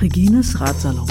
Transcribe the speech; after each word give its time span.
Regines 0.00 0.54
Ratsalon. 0.58 1.06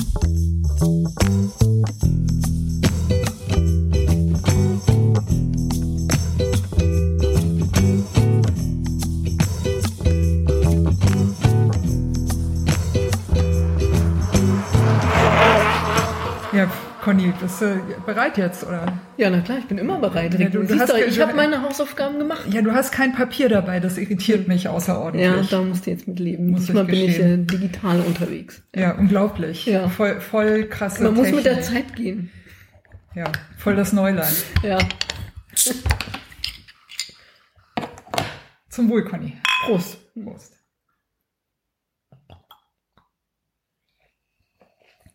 Bist 17.42 17.62
du 17.62 17.82
bereit 18.06 18.38
jetzt, 18.38 18.64
oder? 18.64 18.98
Ja, 19.18 19.30
na 19.30 19.42
klar, 19.42 19.58
ich 19.60 19.66
bin 19.68 19.78
immer 19.78 20.00
bereit. 20.00 20.34
Ja, 20.40 20.50
du- 20.50 20.60
du 20.62 20.68
Siehst 20.68 20.82
hast 20.82 20.96
ge- 20.96 21.06
ich 21.06 21.20
habe 21.20 21.34
meine 21.34 21.62
Hausaufgaben 21.62 22.18
gemacht. 22.20 22.46
Ja, 22.54 22.62
du 22.62 22.72
hast 22.74 22.92
kein 22.92 23.14
Papier 23.14 23.50
dabei, 23.50 23.80
das 23.80 23.98
irritiert 23.98 24.48
mich 24.48 24.68
außerordentlich. 24.68 25.30
Ja, 25.30 25.42
da 25.58 25.62
musst 25.62 25.86
du 25.86 25.92
jetzt 25.92 26.08
mit 26.08 26.20
leben. 26.20 26.48
Muss 26.52 26.62
ich 26.62 26.66
Diesmal 26.68 26.86
bin 26.86 26.96
ich 26.96 27.20
äh, 27.20 27.38
digital 27.38 28.00
unterwegs. 28.02 28.62
Ja, 28.76 28.94
unglaublich. 28.96 29.66
Ja. 29.66 29.90
Voll, 29.90 30.20
voll 30.22 30.66
krasse 30.70 31.04
Man 31.04 31.14
muss 31.16 31.32
mit 31.32 31.46
der 31.46 31.62
Technik. 31.62 31.88
Zeit 31.88 31.96
gehen. 31.96 32.32
Ja, 33.16 33.26
voll 33.58 33.76
das 33.76 33.92
Neuland. 33.94 34.32
Ja. 34.64 34.78
Zum 38.70 38.90
Wohl, 38.90 39.04
Conny. 39.06 39.36
Prost. 39.66 39.98
Prost. 40.24 40.54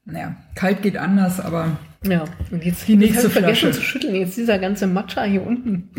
Naja, 0.07 0.37
kalt 0.55 0.83
geht 0.83 0.99
anders, 0.99 1.41
aber 1.41 1.79
Ja, 2.07 2.25
und 2.51 2.65
jetzt 2.65 2.87
Die 2.87 2.97
nächste 2.97 3.27
ich 3.29 3.33
vergessen 3.33 3.61
Flasche. 3.73 3.79
zu 3.79 3.83
schütteln. 3.83 4.15
Jetzt 4.15 4.37
dieser 4.37 4.59
ganze 4.59 4.87
Matcha 4.87 5.25
hier 5.25 5.47
unten. 5.47 5.91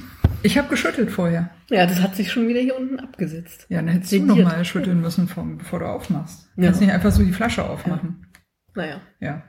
ich 0.44 0.58
habe 0.58 0.68
geschüttelt 0.70 1.09
vorher. 1.12 1.50
Ja, 1.71 1.85
das 1.88 2.02
hat 2.02 2.16
sich 2.16 2.32
schon 2.32 2.48
wieder 2.48 2.60
hier 2.60 2.77
unten 2.77 2.99
abgesetzt. 2.99 3.66
Ja, 3.70 3.80
dann 3.80 3.88
hättest 3.90 4.12
du 4.12 4.18
Sediert. 4.20 4.38
noch 4.38 4.43
mal 4.46 4.63
schütteln 4.65 5.02
müssen, 5.02 5.27
vom, 5.27 5.57
bevor 5.57 5.80
du 5.80 5.85
aufmachst. 5.85 6.48
Du 6.55 6.62
Ja. 6.62 6.68
kannst 6.68 6.82
nicht 6.82 6.91
einfach 6.91 7.12
so 7.12 7.24
die 7.24 7.32
Flasche 7.34 7.63
aufmachen. 7.68 8.27
Naja. 8.76 9.02
Ja. 9.20 9.43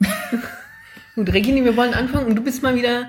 Gut, 1.14 1.32
Regine, 1.32 1.64
wir 1.64 1.76
wollen 1.76 1.94
anfangen 1.94 2.26
und 2.26 2.34
du 2.36 2.42
bist 2.42 2.62
mal 2.62 2.74
wieder 2.74 3.08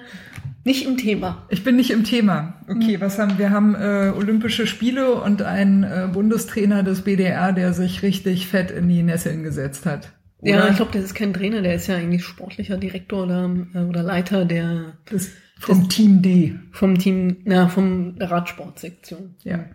nicht 0.63 0.85
im 0.85 0.97
Thema. 0.97 1.45
Ich 1.49 1.63
bin 1.63 1.75
nicht 1.75 1.91
im 1.91 2.03
Thema. 2.03 2.61
Okay, 2.67 3.01
was 3.01 3.19
haben 3.19 3.37
wir? 3.37 3.49
haben 3.49 3.75
äh, 3.75 4.11
Olympische 4.15 4.67
Spiele 4.67 5.15
und 5.15 5.41
einen 5.41 5.83
äh, 5.83 6.07
Bundestrainer 6.11 6.83
des 6.83 7.01
BDR, 7.01 7.51
der 7.51 7.73
sich 7.73 8.03
richtig 8.03 8.47
fett 8.47 8.71
in 8.71 8.87
die 8.87 9.03
Nesseln 9.03 9.43
gesetzt 9.43 9.85
hat. 9.85 10.13
Ja, 10.45 10.57
Oder? 10.57 10.69
ich 10.69 10.75
glaube, 10.75 10.91
das 10.93 11.03
ist 11.05 11.15
kein 11.15 11.33
Trainer, 11.33 11.61
der 11.61 11.75
ist 11.75 11.87
ja 11.87 11.95
eigentlich 11.97 12.23
sportlicher 12.23 12.77
Direktor 12.77 13.23
oder, 13.23 13.49
äh, 13.73 13.79
oder 13.79 14.03
Leiter 14.03 14.45
der 14.45 14.93
das 15.05 15.29
vom 15.59 15.89
Team 15.89 16.21
D. 16.21 16.55
vom 16.71 16.97
Team, 16.99 17.37
na, 17.45 17.67
vom 17.67 18.15
der 18.19 18.29
Radsportsektion. 18.29 19.35
Ja. 19.43 19.65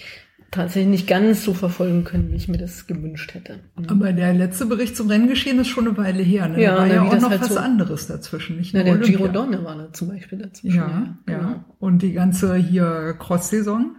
tatsächlich 0.51 0.91
nicht 0.91 1.07
ganz 1.07 1.45
so 1.45 1.55
verfolgen 1.55 2.03
können, 2.03 2.33
wie 2.33 2.37
ich 2.37 2.49
mir 2.49 2.59
das 2.59 2.89
gewünscht 2.89 3.35
hätte. 3.35 3.61
Aber 3.87 4.13
der 4.13 4.35
letzte 4.35 4.67
Bericht 4.67 4.97
zum 4.97 5.07
Renngeschehen 5.07 5.61
ist 5.61 5.69
schon 5.69 5.87
eine 5.87 5.97
Weile 5.97 6.25
her. 6.25 6.49
Ne? 6.49 6.61
Ja, 6.61 6.73
da 6.73 6.79
war 6.79 6.87
na, 6.89 6.95
ja 6.95 7.03
auch 7.03 7.21
noch 7.21 7.31
halt 7.31 7.41
was 7.43 7.51
so- 7.51 7.59
anderes 7.61 8.09
dazwischen, 8.09 8.57
nicht 8.57 8.75
Na, 8.75 8.83
der 8.83 8.95
Olympia. 8.95 9.17
Giro 9.17 9.29
Donne 9.29 9.63
war 9.63 9.77
da 9.77 9.93
zum 9.93 10.09
Beispiel 10.09 10.39
dazwischen. 10.39 10.79
Ja, 10.79 11.15
ja. 11.29 11.39
genau. 11.39 11.65
Und 11.79 12.03
die 12.03 12.15
ganze 12.15 12.57
hier 12.57 13.15
Cross-Saison. 13.17 13.95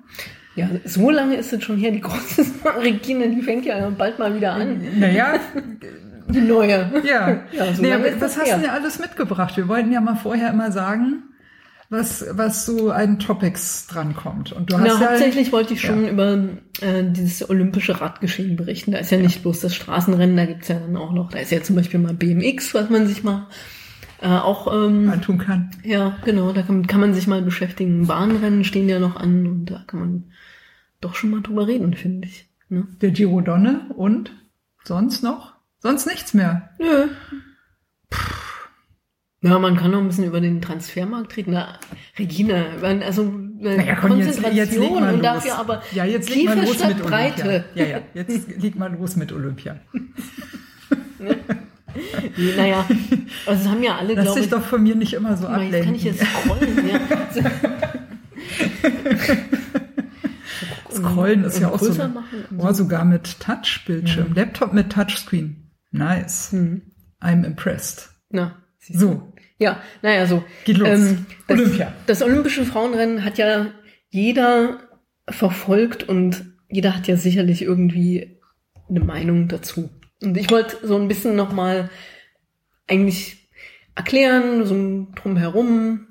Ja, 0.56 0.70
so 0.86 1.10
lange 1.10 1.36
ist 1.36 1.52
es 1.52 1.64
schon 1.64 1.78
her, 1.78 1.92
die 1.92 2.02
große 2.02 2.46
Regine, 2.82 3.30
die 3.30 3.42
fängt 3.42 3.66
ja 3.66 3.90
bald 3.90 4.20
mal 4.20 4.36
wieder 4.36 4.54
an. 4.54 4.82
Naja, 5.00 5.40
Die 6.30 6.42
neue. 6.42 6.92
ja. 7.04 7.44
Ja, 7.52 7.74
so 7.74 7.84
ist 7.84 8.04
was 8.04 8.20
das 8.20 8.38
hast 8.38 8.48
du 8.48 8.56
denn 8.56 8.64
ja 8.66 8.74
alles 8.74 9.00
mitgebracht? 9.00 9.58
Wir 9.58 9.68
wollten 9.68 9.92
ja 9.92 10.02
mal 10.02 10.16
vorher 10.16 10.52
immer 10.52 10.72
sagen, 10.72 11.24
was, 11.90 12.26
was 12.32 12.66
so 12.66 12.92
an 12.92 13.20
Topics 13.20 13.88
drankommt. 13.88 14.52
Und 14.52 14.72
du 14.72 14.78
hast 14.78 14.84
Na, 14.84 14.94
ja, 15.02 15.10
hauptsächlich 15.10 15.52
wollte 15.52 15.74
ich 15.74 15.82
schon 15.82 16.08
über 16.08 16.34
äh, 16.82 17.04
dieses 17.04 17.50
olympische 17.50 18.00
Radgeschehen 18.00 18.56
berichten. 18.56 18.92
Da 18.92 19.00
ist 19.00 19.12
ja 19.12 19.18
nicht 19.18 19.42
bloß 19.42 19.60
das 19.62 19.76
Straßenrennen, 19.76 20.36
da 20.36 20.46
gibt's 20.46 20.68
ja 20.68 20.76
dann 20.80 20.98
auch 20.98 21.14
noch, 21.14 21.30
da 21.30 21.40
ist 21.40 21.52
ja 21.52 21.62
zum 21.62 21.76
Beispiel 21.76 22.00
mal 22.00 22.14
BMX, 22.14 22.74
was 22.74 22.90
man 22.90 23.08
sich 23.08 23.24
mal 23.24 23.48
äh, 24.22 24.28
auch, 24.28 24.74
ähm, 24.74 25.10
antun 25.12 25.38
kann. 25.38 25.72
ja, 25.84 26.18
genau, 26.26 26.52
da 26.52 26.62
kann, 26.64 26.88
kann 26.88 27.00
man 27.00 27.14
sich 27.14 27.28
mal 27.28 27.42
beschäftigen. 27.42 28.08
Bahnrennen 28.08 28.64
stehen 28.64 28.90
ja 28.90 29.00
noch 29.00 29.18
an 29.18 29.46
und 29.46 29.66
da 29.66 29.84
kann 29.86 30.00
man 30.00 30.24
doch 31.04 31.16
schon 31.16 31.30
mal 31.32 31.42
drüber 31.42 31.68
reden, 31.68 31.94
finde 31.96 32.28
ich. 32.28 32.50
Ne? 32.70 32.88
Der 33.02 33.12
Giro 33.12 33.42
Donne 33.42 33.82
und 33.96 34.32
sonst 34.84 35.24
noch? 35.24 35.54
Sonst 35.80 36.06
nichts 36.08 36.34
mehr. 36.34 36.70
Nö. 36.80 37.08
Ja, 39.42 39.60
man 39.60 39.76
kann 39.76 39.92
noch 39.92 40.00
ein 40.00 40.08
bisschen 40.08 40.24
über 40.24 40.40
den 40.40 40.62
Transfermarkt 40.62 41.36
reden. 41.36 41.52
Na, 41.52 41.78
Regina, 42.18 42.64
also 42.82 43.24
äh, 43.62 43.76
Naja, 43.78 43.96
komm, 44.00 44.18
jetzt, 44.18 44.42
Konzentration 44.42 44.56
jetzt 44.56 44.78
leg 44.78 44.92
mal 44.92 45.14
und 45.14 45.20
los. 45.20 45.22
dafür 45.22 45.58
aber 45.58 45.84
ja, 45.92 46.06
jetzt 46.06 46.30
leg 46.34 46.46
mal 46.46 46.66
los 46.66 46.88
mit 46.88 47.04
Breite. 47.04 47.44
Olympia. 47.44 47.64
Ja, 47.76 47.86
ja, 47.86 48.02
jetzt 48.14 48.62
leg 48.62 48.76
mal 48.76 48.94
los 48.94 49.16
mit 49.18 49.34
Olympia. 49.34 49.76
Naja, 52.58 52.86
also 53.46 53.70
haben 53.70 53.84
ja 53.84 53.98
alle, 53.98 54.14
Lass 54.14 54.26
glaube 54.26 54.40
ich. 54.40 54.50
doch 54.50 54.64
von 54.64 54.82
mir 54.82 54.96
nicht 54.96 55.14
immer 55.14 55.36
so 55.36 55.48
mal, 55.50 55.62
jetzt 55.64 55.86
kann 55.86 55.96
ich 55.96 56.10
ablenken. 56.10 56.20
jetzt 56.20 56.26
scrollen. 56.26 56.88
Ja. 56.88 57.52
Scrollen 60.94 61.44
ist 61.44 61.60
ja 61.60 61.68
und 61.68 61.74
auch 61.74 61.80
so. 61.80 62.02
und 62.04 62.18
Oh, 62.58 62.72
sogar 62.74 63.06
mit 63.06 63.40
Touch-Bildschirm. 63.40 64.34
Laptop 64.34 64.74
mit 64.74 64.92
Touchscreen. 64.92 65.72
Nice. 65.92 66.52
Hm. 66.52 66.82
I'm 67.22 67.46
impressed. 67.46 68.10
Na. 68.30 68.56
So, 68.80 69.34
Ja, 69.60 69.82
naja, 70.02 70.26
so. 70.28 70.44
Geht 70.66 70.78
los. 70.78 70.90
Ähm, 70.90 71.26
das, 71.48 71.58
Olympia. 71.60 71.94
Das 72.08 72.22
olympische 72.22 72.66
Frauenrennen 72.66 73.24
hat 73.24 73.38
ja 73.38 73.68
jeder 74.10 74.80
verfolgt 75.30 76.04
und 76.10 76.46
jeder 76.70 76.96
hat 76.96 77.08
ja 77.08 77.16
sicherlich 77.16 77.62
irgendwie 77.62 78.40
eine 78.90 79.00
Meinung 79.00 79.48
dazu. 79.48 79.90
Und 80.22 80.38
ich 80.38 80.50
wollte 80.52 80.86
so 80.86 80.98
ein 80.98 81.08
bisschen 81.08 81.36
nochmal 81.36 81.90
eigentlich 82.88 83.50
erklären, 83.96 84.66
so 84.66 85.08
drumherum, 85.16 86.08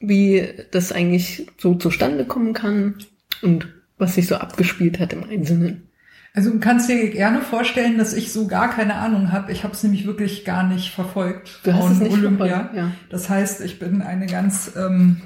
wie 0.00 0.46
das 0.70 0.92
eigentlich 0.92 1.46
so 1.58 1.74
zustande 1.74 2.24
kommen 2.24 2.52
kann 2.54 2.96
und 3.42 3.68
was 3.98 4.14
sich 4.14 4.26
so 4.26 4.36
abgespielt 4.36 5.00
hat 5.00 5.12
im 5.12 5.24
Einzelnen. 5.24 5.88
Also 6.34 6.50
du 6.50 6.60
kannst 6.60 6.90
dir 6.90 7.08
gerne 7.10 7.40
vorstellen, 7.40 7.96
dass 7.96 8.12
ich 8.12 8.30
so 8.30 8.46
gar 8.46 8.70
keine 8.70 8.96
Ahnung 8.96 9.32
habe. 9.32 9.50
Ich 9.52 9.64
habe 9.64 9.72
es 9.72 9.82
nämlich 9.82 10.06
wirklich 10.06 10.44
gar 10.44 10.64
nicht 10.64 10.90
verfolgt. 10.90 11.60
Du 11.64 11.72
hast 11.72 11.92
es 11.92 12.00
nicht 12.00 12.12
Olympia. 12.12 12.46
verfolgt, 12.46 12.76
ja. 12.76 12.92
Das 13.08 13.30
heißt, 13.30 13.62
ich 13.62 13.78
bin 13.78 14.02
eine 14.02 14.26
ganz, 14.26 14.72
ähm, 14.76 15.22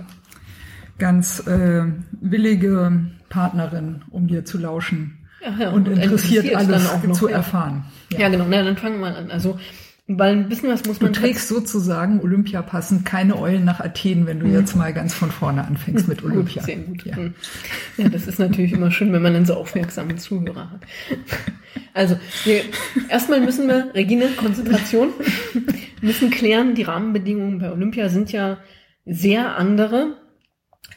ganz 0.98 1.44
äh, 1.48 1.86
willige 2.12 3.08
Partnerin, 3.28 4.02
um 4.10 4.28
dir 4.28 4.44
zu 4.44 4.56
lauschen. 4.58 5.18
Ja, 5.42 5.56
ja, 5.58 5.70
und, 5.70 5.88
interessiert, 5.88 6.44
interessiert 6.44 6.56
alles 6.56 7.04
noch, 7.04 7.12
zu 7.12 7.28
ja. 7.28 7.36
erfahren. 7.38 7.86
Ja, 8.16 8.28
genau. 8.28 8.46
Na, 8.48 8.62
dann 8.62 8.76
fangen 8.76 9.00
wir 9.00 9.10
mal 9.10 9.16
an. 9.16 9.32
Also, 9.32 9.58
weil 10.18 10.34
ein 10.34 10.48
bisschen 10.48 10.70
was 10.70 10.84
muss 10.86 10.98
Du 10.98 11.04
man 11.04 11.12
trägst 11.12 11.46
sozusagen 11.48 12.20
Olympia 12.20 12.62
passend 12.62 13.04
keine 13.04 13.38
Eulen 13.38 13.64
nach 13.64 13.80
Athen, 13.80 14.26
wenn 14.26 14.40
du 14.40 14.46
jetzt 14.46 14.74
mal 14.74 14.92
ganz 14.92 15.14
von 15.14 15.30
vorne 15.30 15.64
anfängst 15.64 16.08
mit 16.08 16.22
Olympia. 16.24 16.62
Gut, 16.62 16.64
sehr 16.64 16.76
gut. 16.76 17.04
Ja. 17.04 17.16
Hm. 17.16 17.34
Ja, 17.96 18.08
das 18.08 18.26
ist 18.26 18.38
natürlich 18.38 18.72
immer 18.72 18.90
schön, 18.90 19.12
wenn 19.12 19.22
man 19.22 19.34
dann 19.34 19.46
so 19.46 19.54
aufmerksame 19.54 20.16
Zuhörer 20.16 20.70
hat. 20.70 20.80
Also, 21.94 22.18
wir, 22.44 22.62
erstmal 23.08 23.40
müssen 23.40 23.68
wir, 23.68 23.94
Regine, 23.94 24.28
Konzentration, 24.36 25.10
müssen 26.00 26.30
klären, 26.30 26.74
die 26.74 26.82
Rahmenbedingungen 26.82 27.58
bei 27.58 27.70
Olympia 27.70 28.08
sind 28.08 28.32
ja 28.32 28.58
sehr 29.04 29.56
andere 29.56 30.16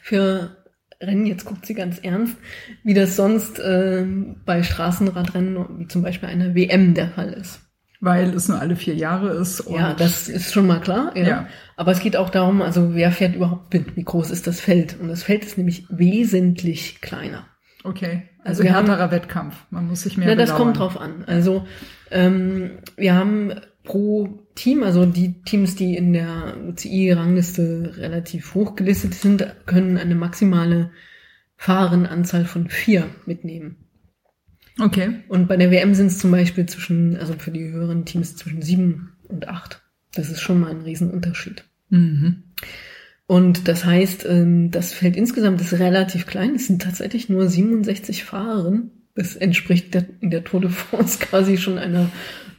für 0.02 0.56
Rennen, 1.00 1.26
jetzt 1.26 1.44
guckt 1.44 1.66
sie 1.66 1.74
ganz 1.74 1.98
ernst, 1.98 2.36
wie 2.82 2.94
das 2.94 3.16
sonst 3.16 3.58
äh, 3.58 4.04
bei 4.44 4.62
Straßenradrennen, 4.62 5.78
wie 5.78 5.88
zum 5.88 6.02
Beispiel 6.02 6.28
einer 6.28 6.54
WM 6.54 6.94
der 6.94 7.08
Fall 7.08 7.32
ist. 7.32 7.63
Weil 8.04 8.34
es 8.34 8.48
nur 8.48 8.60
alle 8.60 8.76
vier 8.76 8.94
Jahre 8.94 9.30
ist. 9.30 9.64
Ja, 9.70 9.94
das 9.94 10.28
ist 10.28 10.52
schon 10.52 10.66
mal 10.66 10.80
klar. 10.80 11.16
Ja. 11.16 11.24
Ja. 11.26 11.46
Aber 11.76 11.92
es 11.92 12.00
geht 12.00 12.16
auch 12.16 12.28
darum, 12.30 12.60
also 12.60 12.94
wer 12.94 13.10
fährt 13.12 13.34
überhaupt 13.34 13.72
mit? 13.72 13.96
Wie 13.96 14.04
groß 14.04 14.30
ist 14.30 14.46
das 14.46 14.60
Feld? 14.60 14.96
Und 15.00 15.08
das 15.08 15.22
Feld 15.22 15.44
ist 15.44 15.56
nämlich 15.56 15.86
wesentlich 15.88 17.00
kleiner. 17.00 17.46
Okay, 17.82 18.22
Also 18.40 18.48
also, 18.48 18.62
wir 18.64 18.74
haben- 18.74 18.86
härterer 18.88 19.10
Wettkampf. 19.10 19.56
Man 19.70 19.86
muss 19.88 20.02
sich 20.02 20.16
mehr 20.16 20.28
Ja, 20.28 20.34
das 20.34 20.50
belauern. 20.50 20.62
kommt 20.74 20.78
drauf 20.78 21.00
an. 21.00 21.24
Also 21.26 21.64
ähm, 22.10 22.72
wir 22.96 23.14
haben 23.14 23.52
pro 23.84 24.28
Team, 24.54 24.82
also 24.82 25.04
die 25.06 25.42
Teams, 25.42 25.74
die 25.76 25.94
in 25.96 26.12
der 26.14 26.54
UCI-Rangliste 26.68 27.94
relativ 27.98 28.54
hoch 28.54 28.76
gelistet 28.76 29.14
sind, 29.14 29.46
können 29.66 29.98
eine 29.98 30.14
maximale 30.14 30.90
Fahrerinnenanzahl 31.56 32.44
von 32.44 32.68
vier 32.68 33.06
mitnehmen. 33.26 33.83
Okay, 34.80 35.20
Und 35.28 35.46
bei 35.46 35.56
der 35.56 35.70
WM 35.70 35.94
sind 35.94 36.08
es 36.08 36.18
zum 36.18 36.30
Beispiel 36.32 36.66
zwischen, 36.66 37.16
also 37.16 37.34
für 37.34 37.52
die 37.52 37.70
höheren 37.70 38.04
Teams 38.04 38.34
zwischen 38.36 38.60
sieben 38.60 39.12
und 39.28 39.46
acht. 39.48 39.82
Das 40.14 40.30
ist 40.30 40.40
schon 40.40 40.60
mal 40.60 40.70
ein 40.70 40.82
Riesenunterschied. 40.82 41.64
mhm. 41.90 42.42
Und 43.26 43.68
das 43.68 43.86
heißt, 43.86 44.26
ähm, 44.28 44.70
das 44.70 44.92
Feld 44.92 45.16
insgesamt 45.16 45.58
ist 45.60 45.72
relativ 45.72 46.26
klein. 46.26 46.56
Es 46.56 46.66
sind 46.66 46.82
tatsächlich 46.82 47.30
nur 47.30 47.48
67 47.48 48.22
Fahrerinnen. 48.22 48.90
Das 49.14 49.34
entspricht 49.34 49.94
der, 49.94 50.04
in 50.20 50.28
der 50.30 50.44
Tour 50.44 50.60
de 50.60 50.70
France 50.70 51.18
quasi 51.20 51.56
schon 51.56 51.78
einer 51.78 52.10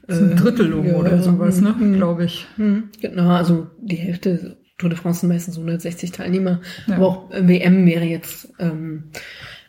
das 0.07 0.17
ist 0.17 0.23
ein 0.23 0.31
äh, 0.31 0.35
Drittelung 0.35 0.85
ja, 0.87 0.95
oder 0.95 1.21
sowas, 1.21 1.61
ne? 1.61 1.75
hm, 1.77 1.93
Glaube 1.95 2.25
ich. 2.25 2.47
hm, 2.55 2.89
Genau, 3.01 3.29
also 3.29 3.67
die 3.81 3.95
Hälfte 3.95 4.57
Tour 4.77 4.89
de 4.89 4.97
France 4.97 5.21
sind 5.21 5.29
meistens 5.29 5.55
160 5.55 6.11
Teilnehmer. 6.11 6.61
Ja. 6.87 6.95
Aber 6.95 7.07
auch 7.07 7.31
äh, 7.31 7.47
WM 7.47 7.85
wäre 7.85 8.05
jetzt 8.05 8.51
ähm, 8.59 9.05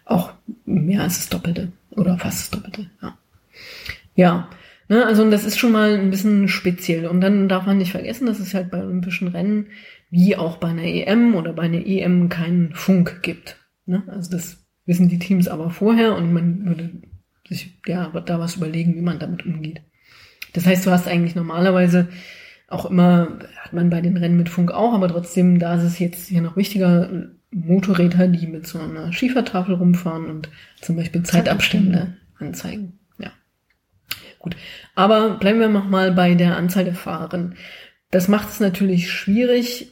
auch 0.05 0.33
mehr 0.65 1.03
als 1.03 1.19
das 1.19 1.29
Doppelte 1.29 1.73
oder 1.97 2.19
fast 2.19 2.41
das 2.41 2.51
Doppelte. 2.51 2.91
Ja, 3.03 3.19
ja 4.15 4.51
ne, 4.89 5.05
also 5.07 5.29
das 5.31 5.45
ist 5.45 5.59
schon 5.59 5.73
mal 5.73 5.95
ein 5.95 6.11
bisschen 6.11 6.49
speziell. 6.49 7.07
Und 7.07 7.21
dann 7.21 7.49
darf 7.49 7.67
man 7.67 7.79
nicht 7.79 7.93
vergessen, 7.93 8.27
dass 8.27 8.39
es 8.39 8.55
halt 8.55 8.71
bei 8.71 8.83
Olympischen 8.83 9.29
Rennen 9.29 9.67
wie 10.11 10.37
auch 10.37 10.59
bei 10.59 10.69
einer 10.69 10.85
EM 10.85 11.35
oder 11.35 11.53
bei 11.53 11.63
einer 11.63 11.85
EM 11.85 12.29
keinen 12.29 12.75
Funk 12.75 13.23
gibt. 13.23 13.57
Ne? 13.87 14.03
Also 14.07 14.31
das 14.31 14.65
wissen 14.85 15.09
die 15.09 15.19
Teams 15.19 15.49
aber 15.49 15.71
vorher 15.71 16.17
und 16.17 16.33
man 16.33 16.65
würde 16.65 16.91
sich 17.49 17.79
ja 17.87 18.09
da 18.09 18.39
was 18.39 18.57
überlegen, 18.57 18.95
wie 18.97 19.03
man 19.03 19.19
damit 19.19 19.45
umgeht. 19.45 19.83
Das 20.53 20.67
heißt, 20.67 20.87
du 20.87 20.91
hast 20.91 21.07
eigentlich 21.09 21.35
normalerweise 21.35 22.09
auch 22.69 22.87
immer, 22.87 23.39
hat 23.57 23.73
man 23.73 23.91
bei 23.91 24.01
den 24.01 24.17
Rennen 24.17 24.37
mit 24.37 24.49
Funk 24.49 24.73
auch, 24.73 24.93
aber 24.93 25.09
trotzdem, 25.09 25.59
da 25.59 25.75
ist 25.77 25.85
es 25.85 25.99
jetzt 25.99 26.29
hier 26.29 26.41
noch 26.41 26.57
wichtiger, 26.57 27.31
Motorräder, 27.57 28.29
die 28.29 28.47
mit 28.47 28.67
so 28.67 28.79
einer 28.79 29.13
Schiefertafel 29.13 29.75
rumfahren 29.75 30.27
und 30.27 30.51
zum 30.81 30.97
Beispiel 30.97 31.23
Zeitabstände 31.23 32.17
anzeigen. 32.39 32.99
Ja. 33.19 33.33
Gut. 34.39 34.57
Aber 34.95 35.39
bleiben 35.39 35.61
wir 35.61 35.69
noch 35.69 35.89
mal 35.89 36.13
bei 36.13 36.35
der 36.35 36.57
Anzahl 36.57 36.85
der 36.85 36.95
Fahrerinnen. 36.95 37.55
Das 38.11 38.29
macht 38.29 38.51
es 38.51 38.61
natürlich 38.61 39.11
schwierig, 39.11 39.91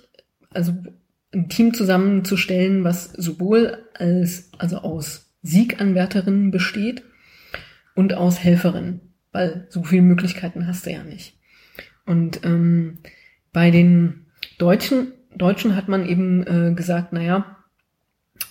also 0.51 0.75
ein 1.33 1.49
Team 1.49 1.73
zusammenzustellen, 1.73 2.85
was 2.85 3.11
sowohl 3.13 3.79
als, 3.95 4.51
also 4.59 4.79
aus 4.79 5.33
Sieganwärterinnen 5.43 6.51
besteht 6.51 7.03
und 7.95 8.13
aus 8.13 8.39
Helferinnen, 8.39 9.01
weil 9.33 9.67
so 9.71 9.83
viele 9.85 10.03
Möglichkeiten 10.03 10.67
hast 10.67 10.85
du 10.85 10.93
ja 10.93 11.03
nicht. 11.03 11.39
Und 12.05 12.45
ähm, 12.45 12.99
bei 13.53 13.71
den 13.71 14.27
Deutschen, 14.59 15.13
Deutschen 15.35 15.75
hat 15.75 15.89
man 15.89 16.07
eben 16.07 16.47
äh, 16.47 16.75
gesagt, 16.75 17.15
naja, 17.15 17.54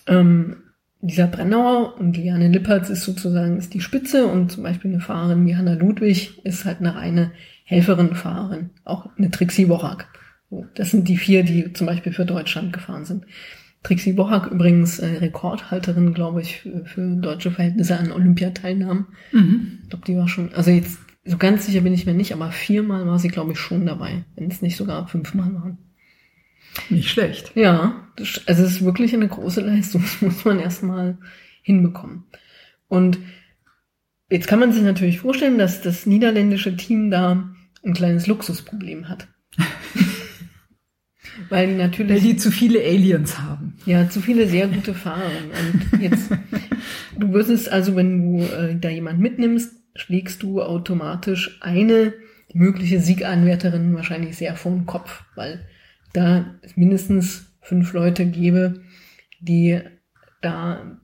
ähm, 0.08 0.58
dieser 1.02 1.28
Brennauer 1.28 2.00
und 2.00 2.16
Liane 2.16 2.48
Lippertz 2.48 2.90
ist 2.90 3.04
sozusagen 3.04 3.58
ist 3.58 3.74
die 3.74 3.82
Spitze 3.82 4.26
und 4.26 4.52
zum 4.52 4.64
Beispiel 4.64 4.92
eine 4.92 5.02
Fahrerin 5.02 5.46
wie 5.46 5.56
Hanna 5.56 5.74
Ludwig 5.74 6.40
ist 6.46 6.64
halt 6.64 6.80
eine 6.80 6.96
reine 6.96 7.32
Helferin-Fahrerin, 7.66 8.70
auch 8.86 9.10
eine 9.18 9.30
Trixie 9.30 9.68
Worak. 9.68 10.08
Das 10.76 10.92
sind 10.92 11.08
die 11.08 11.18
vier, 11.18 11.44
die 11.44 11.74
zum 11.74 11.88
Beispiel 11.88 12.14
für 12.14 12.26
Deutschland 12.26 12.72
gefahren 12.72 13.06
sind. 13.06 13.26
Trixie 13.84 14.16
Worak 14.16 14.48
übrigens 14.48 15.00
äh, 15.00 15.18
Rekordhalterin, 15.18 16.14
glaube 16.14 16.42
ich, 16.42 16.62
für, 16.62 16.86
für 16.86 17.16
deutsche 17.18 17.52
Verhältnisse 17.52 17.98
an 17.98 18.12
Olympiateilnahmen. 18.12 19.08
Mhm. 19.34 19.80
Ich 19.84 19.90
glaube, 19.90 20.06
die 20.06 20.16
war 20.16 20.30
schon, 20.30 20.54
also 20.54 20.72
jetzt 20.72 21.00
so 21.26 21.38
ganz 21.38 21.66
sicher 21.66 21.82
bin 21.82 21.94
ich 21.94 22.06
mir 22.06 22.14
nicht, 22.14 22.34
aber 22.34 22.52
viermal 22.52 23.06
war 23.08 23.20
sie, 23.20 23.30
glaube 23.30 23.54
ich, 23.54 23.60
schon 23.60 23.86
dabei, 23.86 24.24
wenn 24.36 24.50
es 24.50 24.62
nicht 24.62 24.78
sogar 24.78 25.08
fünfmal 25.08 25.54
waren. 25.54 25.78
Nicht 26.90 27.10
schlecht. 27.10 27.52
Ja, 27.56 28.08
also 28.18 28.42
es 28.46 28.60
ist 28.60 28.86
wirklich 28.86 29.14
eine 29.14 29.28
große 29.28 29.62
Leistung. 29.62 30.02
Das 30.02 30.22
muss 30.22 30.46
man 30.46 30.60
erstmal 30.60 31.18
hinbekommen. 31.62 32.26
Und 32.88 33.20
jetzt 34.30 34.48
kann 34.48 34.60
man 34.60 34.72
sich 34.72 34.84
natürlich 34.84 35.20
vorstellen, 35.20 35.58
dass 35.58 35.82
das 35.82 36.06
niederländische 36.06 36.76
Team 36.76 37.10
da 37.10 37.54
ein 37.84 37.94
kleines 37.94 38.28
Luxusproblem 38.28 39.10
hat. 39.10 39.28
Weil 41.50 41.68
die 41.68 41.72
Weil 41.74 41.76
natürlich 41.76 42.22
die 42.22 42.38
zu 42.38 42.52
viele 42.52 42.80
Aliens 42.80 43.40
haben. 43.40 43.78
ja 43.86 44.10
zu 44.10 44.22
viele 44.22 44.48
sehr 44.48 44.68
gute 44.68 44.94
Fahrer. 44.94 45.30
Und 45.92 46.02
jetzt, 46.02 46.32
du 47.18 47.34
würdest 47.34 47.70
also, 47.70 47.96
wenn 47.96 48.38
du 48.38 48.44
äh, 48.44 48.76
da 48.80 48.90
jemand 48.90 49.20
mitnimmst, 49.20 49.74
schlägst 49.96 50.42
du 50.44 50.62
automatisch 50.62 51.58
eine 51.62 52.14
mögliche 52.54 53.00
Sieganwärterin 53.00 53.96
wahrscheinlich 53.96 54.38
sehr 54.38 54.56
vor 54.56 54.72
den 54.72 54.86
Kopf, 54.86 55.24
weil 55.36 55.66
da 56.14 56.46
es 56.62 56.78
mindestens 56.78 57.54
fünf 57.62 57.94
Leute 57.94 58.26
gäbe, 58.26 58.82
die 59.40 59.82
da 60.42 61.00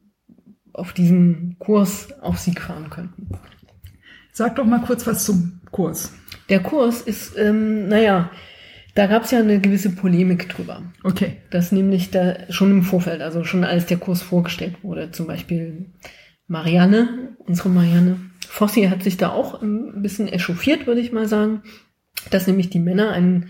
auf 0.73 0.93
diesem 0.93 1.57
Kurs 1.59 2.13
auf 2.21 2.37
Sieg 2.37 2.61
fahren 2.61 2.89
könnten. 2.89 3.27
Sag 4.31 4.55
doch 4.55 4.65
mal 4.65 4.81
kurz 4.81 5.05
was 5.05 5.25
zum 5.25 5.59
Kurs. 5.71 6.13
Der 6.47 6.61
Kurs 6.61 7.01
ist, 7.01 7.37
ähm, 7.37 7.87
naja, 7.89 8.31
da 8.95 9.07
gab 9.07 9.23
es 9.23 9.31
ja 9.31 9.39
eine 9.39 9.59
gewisse 9.59 9.91
Polemik 9.91 10.49
drüber. 10.49 10.83
Okay. 11.03 11.37
dass 11.49 11.71
nämlich 11.71 12.11
da 12.11 12.51
schon 12.51 12.71
im 12.71 12.83
Vorfeld, 12.83 13.21
also 13.21 13.43
schon 13.43 13.63
als 13.63 13.85
der 13.85 13.97
Kurs 13.97 14.21
vorgestellt 14.21 14.83
wurde, 14.83 15.11
zum 15.11 15.27
Beispiel 15.27 15.87
Marianne, 16.47 17.35
unsere 17.39 17.69
Marianne 17.69 18.17
Fossi 18.47 18.83
hat 18.83 19.03
sich 19.03 19.17
da 19.17 19.29
auch 19.29 19.61
ein 19.61 20.01
bisschen 20.01 20.27
echauffiert, 20.27 20.87
würde 20.87 21.01
ich 21.01 21.11
mal 21.11 21.27
sagen, 21.27 21.61
dass 22.31 22.47
nämlich 22.47 22.69
die 22.69 22.79
Männer 22.79 23.11
einen 23.11 23.49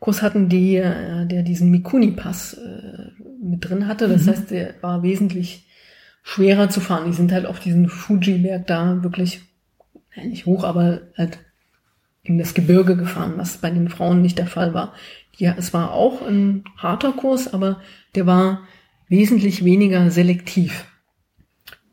Kurs 0.00 0.22
hatten, 0.22 0.48
die, 0.48 0.76
äh, 0.76 1.26
der 1.26 1.42
diesen 1.42 1.70
Mikuni-Pass 1.70 2.54
äh, 2.54 3.10
mit 3.42 3.68
drin 3.68 3.86
hatte. 3.86 4.08
Das 4.08 4.24
Mhm. 4.24 4.30
heißt, 4.30 4.50
der 4.50 4.74
war 4.80 5.02
wesentlich 5.02 5.66
schwerer 6.22 6.68
zu 6.68 6.80
fahren. 6.80 7.06
Die 7.06 7.16
sind 7.16 7.32
halt 7.32 7.46
auf 7.46 7.60
diesen 7.60 7.88
Fuji-Berg 7.88 8.66
da 8.66 9.02
wirklich, 9.02 9.42
ja, 10.16 10.24
nicht 10.24 10.46
hoch, 10.46 10.64
aber 10.64 11.02
halt 11.16 11.38
in 12.22 12.38
das 12.38 12.54
Gebirge 12.54 12.96
gefahren, 12.96 13.34
was 13.36 13.58
bei 13.58 13.70
den 13.70 13.88
Frauen 13.88 14.20
nicht 14.22 14.38
der 14.38 14.46
Fall 14.46 14.74
war. 14.74 14.94
Ja, 15.36 15.54
es 15.56 15.72
war 15.72 15.92
auch 15.92 16.26
ein 16.26 16.64
harter 16.76 17.12
Kurs, 17.12 17.52
aber 17.52 17.80
der 18.14 18.26
war 18.26 18.60
wesentlich 19.08 19.64
weniger 19.64 20.10
selektiv. 20.10 20.86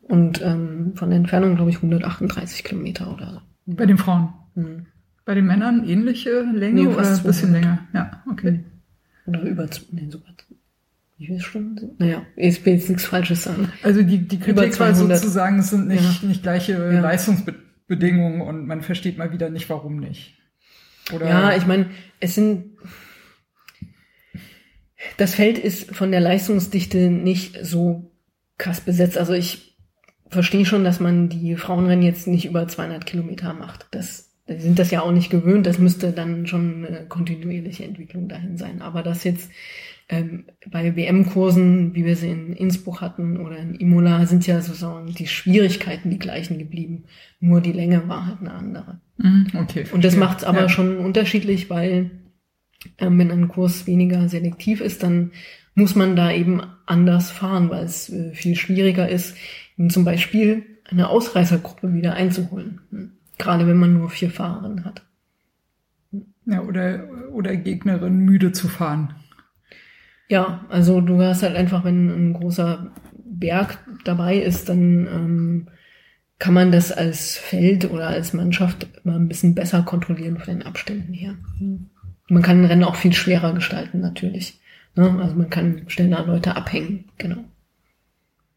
Und 0.02 0.40
ähm, 0.42 0.92
von 0.96 1.10
der 1.10 1.18
Entfernung, 1.18 1.56
glaube 1.56 1.70
ich, 1.70 1.76
138 1.76 2.64
Kilometer 2.64 3.12
oder 3.12 3.32
so. 3.66 3.74
Bei 3.74 3.86
den 3.86 3.98
Frauen. 3.98 4.32
Hm. 4.54 4.86
Bei 5.28 5.34
den 5.34 5.44
Männern 5.44 5.86
ähnliche 5.86 6.40
Länge 6.54 6.84
Nee, 6.84 6.86
oder 6.86 7.00
ein 7.06 7.22
bisschen 7.22 7.50
200. 7.50 7.52
länger? 7.52 7.88
Ja, 7.92 8.22
okay. 8.30 8.60
Oder 9.26 9.42
über, 9.42 9.68
nee, 9.92 10.08
sogar, 10.08 10.32
wie 11.18 11.26
viele 11.26 11.40
Stunden 11.40 11.76
sind? 11.76 12.00
Naja, 12.00 12.22
ich 12.34 12.64
will 12.64 12.72
jetzt 12.72 12.88
nichts 12.88 13.04
Falsches 13.04 13.42
sagen. 13.44 13.70
Also 13.82 14.02
die, 14.02 14.26
die 14.26 14.38
Kritik 14.38 14.56
war 14.80 14.94
200. 14.94 15.18
sozusagen, 15.18 15.58
es 15.58 15.68
sind 15.68 15.86
nicht, 15.86 16.22
Ja. 16.22 16.28
nicht 16.30 16.42
gleiche 16.42 16.72
Ja. 16.72 17.00
Leistungsbedingungen 17.02 18.40
und 18.40 18.66
man 18.66 18.80
versteht 18.80 19.18
mal 19.18 19.30
wieder 19.30 19.50
nicht, 19.50 19.68
warum 19.68 19.98
nicht. 20.00 20.38
Oder 21.12 21.28
Ja, 21.28 21.54
ich 21.54 21.66
meine, 21.66 21.90
es 22.20 22.34
sind. 22.34 22.78
Das 25.18 25.34
Feld 25.34 25.58
ist 25.58 25.94
von 25.94 26.10
der 26.10 26.20
Leistungsdichte 26.20 27.10
nicht 27.10 27.58
so 27.66 28.12
krass 28.56 28.80
besetzt. 28.80 29.18
Also 29.18 29.34
ich 29.34 29.76
verstehe 30.30 30.64
schon, 30.64 30.84
dass 30.84 31.00
man 31.00 31.28
die 31.28 31.54
Frauenrennen 31.56 32.02
jetzt 32.02 32.26
nicht 32.26 32.46
über 32.46 32.66
200 32.66 33.04
Kilometer 33.04 33.52
macht. 33.52 33.88
Das, 33.90 34.27
die 34.48 34.60
sind 34.60 34.78
das 34.78 34.90
ja 34.90 35.02
auch 35.02 35.12
nicht 35.12 35.30
gewöhnt. 35.30 35.66
Das 35.66 35.78
müsste 35.78 36.12
dann 36.12 36.46
schon 36.46 36.86
eine 36.86 37.06
kontinuierliche 37.06 37.84
Entwicklung 37.84 38.28
dahin 38.28 38.56
sein. 38.56 38.82
Aber 38.82 39.02
dass 39.02 39.24
jetzt 39.24 39.50
ähm, 40.08 40.44
bei 40.70 40.96
WM-Kursen, 40.96 41.94
wie 41.94 42.04
wir 42.04 42.16
sie 42.16 42.30
in 42.30 42.54
Innsbruck 42.54 43.00
hatten 43.00 43.38
oder 43.38 43.58
in 43.58 43.74
Imola, 43.74 44.24
sind 44.26 44.46
ja 44.46 44.60
sozusagen 44.60 45.12
die 45.12 45.26
Schwierigkeiten 45.26 46.10
die 46.10 46.18
gleichen 46.18 46.58
geblieben. 46.58 47.04
Nur 47.40 47.60
die 47.60 47.72
Länge 47.72 48.08
war 48.08 48.26
halt 48.26 48.40
eine 48.40 48.52
andere. 48.52 49.00
Mhm, 49.18 49.48
okay. 49.54 49.84
Und 49.92 50.04
das 50.04 50.16
macht 50.16 50.38
es 50.38 50.44
aber 50.44 50.62
ja. 50.62 50.68
schon 50.68 50.96
unterschiedlich, 50.96 51.68
weil 51.68 52.10
ähm, 52.98 53.18
wenn 53.18 53.30
ein 53.30 53.48
Kurs 53.48 53.86
weniger 53.86 54.28
selektiv 54.28 54.80
ist, 54.80 55.02
dann 55.02 55.32
muss 55.74 55.94
man 55.94 56.16
da 56.16 56.32
eben 56.32 56.62
anders 56.86 57.30
fahren, 57.30 57.68
weil 57.68 57.84
es 57.84 58.08
äh, 58.10 58.32
viel 58.32 58.56
schwieriger 58.56 59.08
ist, 59.08 59.36
zum 59.90 60.04
Beispiel 60.04 60.64
eine 60.90 61.08
Ausreißergruppe 61.08 61.92
wieder 61.92 62.14
einzuholen. 62.14 63.17
Gerade 63.38 63.66
wenn 63.66 63.76
man 63.76 63.94
nur 63.94 64.10
vier 64.10 64.30
Fahrerinnen 64.30 64.84
hat. 64.84 65.02
Ja, 66.46 66.62
oder, 66.62 67.04
oder 67.32 67.56
Gegnerin 67.56 68.18
müde 68.18 68.52
zu 68.52 68.68
fahren. 68.68 69.14
Ja, 70.28 70.64
also 70.68 71.00
du 71.00 71.20
hast 71.22 71.42
halt 71.42 71.56
einfach, 71.56 71.84
wenn 71.84 72.08
ein 72.08 72.32
großer 72.34 72.92
Berg 73.24 73.78
dabei 74.04 74.36
ist, 74.36 74.68
dann 74.68 75.06
ähm, 75.06 75.68
kann 76.38 76.54
man 76.54 76.70
das 76.72 76.92
als 76.92 77.36
Feld 77.36 77.90
oder 77.90 78.08
als 78.08 78.32
Mannschaft 78.32 78.86
immer 79.04 79.16
ein 79.16 79.28
bisschen 79.28 79.54
besser 79.54 79.82
kontrollieren 79.82 80.38
von 80.38 80.58
den 80.58 80.66
Abständen 80.66 81.12
her. 81.12 81.34
Man 82.28 82.42
kann 82.42 82.62
ein 82.62 82.66
Rennen 82.66 82.84
auch 82.84 82.96
viel 82.96 83.12
schwerer 83.12 83.54
gestalten, 83.54 84.00
natürlich. 84.00 84.60
Ne? 84.94 85.18
Also 85.20 85.34
man 85.34 85.50
kann 85.50 85.82
schneller 85.88 86.26
Leute 86.26 86.56
abhängen, 86.56 87.04
genau. 87.18 87.44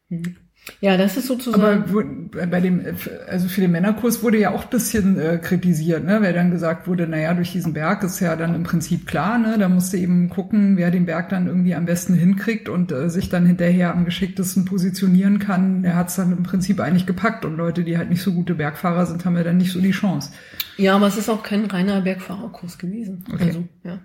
Hm. 0.10 0.36
Ja, 0.80 0.96
das 0.96 1.18
ist 1.18 1.28
sozusagen. 1.28 1.64
Aber 1.64 2.48
bei 2.48 2.62
dem, 2.62 2.82
also 3.28 3.48
für 3.48 3.62
den 3.62 3.72
Männerkurs 3.72 4.22
wurde 4.22 4.38
ja 4.38 4.52
auch 4.52 4.66
bisschen 4.66 5.20
äh, 5.20 5.40
kritisiert, 5.42 6.06
ne, 6.06 6.22
weil 6.22 6.34
dann 6.34 6.52
gesagt 6.52 6.88
wurde, 6.88 7.08
naja, 7.08 7.34
durch 7.34 7.52
diesen 7.52 7.74
Berg 7.74 8.04
ist 8.04 8.20
ja 8.20 8.36
dann 8.36 8.54
im 8.54 8.64
Prinzip 8.64 9.08
klar, 9.08 9.40
ne, 9.40 9.58
da 9.58 9.70
musste 9.70 9.98
eben 9.98 10.30
gucken, 10.30 10.78
wer 10.78 10.92
den 10.92 11.06
Berg 11.06 11.30
dann 11.30 11.48
irgendwie 11.48 11.74
am 11.74 11.86
besten 11.86 12.14
hinkriegt 12.14 12.70
und 12.70 12.92
äh, 12.92 13.10
sich 13.10 13.30
dann 13.30 13.46
hinterher 13.46 13.92
am 13.92 14.06
geschicktesten 14.06 14.66
positionieren 14.66 15.40
kann. 15.40 15.82
Der 15.82 15.96
hat 15.96 16.10
es 16.10 16.16
dann 16.16 16.32
im 16.32 16.44
Prinzip 16.44 16.80
eigentlich 16.80 17.08
gepackt 17.08 17.44
und 17.44 17.58
Leute, 17.58 17.84
die 17.84 17.98
halt 17.98 18.10
nicht 18.10 18.22
so 18.22 18.34
gute 18.34 18.54
Bergfahrer 18.54 19.08
sind, 19.08 19.26
haben 19.26 19.36
ja 19.38 19.44
dann 19.44 19.58
nicht 19.58 19.72
so 19.72 19.82
die 19.82 19.92
Chance. 19.92 20.32
Ja, 20.78 20.96
aber 20.96 21.08
es 21.08 21.18
ist 21.18 21.30
auch 21.30 21.42
kein 21.42 21.66
reiner 21.66 22.02
Bergfahrerkurs 22.02 22.78
gewesen. 22.78 23.26
Okay. 23.34 23.46
Also, 23.46 23.68
ja. 23.84 24.00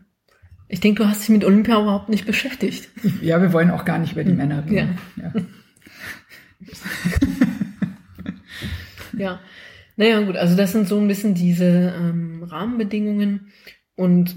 Ich 0.69 0.81
denke, 0.81 1.03
du 1.03 1.09
hast 1.09 1.23
dich 1.23 1.29
mit 1.29 1.45
Olympia 1.45 1.81
überhaupt 1.81 2.09
nicht 2.09 2.27
beschäftigt. 2.27 2.89
Ja, 3.23 3.41
wir 3.41 3.53
wollen 3.53 3.71
auch 3.71 3.85
gar 3.85 3.99
nicht 3.99 4.13
über 4.13 4.25
die 4.25 4.33
Männer 4.33 4.65
reden. 4.65 4.99
Ja. 5.17 5.33
ja. 5.35 5.43
ja. 9.17 9.41
Naja, 9.97 10.21
gut, 10.21 10.37
also 10.37 10.57
das 10.57 10.73
sind 10.73 10.89
so 10.89 10.99
ein 10.99 11.09
bisschen 11.09 11.35
diese 11.35 11.95
ähm, 11.97 12.43
Rahmenbedingungen. 12.43 13.53
Und 13.95 14.37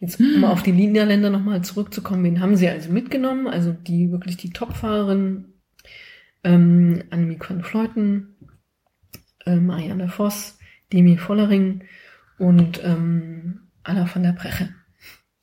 jetzt, 0.00 0.20
um 0.20 0.26
hm. 0.26 0.44
auf 0.44 0.62
die 0.62 0.72
Niederländer 0.72 1.30
nochmal 1.30 1.62
zurückzukommen, 1.62 2.24
wen 2.24 2.40
haben 2.40 2.56
sie 2.56 2.68
also 2.68 2.92
mitgenommen? 2.92 3.46
Also 3.46 3.72
die 3.72 4.12
wirklich 4.12 4.36
die 4.36 4.50
Topfahrerin 4.50 5.46
ähm, 6.44 7.04
Annemiek 7.10 7.48
van 7.48 7.62
Fleuten, 7.62 8.36
äh, 9.46 9.56
Marianne 9.56 10.08
Voss, 10.08 10.58
Demi 10.92 11.16
Vollering 11.16 11.84
und 12.38 12.82
ähm, 12.84 13.60
Anna 13.82 14.08
van 14.12 14.22
der 14.22 14.32
Breche. 14.32 14.74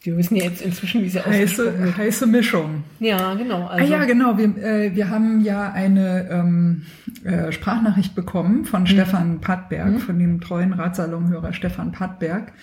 Wir 0.06 0.18
wissen 0.18 0.36
ja 0.36 0.44
jetzt 0.44 0.62
inzwischen, 0.62 1.02
wie 1.02 1.10
sie 1.10 1.20
heiße, 1.20 1.96
heiße 1.98 2.28
Mischung. 2.28 2.84
Ja, 3.00 3.34
genau. 3.34 3.66
Also. 3.66 3.84
Ah 3.84 3.98
ja, 3.98 4.06
genau. 4.06 4.38
Wir, 4.38 4.56
äh, 4.58 4.96
wir 4.96 5.10
haben 5.10 5.42
ja 5.42 5.72
eine 5.72 6.30
ähm, 6.30 6.84
äh, 7.24 7.52
Sprachnachricht 7.52 8.14
bekommen 8.14 8.66
von 8.66 8.84
mhm. 8.84 8.88
Stefan 8.88 9.42
Pattberg, 9.42 9.94
mhm. 9.94 10.00
von 10.00 10.20
dem 10.20 10.42
treuen 10.42 10.74
Ratsalonhörer 10.74 11.54
Stefan 11.54 11.92
Pattberg, 11.92 12.54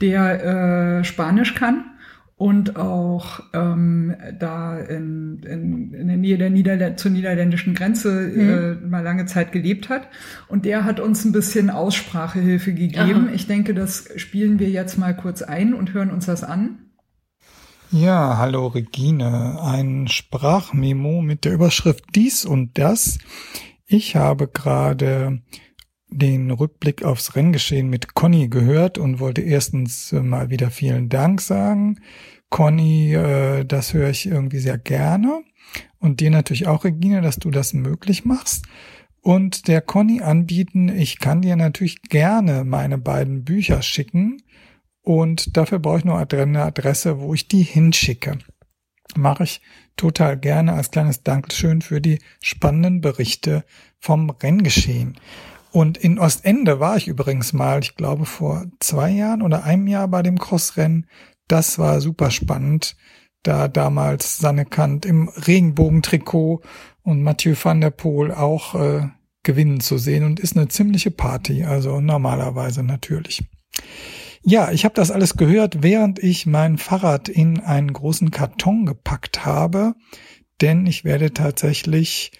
der 0.00 0.98
äh, 1.00 1.04
Spanisch 1.04 1.54
kann 1.54 1.84
und 2.40 2.76
auch 2.76 3.40
ähm, 3.52 4.16
da 4.38 4.78
in, 4.78 5.42
in, 5.42 5.92
in 5.92 6.08
der 6.08 6.16
Nähe 6.16 6.38
der 6.38 6.48
Niederl 6.48 6.96
zur 6.96 7.10
niederländischen 7.10 7.74
Grenze 7.74 8.32
mhm. 8.34 8.48
äh, 8.48 8.88
mal 8.88 9.02
lange 9.02 9.26
Zeit 9.26 9.52
gelebt 9.52 9.90
hat. 9.90 10.08
Und 10.48 10.64
der 10.64 10.86
hat 10.86 11.00
uns 11.00 11.26
ein 11.26 11.32
bisschen 11.32 11.68
Aussprachehilfe 11.68 12.72
gegeben. 12.72 13.26
Aha. 13.26 13.34
Ich 13.34 13.46
denke, 13.46 13.74
das 13.74 14.08
spielen 14.16 14.58
wir 14.58 14.70
jetzt 14.70 14.96
mal 14.96 15.14
kurz 15.14 15.42
ein 15.42 15.74
und 15.74 15.92
hören 15.92 16.10
uns 16.10 16.24
das 16.24 16.42
an. 16.42 16.78
Ja, 17.90 18.38
hallo 18.38 18.68
Regine. 18.68 19.58
Ein 19.62 20.08
Sprachmemo 20.08 21.20
mit 21.20 21.44
der 21.44 21.52
Überschrift 21.52 22.06
dies 22.14 22.46
und 22.46 22.78
das. 22.78 23.18
Ich 23.84 24.16
habe 24.16 24.48
gerade 24.48 25.42
den 26.10 26.50
Rückblick 26.50 27.04
aufs 27.04 27.36
Renngeschehen 27.36 27.88
mit 27.88 28.14
Conny 28.14 28.48
gehört 28.48 28.98
und 28.98 29.20
wollte 29.20 29.40
erstens 29.40 30.12
mal 30.12 30.50
wieder 30.50 30.70
vielen 30.70 31.08
Dank 31.08 31.40
sagen. 31.40 32.00
Conny, 32.50 33.14
äh, 33.14 33.64
das 33.64 33.94
höre 33.94 34.10
ich 34.10 34.26
irgendwie 34.26 34.58
sehr 34.58 34.78
gerne. 34.78 35.42
Und 35.98 36.20
dir 36.20 36.30
natürlich 36.30 36.66
auch, 36.66 36.84
Regine, 36.84 37.20
dass 37.20 37.36
du 37.36 37.50
das 37.50 37.72
möglich 37.72 38.24
machst. 38.24 38.66
Und 39.22 39.68
der 39.68 39.82
Conny 39.82 40.22
anbieten, 40.22 40.88
ich 40.88 41.18
kann 41.18 41.42
dir 41.42 41.56
natürlich 41.56 42.02
gerne 42.02 42.64
meine 42.64 42.98
beiden 42.98 43.44
Bücher 43.44 43.82
schicken. 43.82 44.42
Und 45.02 45.56
dafür 45.56 45.78
brauche 45.78 45.98
ich 45.98 46.04
nur 46.04 46.18
eine 46.18 46.62
Adresse, 46.62 47.20
wo 47.20 47.34
ich 47.34 47.46
die 47.46 47.62
hinschicke. 47.62 48.38
Mache 49.16 49.44
ich 49.44 49.60
total 49.96 50.38
gerne 50.38 50.72
als 50.72 50.90
kleines 50.90 51.22
Dankeschön 51.22 51.82
für 51.82 52.00
die 52.00 52.20
spannenden 52.42 53.00
Berichte 53.00 53.64
vom 53.98 54.30
Renngeschehen. 54.30 55.16
Und 55.72 55.98
in 55.98 56.18
Ostende 56.18 56.80
war 56.80 56.96
ich 56.96 57.08
übrigens 57.08 57.52
mal, 57.52 57.80
ich 57.80 57.94
glaube 57.94 58.26
vor 58.26 58.66
zwei 58.80 59.10
Jahren 59.10 59.42
oder 59.42 59.64
einem 59.64 59.86
Jahr 59.86 60.08
bei 60.08 60.22
dem 60.22 60.38
Crossrennen. 60.38 61.06
Das 61.48 61.78
war 61.78 62.00
super 62.00 62.30
spannend, 62.30 62.96
da 63.42 63.68
damals 63.68 64.38
Sanne 64.38 64.64
Kant 64.64 65.06
im 65.06 65.28
Regenbogentrikot 65.28 66.62
und 67.02 67.22
Mathieu 67.22 67.54
van 67.60 67.80
der 67.80 67.90
Poel 67.90 68.32
auch 68.32 68.74
äh, 68.74 69.08
gewinnen 69.42 69.80
zu 69.80 69.98
sehen 69.98 70.24
und 70.24 70.40
ist 70.40 70.56
eine 70.56 70.68
ziemliche 70.68 71.10
Party, 71.10 71.64
also 71.64 72.00
normalerweise 72.00 72.82
natürlich. 72.82 73.42
Ja, 74.42 74.70
ich 74.70 74.84
habe 74.84 74.94
das 74.94 75.10
alles 75.10 75.36
gehört, 75.36 75.82
während 75.82 76.18
ich 76.18 76.46
mein 76.46 76.78
Fahrrad 76.78 77.28
in 77.28 77.60
einen 77.60 77.92
großen 77.92 78.30
Karton 78.30 78.86
gepackt 78.86 79.44
habe, 79.44 79.94
denn 80.60 80.86
ich 80.86 81.04
werde 81.04 81.32
tatsächlich 81.32 82.32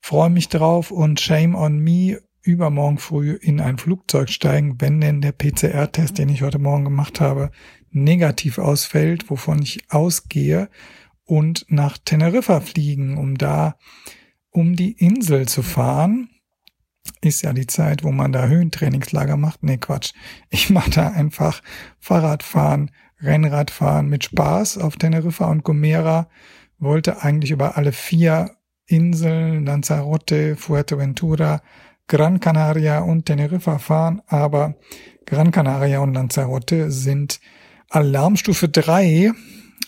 freue 0.00 0.30
mich 0.30 0.48
drauf 0.48 0.90
und 0.90 1.20
shame 1.20 1.54
on 1.54 1.78
me 1.78 2.20
übermorgen 2.42 2.98
früh 2.98 3.32
in 3.32 3.60
ein 3.60 3.78
Flugzeug 3.78 4.30
steigen, 4.30 4.80
wenn 4.80 5.00
denn 5.00 5.20
der 5.20 5.32
PCR-Test, 5.32 6.18
den 6.18 6.28
ich 6.28 6.42
heute 6.42 6.58
Morgen 6.58 6.84
gemacht 6.84 7.20
habe, 7.20 7.50
negativ 7.90 8.58
ausfällt, 8.58 9.30
wovon 9.30 9.62
ich 9.62 9.90
ausgehe, 9.90 10.68
und 11.24 11.66
nach 11.68 11.96
Teneriffa 11.96 12.60
fliegen, 12.60 13.16
um 13.16 13.38
da 13.38 13.76
um 14.50 14.74
die 14.74 14.92
Insel 14.92 15.46
zu 15.46 15.62
fahren. 15.62 16.28
Ist 17.20 17.42
ja 17.42 17.52
die 17.52 17.68
Zeit, 17.68 18.02
wo 18.02 18.10
man 18.10 18.32
da 18.32 18.46
Höhentrainingslager 18.46 19.36
macht. 19.36 19.62
Nee, 19.62 19.78
Quatsch. 19.78 20.12
Ich 20.50 20.70
mache 20.70 20.90
da 20.90 21.08
einfach 21.08 21.62
Fahrradfahren, 22.00 22.90
Rennradfahren 23.20 24.08
mit 24.08 24.24
Spaß 24.24 24.78
auf 24.78 24.96
Teneriffa 24.96 25.46
und 25.46 25.62
Gomera. 25.62 26.28
Wollte 26.78 27.22
eigentlich 27.22 27.52
über 27.52 27.76
alle 27.76 27.92
vier 27.92 28.56
Inseln, 28.86 29.66
Lanzarote, 29.66 30.56
Fuerteventura, 30.56 31.62
Gran 32.10 32.40
Canaria 32.40 32.98
und 32.98 33.26
Teneriffa 33.26 33.78
fahren, 33.78 34.20
aber 34.26 34.74
Gran 35.26 35.52
Canaria 35.52 36.00
und 36.00 36.12
Lanzarote 36.12 36.90
sind 36.90 37.40
Alarmstufe 37.88 38.68
3. 38.68 39.30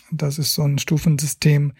Das 0.09 0.39
ist 0.39 0.53
so 0.53 0.63
ein 0.63 0.79
Stufensystem 0.79 1.73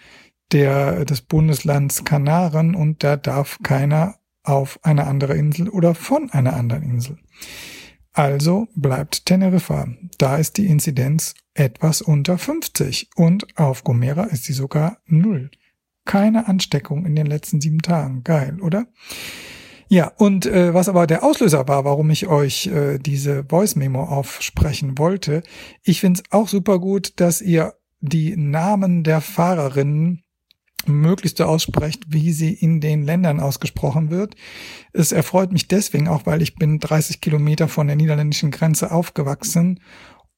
der, 0.52 1.06
des 1.06 1.22
Bundeslands 1.22 2.04
Kanaren 2.04 2.76
und 2.76 3.06
da 3.06 3.16
darf 3.16 3.60
keiner 3.64 4.16
auf 4.44 4.80
eine 4.84 5.08
andere 5.08 5.38
Insel 5.38 5.70
oder 5.70 5.96
von 5.96 6.30
einer 6.30 6.58
anderen 6.58 6.84
Insel. 6.84 7.20
Also 8.12 8.68
bleibt 8.76 9.26
Teneriffa. 9.26 9.88
Da 10.18 10.36
ist 10.36 10.58
die 10.58 10.66
Inzidenz 10.66 11.36
etwas 11.54 12.02
unter 12.02 12.38
50 12.38 13.12
und 13.16 13.58
auf 13.58 13.86
Gomera 13.86 14.24
ist 14.24 14.44
sie 14.44 14.54
sogar 14.54 14.98
null. 15.06 15.52
Keine 16.04 16.50
Ansteckung 16.50 17.06
in 17.06 17.16
den 17.16 17.28
letzten 17.28 17.62
sieben 17.62 17.82
Tagen. 17.82 18.26
Geil, 18.26 18.60
oder? 18.60 18.88
Ja, 19.94 20.12
und 20.18 20.48
äh, 20.48 20.74
was 20.74 20.90
aber 20.90 21.06
der 21.06 21.24
Auslöser 21.24 21.68
war, 21.68 21.86
warum 21.86 22.10
ich 22.10 22.26
euch 22.26 22.66
äh, 22.66 22.98
diese 22.98 23.46
Voice 23.48 23.76
Memo 23.76 24.02
aufsprechen 24.02 24.98
wollte, 24.98 25.44
ich 25.84 26.00
find's 26.00 26.24
auch 26.32 26.48
super 26.48 26.80
gut, 26.80 27.14
dass 27.18 27.44
ihr 27.44 27.76
die 28.00 28.36
Namen 28.36 29.04
der 29.04 29.22
Fahrerinnen 29.22 30.24
möglichst 30.88 31.38
so 31.38 31.44
aussprecht, 31.44 32.06
wie 32.08 32.32
sie 32.32 32.56
in 32.56 32.82
den 32.82 33.04
Ländern 33.04 33.40
ausgesprochen 33.40 34.10
wird. 34.10 34.34
Es 34.94 35.12
erfreut 35.12 35.52
mich 35.52 35.68
deswegen 35.68 36.08
auch, 36.08 36.26
weil 36.26 36.42
ich 36.42 36.56
bin 36.56 36.80
30 36.80 37.22
Kilometer 37.22 37.68
von 37.68 37.86
der 37.86 37.96
niederländischen 37.96 38.50
Grenze 38.50 38.92
aufgewachsen 38.92 39.80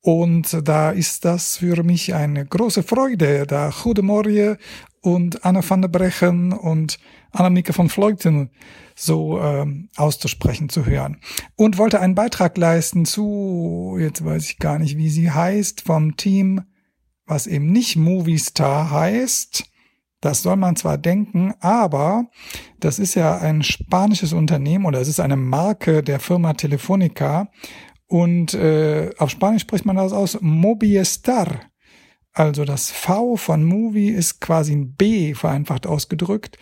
und 0.01 0.67
da 0.67 0.91
ist 0.91 1.24
das 1.24 1.57
für 1.57 1.81
mich 1.81 2.13
eine 2.13 2.45
große 2.45 2.83
Freude, 2.83 3.47
da 3.47 3.71
Goedemorgen 3.71 4.57
und 5.01 5.45
Anne 5.45 5.67
van 5.67 5.81
der 5.81 5.89
Brechen 5.89 6.51
und 6.51 7.00
Annemieke 7.36 7.74
von 7.74 7.89
Fleuten 7.89 8.50
so 8.96 9.39
ähm, 9.39 9.89
auszusprechen, 9.96 10.70
zu 10.70 10.86
hören. 10.86 11.18
Und 11.56 11.77
wollte 11.77 12.00
einen 12.00 12.15
Beitrag 12.15 12.58
leisten 12.58 13.06
zu, 13.06 13.98
jetzt 14.00 14.24
weiß 14.24 14.46
ich 14.50 14.58
gar 14.58 14.80
nicht, 14.80 14.98
wie 14.98 15.10
sie 15.10 15.32
heißt, 15.32 15.82
vom 15.82 16.15
Team 16.18 16.63
was 17.25 17.48
eben 17.48 17.72
nicht 17.72 17.96
Movie 17.96 18.38
Star 18.38 18.92
heißt. 18.92 19.65
Das 20.22 20.42
soll 20.42 20.56
man 20.56 20.75
zwar 20.75 20.98
denken, 20.98 21.54
aber 21.60 22.30
das 22.80 23.00
ist 23.00 23.15
ja 23.15 23.38
ein 23.38 23.62
spanisches 23.62 24.34
Unternehmen 24.34 24.86
oder 24.86 25.00
es 25.00 25.08
ist 25.08 25.20
eine 25.20 25.36
Marke 25.36 26.01
der 26.01 26.20
Firma 26.20 26.54
Telefonica 26.54 27.50
und 28.08 28.54
äh, 28.54 29.12
auf 29.18 29.30
Spanisch 29.30 29.63
spricht 29.63 29.86
man 29.86 29.98
das 29.98 30.13
aus 30.13 30.39
Mobiestar. 30.42 31.62
Also 32.32 32.65
das 32.65 32.92
V 32.92 33.36
von 33.36 33.63
Movie 33.63 34.10
ist 34.10 34.42
quasi 34.42 34.74
ein 34.74 34.96
B 34.96 35.34
vereinfacht 35.36 35.86
ausgedrückt. 35.86 36.58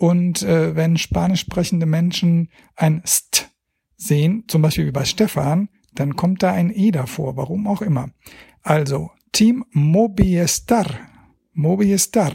Und 0.00 0.42
äh, 0.42 0.74
wenn 0.76 0.96
spanisch 0.96 1.40
sprechende 1.40 1.84
Menschen 1.84 2.48
ein 2.74 3.02
St 3.06 3.50
sehen, 3.98 4.44
zum 4.48 4.62
Beispiel 4.62 4.86
wie 4.86 4.92
bei 4.92 5.04
Stefan, 5.04 5.68
dann 5.94 6.16
kommt 6.16 6.42
da 6.42 6.52
ein 6.52 6.70
E 6.74 6.90
davor, 6.90 7.36
warum 7.36 7.66
auch 7.66 7.82
immer. 7.82 8.08
Also 8.62 9.10
Team 9.32 9.62
Mobiestar. 9.72 10.86
Mobiestar. 11.52 12.32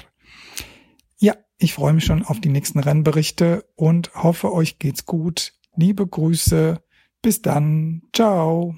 Ja, 1.17 1.33
ich 1.57 1.73
freue 1.73 1.93
mich 1.93 2.05
schon 2.05 2.21
auf 2.21 2.39
die 2.39 2.49
nächsten 2.49 2.77
Rennberichte 2.77 3.65
und 3.75 4.13
hoffe, 4.13 4.53
euch 4.53 4.77
geht's 4.77 5.07
gut. 5.07 5.53
Liebe 5.75 6.05
Grüße. 6.05 6.83
Bis 7.23 7.41
dann. 7.41 8.03
Ciao. 8.13 8.75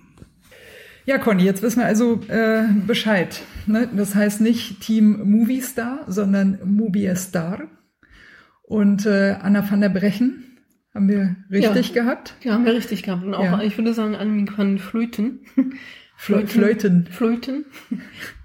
Ja, 1.04 1.18
Conny, 1.18 1.44
jetzt 1.44 1.62
wissen 1.62 1.80
wir 1.80 1.88
also 1.88 2.22
äh, 2.30 2.64
Bescheid. 2.86 3.42
Ne? 3.66 3.90
Das 3.94 4.16
heißt 4.16 4.40
nicht 4.40 4.80
Team 4.80 5.30
Movie 5.30 5.62
Star, 5.62 6.06
sondern 6.08 6.60
Mobiestar. 6.64 7.68
Und 8.68 9.06
äh, 9.06 9.38
Anna 9.42 9.70
van 9.70 9.80
der 9.80 9.88
Brechen 9.88 10.44
haben 10.94 11.08
wir 11.08 11.38
richtig 11.50 11.90
ja, 11.90 12.04
gehabt. 12.04 12.36
Ja, 12.44 12.54
haben 12.54 12.66
wir 12.66 12.74
richtig 12.74 13.04
gehabt. 13.04 13.24
Und 13.24 13.34
auch, 13.34 13.44
ja. 13.44 13.62
ich 13.62 13.78
würde 13.78 13.94
sagen, 13.94 14.16
Annemiek 14.16 14.58
van 14.58 14.78
Flöten. 14.78 15.40
Flöten. 16.18 16.48
Flöten. 16.48 17.08
Flöten. 17.10 17.66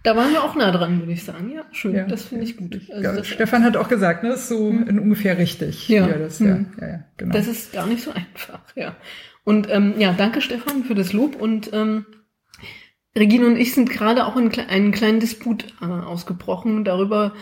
Da 0.04 0.14
waren 0.14 0.30
wir 0.30 0.44
auch 0.44 0.54
nah 0.54 0.70
dran, 0.70 1.00
würde 1.00 1.12
ich 1.12 1.24
sagen. 1.24 1.50
Ja, 1.50 1.64
schön. 1.72 1.94
Ja. 1.94 2.06
Das 2.06 2.26
finde 2.26 2.44
ich 2.44 2.56
gut. 2.56 2.78
Also 2.92 3.02
ja, 3.02 3.24
Stefan 3.24 3.64
hat 3.64 3.76
auch 3.76 3.88
gesagt, 3.88 4.22
ne, 4.22 4.34
ist 4.34 4.48
so 4.48 4.70
hm. 4.70 4.86
in 4.86 4.98
ungefähr 5.00 5.38
richtig. 5.38 5.88
Ja. 5.88 6.06
Ja, 6.06 6.18
das, 6.18 6.38
hm. 6.38 6.66
ja, 6.80 6.86
ja, 6.86 7.04
genau. 7.16 7.32
Das 7.32 7.48
ist 7.48 7.72
gar 7.72 7.86
nicht 7.86 8.02
so 8.02 8.12
einfach, 8.12 8.60
ja. 8.76 8.94
Und 9.42 9.68
ähm, 9.70 9.94
ja, 9.98 10.12
danke 10.12 10.40
Stefan 10.40 10.84
für 10.84 10.94
das 10.94 11.12
Lob 11.12 11.34
und 11.34 11.72
ähm, 11.72 12.06
Regine 13.16 13.46
und 13.46 13.56
ich 13.56 13.74
sind 13.74 13.90
gerade 13.90 14.26
auch 14.26 14.36
in 14.36 14.52
einen 14.68 14.92
kleinen 14.92 15.18
Disput 15.18 15.74
äh, 15.80 15.86
ausgebrochen 15.86 16.84
darüber, 16.84 17.32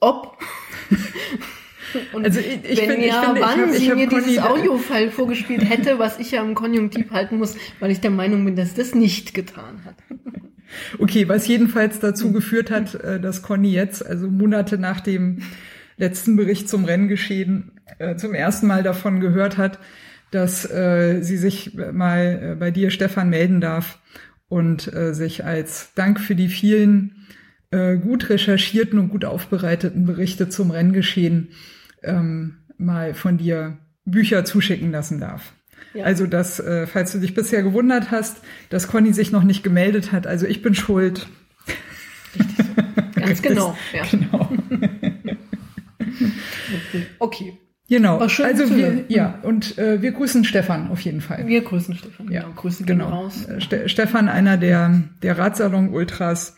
ob 0.00 0.38
und 2.12 2.24
also 2.24 2.40
ich, 2.40 2.58
ich 2.64 2.80
wenn 2.80 2.90
find, 2.90 3.06
ja, 3.06 3.22
finde, 3.22 3.40
wann 3.40 3.60
hab, 3.60 3.70
sie 3.70 3.94
mir 3.94 4.08
dieses 4.08 4.38
Audiofile 4.38 5.10
vorgespielt 5.10 5.68
hätte, 5.68 5.98
was 5.98 6.18
ich 6.18 6.30
ja 6.30 6.42
im 6.42 6.54
Konjunktiv 6.54 7.10
halten 7.10 7.38
muss, 7.38 7.56
weil 7.80 7.90
ich 7.90 8.00
der 8.00 8.10
Meinung 8.10 8.44
bin, 8.44 8.56
dass 8.56 8.74
das 8.74 8.94
nicht 8.94 9.34
getan 9.34 9.84
hat. 9.84 9.96
Okay, 10.98 11.28
was 11.28 11.46
jedenfalls 11.46 11.98
dazu 12.00 12.32
geführt 12.32 12.70
hat, 12.70 12.94
äh, 12.94 13.20
dass 13.20 13.42
Conny 13.42 13.72
jetzt, 13.72 14.04
also 14.04 14.28
Monate 14.28 14.78
nach 14.78 15.00
dem 15.00 15.38
letzten 15.96 16.36
Bericht 16.36 16.68
zum 16.68 16.84
Renngeschehen, 16.84 17.72
äh, 17.98 18.16
zum 18.16 18.34
ersten 18.34 18.66
Mal 18.66 18.82
davon 18.82 19.20
gehört 19.20 19.56
hat, 19.56 19.78
dass 20.30 20.70
äh, 20.70 21.22
sie 21.22 21.38
sich 21.38 21.74
mal 21.74 22.56
bei 22.58 22.70
dir, 22.70 22.90
Stefan, 22.90 23.30
melden 23.30 23.60
darf 23.60 23.98
und 24.48 24.90
sich 25.10 25.44
als 25.44 25.92
Dank 25.94 26.18
für 26.18 26.34
die 26.34 26.48
vielen 26.48 27.26
gut 27.70 28.30
recherchierten 28.30 28.98
und 28.98 29.10
gut 29.10 29.26
aufbereiteten 29.26 30.06
Berichte 30.06 30.48
zum 30.48 30.70
Renngeschehen 30.70 31.48
ähm, 32.02 32.58
mal 32.76 33.14
von 33.14 33.38
dir 33.38 33.78
Bücher 34.04 34.44
zuschicken 34.44 34.90
lassen 34.90 35.20
darf. 35.20 35.52
Ja. 35.94 36.04
Also 36.04 36.26
das, 36.26 36.60
äh, 36.60 36.86
falls 36.86 37.12
du 37.12 37.18
dich 37.18 37.34
bisher 37.34 37.62
gewundert 37.62 38.10
hast, 38.10 38.38
dass 38.70 38.88
Conny 38.88 39.12
sich 39.12 39.32
noch 39.32 39.42
nicht 39.42 39.62
gemeldet 39.62 40.12
hat, 40.12 40.26
also 40.26 40.46
ich 40.46 40.62
bin 40.62 40.74
schuld. 40.74 41.26
Richtig 42.34 42.66
so. 42.66 43.20
Ganz 43.20 43.42
genau. 43.42 43.76
Ja. 43.92 44.02
genau. 44.10 44.48
okay. 47.18 47.58
Genau. 47.88 48.18
also 48.18 48.76
wir, 48.76 49.06
ja, 49.08 49.38
und 49.42 49.78
äh, 49.78 50.02
wir 50.02 50.12
grüßen 50.12 50.44
Stefan 50.44 50.90
auf 50.90 51.00
jeden 51.00 51.22
Fall. 51.22 51.46
Wir 51.46 51.62
grüßen 51.62 51.96
Stefan. 51.96 52.30
Ja, 52.30 52.42
genau. 52.42 52.54
grüßen 52.54 52.84
genau. 52.84 53.08
raus. 53.08 53.46
Äh, 53.46 53.62
Ste 53.62 53.88
Stefan, 53.88 54.28
einer 54.28 54.58
der 54.58 55.04
der 55.22 55.38
Ratsalon 55.38 55.88
Ultras, 55.88 56.54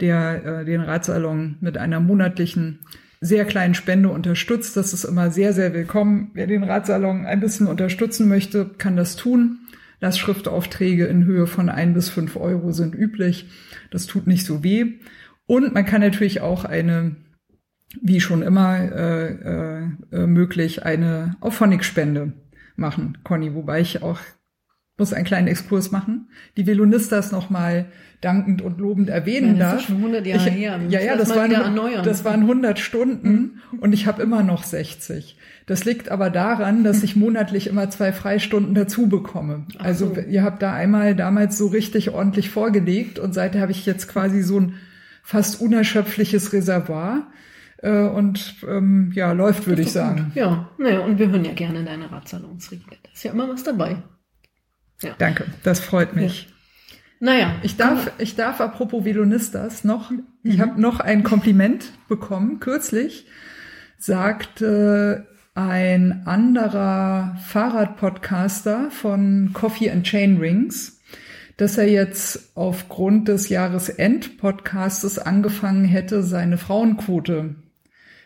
der 0.00 0.60
äh, 0.60 0.64
den 0.64 0.80
Ratsalon 0.80 1.58
mit 1.60 1.76
einer 1.76 2.00
monatlichen 2.00 2.78
sehr 3.20 3.44
kleinen 3.44 3.74
Spende 3.74 4.08
unterstützt. 4.08 4.76
Das 4.76 4.92
ist 4.92 5.04
immer 5.04 5.30
sehr 5.30 5.52
sehr 5.52 5.74
willkommen. 5.74 6.30
Wer 6.34 6.46
den 6.46 6.64
Ratsalon 6.64 7.26
ein 7.26 7.40
bisschen 7.40 7.66
unterstützen 7.66 8.28
möchte, 8.28 8.66
kann 8.78 8.96
das 8.96 9.16
tun. 9.16 9.58
Lastschriftaufträge 10.00 11.06
in 11.06 11.24
Höhe 11.24 11.46
von 11.46 11.68
ein 11.68 11.92
bis 11.92 12.08
fünf 12.08 12.36
Euro 12.36 12.72
sind 12.72 12.94
üblich. 12.94 13.50
Das 13.90 14.06
tut 14.06 14.26
nicht 14.26 14.46
so 14.46 14.64
weh. 14.64 15.00
Und 15.46 15.74
man 15.74 15.84
kann 15.84 16.00
natürlich 16.00 16.40
auch 16.40 16.64
eine 16.64 17.16
wie 18.00 18.20
schon 18.20 18.42
immer 18.42 18.78
äh, 18.78 19.82
äh, 20.12 20.26
möglich 20.26 20.84
eine 20.84 21.36
Auphonic-Spende 21.40 22.32
machen, 22.76 23.18
Conny, 23.24 23.54
wobei 23.54 23.80
ich 23.80 24.02
auch 24.02 24.20
muss 25.00 25.12
einen 25.12 25.24
kleinen 25.24 25.48
Exkurs 25.48 25.90
machen, 25.90 26.28
die 26.56 26.66
Velonistas 26.66 27.32
nochmal 27.32 27.86
dankend 28.20 28.62
und 28.62 28.78
lobend 28.78 29.08
erwähnen 29.08 29.56
ja, 29.56 29.64
das 29.64 29.70
darf. 29.70 29.80
Ist 29.80 29.86
schon 29.86 29.96
100 29.96 30.26
Jahre 30.26 30.48
ich, 30.48 30.54
her. 30.54 30.80
Ja, 30.88 31.00
ja, 31.00 31.16
das, 31.16 31.34
waren, 31.34 31.50
das 32.04 32.24
waren 32.24 32.42
100 32.42 32.78
Stunden 32.78 33.60
mhm. 33.72 33.78
und 33.80 33.92
ich 33.92 34.06
habe 34.06 34.22
immer 34.22 34.42
noch 34.42 34.62
60. 34.62 35.36
Das 35.66 35.84
liegt 35.84 36.10
aber 36.10 36.30
daran, 36.30 36.84
dass 36.84 37.02
ich 37.02 37.16
monatlich 37.16 37.66
immer 37.66 37.88
zwei 37.90 38.12
Freistunden 38.12 38.74
dazu 38.74 39.08
bekomme. 39.08 39.66
Ach 39.78 39.84
also 39.86 40.14
so. 40.14 40.20
ihr 40.20 40.42
habt 40.42 40.62
da 40.62 40.72
einmal 40.72 41.16
damals 41.16 41.56
so 41.56 41.68
richtig 41.68 42.10
ordentlich 42.10 42.50
vorgelegt 42.50 43.18
und 43.18 43.32
seitdem 43.32 43.62
habe 43.62 43.72
ich 43.72 43.86
jetzt 43.86 44.06
quasi 44.06 44.42
so 44.42 44.60
ein 44.60 44.74
fast 45.22 45.60
unerschöpfliches 45.60 46.52
Reservoir 46.52 47.26
äh, 47.78 47.90
und 47.90 48.56
ähm, 48.68 49.12
ja, 49.14 49.32
läuft, 49.32 49.66
würde 49.66 49.82
ich 49.82 49.92
sagen. 49.92 50.24
Gut. 50.26 50.36
Ja, 50.36 50.68
naja, 50.76 51.00
und 51.00 51.18
wir 51.18 51.30
hören 51.30 51.44
ja 51.44 51.52
gerne 51.52 51.84
deine 51.84 52.12
Radsalonsregel. 52.12 52.98
Da 53.02 53.10
ist 53.12 53.24
ja 53.24 53.32
immer 53.32 53.48
was 53.48 53.62
dabei. 53.62 54.02
Ja. 55.02 55.14
Danke, 55.18 55.46
das 55.62 55.80
freut 55.80 56.14
mich. 56.14 56.44
Ja. 56.44 56.50
Naja. 57.20 57.54
Ich 57.62 57.76
darf, 57.76 58.10
ich 58.18 58.36
darf 58.36 58.60
apropos 58.60 59.04
Velonistas 59.04 59.84
noch, 59.84 60.10
mhm. 60.10 60.24
ich 60.42 60.60
habe 60.60 60.80
noch 60.80 61.00
ein 61.00 61.22
Kompliment 61.22 61.92
bekommen, 62.08 62.60
kürzlich 62.60 63.26
sagte 63.98 65.26
ein 65.54 66.22
anderer 66.26 67.36
Fahrradpodcaster 67.46 68.90
von 68.90 69.50
Coffee 69.52 69.90
and 69.90 70.04
Chain 70.04 70.38
Rings, 70.38 71.00
dass 71.58 71.76
er 71.76 71.88
jetzt 71.88 72.56
aufgrund 72.56 73.28
des 73.28 73.50
Jahresend-Podcastes 73.50 75.18
angefangen 75.18 75.84
hätte, 75.84 76.22
seine 76.22 76.56
Frauenquote 76.56 77.56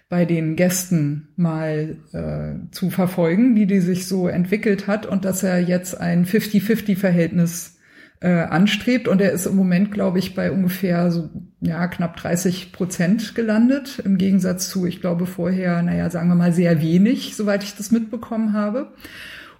bei 0.09 0.25
den 0.25 0.57
Gästen 0.57 1.29
mal 1.37 1.97
äh, 2.12 2.71
zu 2.73 2.90
verfolgen, 2.90 3.57
wie 3.57 3.67
die 3.67 3.81
sich 3.81 4.07
so 4.07 4.29
entwickelt 4.29 4.87
hat 4.87 5.07
und 5.07 5.25
dass 5.25 5.43
er 5.43 5.59
jetzt 5.61 5.99
ein 6.01 6.25
50-50-Verhältnis 6.27 7.79
äh, 8.21 8.29
anstrebt 8.29 9.09
und 9.09 9.21
er 9.21 9.33
ist 9.33 9.47
im 9.47 9.57
Moment, 9.57 9.90
glaube 9.90 10.19
ich, 10.19 10.35
bei 10.35 10.51
ungefähr 10.51 11.11
so 11.11 11.31
ja 11.61 11.87
knapp 11.88 12.17
30 12.17 12.73
Prozent 12.73 13.35
gelandet 13.35 14.01
im 14.05 14.17
Gegensatz 14.19 14.69
zu, 14.69 14.87
ich 14.87 15.01
glaube 15.01 15.27
vorher, 15.27 15.83
naja, 15.83 16.09
sagen 16.11 16.29
wir 16.29 16.35
mal 16.35 16.53
sehr 16.53 16.81
wenig, 16.81 17.37
soweit 17.37 17.64
ich 17.64 17.75
das 17.75 17.90
mitbekommen 17.90 18.53
habe. 18.53 18.93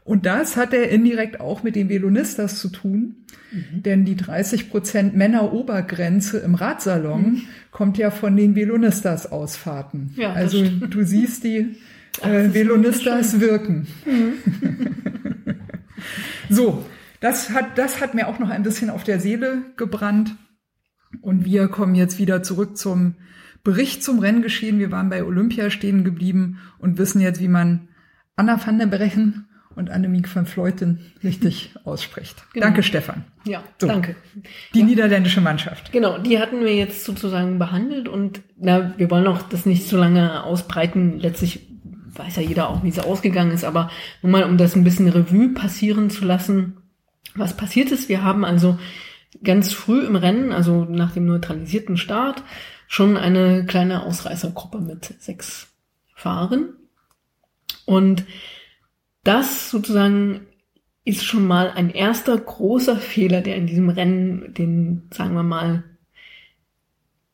Und 0.05 0.27
das 0.27 0.57
hat 0.57 0.75
er 0.75 0.91
indirekt 0.91 1.41
auch 1.41 1.63
mit 1.63 1.77
den 1.77 1.89
Velonistas 1.89 2.61
zu 2.61 2.69
tun, 2.69 3.17
mhm. 3.51 3.83
denn 3.83 4.05
die 4.05 4.17
30 4.17 4.69
Prozent 4.69 5.17
Männerobergrenze 5.17 6.39
im 6.39 6.55
Radsalon 6.55 7.23
mhm. 7.23 7.43
kommt 7.71 7.97
ja 7.97 8.11
von 8.11 8.37
den 8.37 8.55
Velonistas 8.55 9.33
Ausfahrten. 9.33 10.13
Ja, 10.17 10.35
also 10.35 10.63
du 10.63 11.05
siehst 11.05 11.45
die 11.45 11.77
äh, 12.23 12.53
Velonistas 12.53 13.41
wirken. 13.41 13.87
Mhm. 14.05 15.57
so, 16.51 16.85
das 17.21 17.51
hat, 17.51 17.79
das 17.79 18.03
hat 18.03 18.13
mir 18.13 18.29
auch 18.29 18.39
noch 18.39 18.51
ein 18.51 18.63
bisschen 18.63 18.91
auf 18.91 19.05
der 19.05 19.21
Seele 19.21 19.63
gebrannt. 19.79 20.37
Und 21.23 21.47
wir 21.47 21.69
kommen 21.69 21.95
jetzt 21.95 22.19
wieder 22.19 22.43
zurück 22.43 22.77
zum 22.77 23.15
Bericht 23.63 24.05
zum 24.05 24.19
Renngeschehen. 24.19 24.79
Wir 24.79 24.91
waren 24.91 25.09
bei 25.09 25.25
Olympia 25.25 25.71
stehen 25.71 26.05
geblieben 26.05 26.59
und 26.79 26.99
wissen 26.99 27.23
jetzt, 27.23 27.41
wie 27.41 27.49
man 27.49 27.89
Anna 28.37 28.61
van 28.65 28.79
der 28.79 28.87
Brechen 28.87 29.47
und 29.77 29.91
Annemiek 29.91 30.35
van 30.35 30.47
Fleuten 30.47 31.13
richtig 31.23 31.75
ausspricht. 31.85 32.45
Genau. 32.53 32.67
Danke, 32.67 32.83
Stefan. 32.83 33.25
Ja, 33.45 33.63
so, 33.79 33.87
danke. 33.87 34.17
Die 34.75 34.81
ja. 34.81 34.85
niederländische 34.85 35.41
Mannschaft. 35.41 35.93
Genau, 35.93 36.19
die 36.19 36.39
hatten 36.39 36.61
wir 36.61 36.75
jetzt 36.75 37.05
sozusagen 37.05 37.59
behandelt 37.59 38.09
und 38.09 38.43
na, 38.57 38.95
wir 38.97 39.11
wollen 39.11 39.27
auch 39.27 39.43
das 39.43 39.67
nicht 39.67 39.87
so 39.89 39.97
lange 39.97 40.45
ausbreiten. 40.45 41.19
Letztlich 41.19 41.67
weiß 42.15 42.37
ja 42.37 42.43
jeder 42.43 42.69
auch, 42.69 42.83
wie 42.83 42.89
es 42.89 42.99
ausgegangen 42.99 43.51
ist, 43.51 43.65
aber 43.65 43.91
nur 44.23 44.33
mal, 44.33 44.45
um 44.45 44.57
das 44.57 44.77
ein 44.77 44.85
bisschen 44.85 45.09
Revue 45.09 45.49
passieren 45.51 46.11
zu 46.11 46.25
lassen, 46.25 46.77
was 47.35 47.57
passiert 47.57 47.91
ist. 47.91 48.09
Wir 48.09 48.23
haben 48.23 48.45
also 48.45 48.79
ganz 49.43 49.73
früh 49.73 50.05
im 50.05 50.17
Rennen, 50.17 50.53
also 50.53 50.85
nach 50.85 51.13
dem 51.13 51.27
neutralisierten 51.27 51.97
Start, 51.97 52.43
schon 52.87 53.17
eine 53.17 53.67
kleine 53.67 54.05
Ausreißergruppe 54.05 54.81
mit 54.81 55.15
sechs 55.21 55.69
Fahrern. 56.15 56.75
Und 57.87 58.25
das 59.25 59.71
sozusagen 59.71 60.47
ist 61.05 61.25
schon 61.25 61.47
mal 61.47 61.71
ein 61.71 61.91
erster 61.91 62.37
großer 62.39 62.97
Fehler, 62.97 63.41
der 63.41 63.57
in 63.57 63.67
diesem 63.67 63.91
Rennen 63.91 64.55
den, 64.55 65.09
sagen 65.13 65.35
wir 65.35 65.43
mal, 65.43 65.85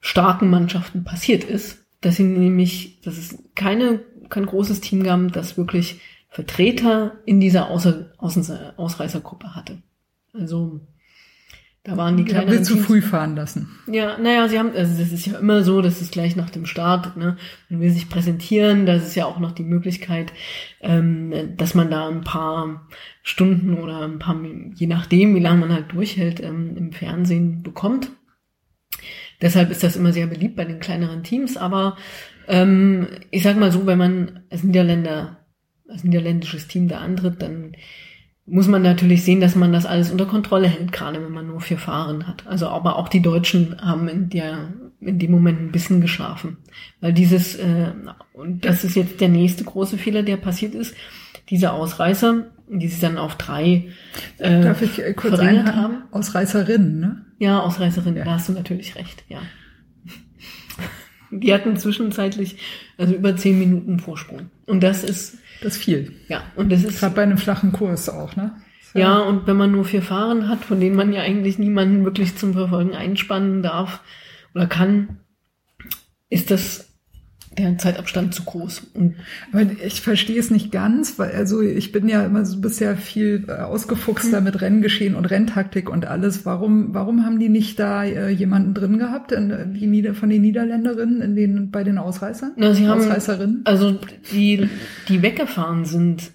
starken 0.01 0.51
Mannschaften 0.51 1.05
passiert 1.05 1.45
ist, 1.45 1.85
dass 2.01 2.17
sie 2.17 2.25
nämlich, 2.25 3.01
dass 3.03 3.19
es 3.19 3.39
keine, 3.55 4.01
kein 4.29 4.47
großes 4.47 4.81
Team 4.81 5.03
gab, 5.03 5.33
das 5.33 5.57
wirklich 5.57 6.01
Vertreter 6.31 7.19
in 7.27 7.41
dieser 7.41 7.69
Außer, 7.69 8.13
Außen, 8.19 8.77
Ausreißergruppe 8.77 9.55
hatte. 9.55 9.83
Also 10.33 10.81
da 11.83 11.97
waren 11.97 12.19
die 12.19 12.25
kleineren 12.25 12.59
ja, 12.59 12.63
zu 12.63 12.75
Teams. 12.75 12.87
früh 12.87 13.01
fahren 13.01 13.37
lassen. 13.37 13.71
Ja, 13.87 14.19
naja, 14.19 14.49
sie 14.49 14.59
haben, 14.59 14.73
also 14.77 14.99
das 14.99 15.13
ist 15.13 15.25
ja 15.25 15.39
immer 15.39 15.65
so, 15.65 15.81
das 15.81 16.03
ist 16.03 16.13
gleich 16.13 16.37
nach 16.37 16.51
dem 16.51 16.67
Start, 16.67 17.17
ne, 17.17 17.39
wenn 17.71 17.81
wir 17.81 17.91
sich 17.91 18.11
präsentieren, 18.11 18.85
das 18.85 19.07
ist 19.07 19.15
ja 19.15 19.25
auch 19.25 19.39
noch 19.39 19.53
die 19.53 19.63
Möglichkeit, 19.63 20.33
ähm, 20.83 21.57
dass 21.57 21.75
man 21.75 21.91
da 21.91 22.07
ein 22.07 22.21
paar 22.21 22.87
Stunden 23.23 23.79
oder 23.79 24.03
ein 24.03 24.19
paar, 24.19 24.39
je 24.75 24.87
nachdem, 24.87 25.35
wie 25.35 25.41
lange 25.41 25.61
man 25.61 25.73
halt 25.73 25.93
durchhält, 25.93 26.41
ähm, 26.41 26.77
im 26.77 26.93
Fernsehen 26.93 27.63
bekommt. 27.63 28.11
Deshalb 29.41 29.71
ist 29.71 29.83
das 29.83 29.97
immer 29.97 30.13
sehr 30.13 30.27
beliebt 30.27 30.57
bei 30.57 30.67
den 30.67 30.81
kleineren 30.81 31.23
Teams, 31.23 31.57
aber 31.57 31.97
ähm, 32.47 33.07
ich 33.31 33.43
sag 33.43 33.57
mal 33.59 33.73
so, 33.73 33.87
wenn 33.87 33.97
man 33.97 34.41
als 34.51 34.65
Niederländer, 34.65 35.47
als 35.89 36.05
niederländisches 36.05 36.69
Team 36.69 36.89
da 36.89 36.99
antritt, 36.99 37.41
dann 37.41 37.75
muss 38.51 38.67
man 38.67 38.83
natürlich 38.83 39.25
sehen, 39.25 39.41
dass 39.41 39.55
man 39.55 39.73
das 39.73 39.87
alles 39.87 40.11
unter 40.11 40.27
Kontrolle 40.27 40.67
hält, 40.67 40.91
gerade 40.91 41.23
wenn 41.23 41.33
man 41.33 41.47
nur 41.47 41.61
vier 41.61 41.79
Fahren 41.79 42.27
hat. 42.27 42.47
Also 42.49 42.69
aber 42.69 42.97
auch 42.97 43.09
die 43.09 43.23
Deutschen 43.23 43.81
haben 43.81 44.09
in 44.09 44.29
der 44.29 44.73
in 45.01 45.19
dem 45.19 45.31
Moment 45.31 45.61
ein 45.61 45.73
bisschen 45.73 46.01
geschlafen, 46.01 46.59
weil 47.01 47.13
dieses 47.13 47.55
äh, 47.55 47.93
und 48.33 48.65
das 48.65 48.85
ist 48.85 48.97
jetzt 48.97 49.21
der 49.21 49.29
nächste 49.29 49.65
große 49.65 49.97
Fehler, 49.99 50.23
der 50.23 50.37
passiert 50.37 50.75
ist, 50.75 50.95
diese 51.49 51.73
Ausreißer, 51.73 52.47
die 52.69 52.89
sich 52.89 53.01
dann 53.01 53.17
auf 53.17 53.37
drei 53.37 53.89
äh, 54.39 54.63
Darf 54.63 54.83
ich 54.83 55.01
äh, 55.01 55.15
kurz 55.15 55.37
verringert 55.37 55.75
haben. 55.75 56.03
Ausreißerinnen, 56.11 57.01
ne? 57.01 57.25
Ja, 57.39 57.61
Ausreißerinnen, 57.61 58.19
ja. 58.19 58.25
da 58.25 58.33
hast 58.33 58.49
du 58.49 58.53
natürlich 58.53 58.97
recht, 58.97 59.25
ja. 59.29 59.41
Die 61.31 61.55
hatten 61.55 61.77
zwischenzeitlich 61.77 62.57
also 62.99 63.15
über 63.15 63.37
zehn 63.37 63.59
Minuten 63.59 64.01
Vorsprung 64.01 64.51
und 64.67 64.83
das 64.83 65.05
ist 65.05 65.39
das 65.63 65.77
ist 65.77 65.83
viel. 65.83 66.13
Ja, 66.29 66.43
und 66.57 66.71
das 66.71 66.85
ist. 66.85 67.01
Gerade 67.01 67.15
bei 67.15 67.23
einem 67.23 67.39
flachen 67.39 67.73
Kurs 67.73 68.09
auch, 68.09 68.37
ne? 68.37 68.53
Ja. 68.95 69.01
ja, 69.01 69.19
und 69.19 69.47
wenn 69.47 69.57
man 69.57 69.71
nur 69.71 69.85
vier 69.85 70.03
Fahren 70.03 70.49
hat, 70.49 70.65
von 70.65 70.81
denen 70.81 70.97
man 70.97 71.13
ja 71.13 71.23
eigentlich 71.23 71.59
niemanden 71.59 72.05
wirklich 72.05 72.37
zum 72.37 72.55
Verfolgen 72.55 72.95
einspannen 72.95 73.63
darf 73.63 74.01
oder 74.55 74.67
kann, 74.67 75.21
ist 76.29 76.51
das 76.51 76.90
der 77.61 77.79
Zeitabstand 77.79 78.35
zu 78.35 78.45
groß. 78.45 78.83
Und 78.95 79.17
Aber 79.53 79.63
ich 79.85 80.01
verstehe 80.01 80.39
es 80.39 80.51
nicht 80.51 80.73
ganz, 80.73 81.19
weil 81.19 81.33
also 81.33 81.61
ich 81.61 81.93
bin 81.93 82.09
ja 82.09 82.25
immer 82.25 82.45
so 82.45 82.61
bisher 82.61 82.97
viel 82.97 83.45
äh, 83.49 83.53
ausgefuchster 83.53 84.39
hm. 84.39 84.45
mit 84.45 84.61
Renngeschehen 84.61 85.15
und 85.15 85.27
Renntaktik 85.27 85.89
und 85.91 86.07
alles. 86.07 86.47
Warum, 86.47 86.95
warum 86.95 87.25
haben 87.25 87.39
die 87.39 87.49
nicht 87.49 87.79
da 87.79 88.05
äh, 88.05 88.31
jemanden 88.31 88.75
drin 88.75 88.99
gehabt, 88.99 89.33
in, 89.33 89.75
die 89.75 89.87
Nieder 89.87 90.15
von 90.15 90.29
den 90.29 90.43
Niederländerinnen 90.43 91.21
in 91.21 91.37
den, 91.37 91.71
bei 91.71 91.85
den 91.85 91.99
Ausreißern? 91.99 92.53
Na, 92.57 92.75
sie 92.75 92.89
haben, 92.89 93.01
Ausreißerinnen? 93.01 93.63
Also 93.65 93.99
die, 94.33 94.69
die 95.09 95.23
weggefahren 95.23 95.85
sind, 95.85 96.33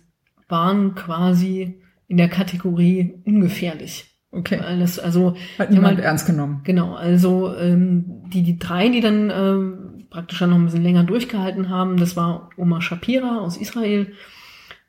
waren 0.48 0.96
quasi 0.96 1.82
in 2.08 2.18
der 2.18 2.30
Kategorie 2.30 3.16
ungefährlich. 3.26 4.16
Okay. 4.36 4.60
Das, 4.80 5.00
also, 5.00 5.36
Hat 5.58 5.72
niemand 5.72 5.98
halt, 5.98 6.06
ernst 6.06 6.26
genommen. 6.26 6.62
Genau, 6.66 6.94
also 6.94 7.56
ähm, 7.56 8.24
die, 8.34 8.44
die 8.44 8.60
drei, 8.60 8.90
die 8.90 9.00
dann 9.00 9.32
ähm, 9.34 9.85
praktisch 10.16 10.40
noch 10.40 10.56
ein 10.56 10.64
bisschen 10.64 10.84
länger 10.84 11.04
durchgehalten 11.04 11.70
haben. 11.70 11.98
Das 11.98 12.16
war 12.16 12.50
Oma 12.56 12.80
Shapira 12.80 13.40
aus 13.40 13.58
Israel, 13.58 14.14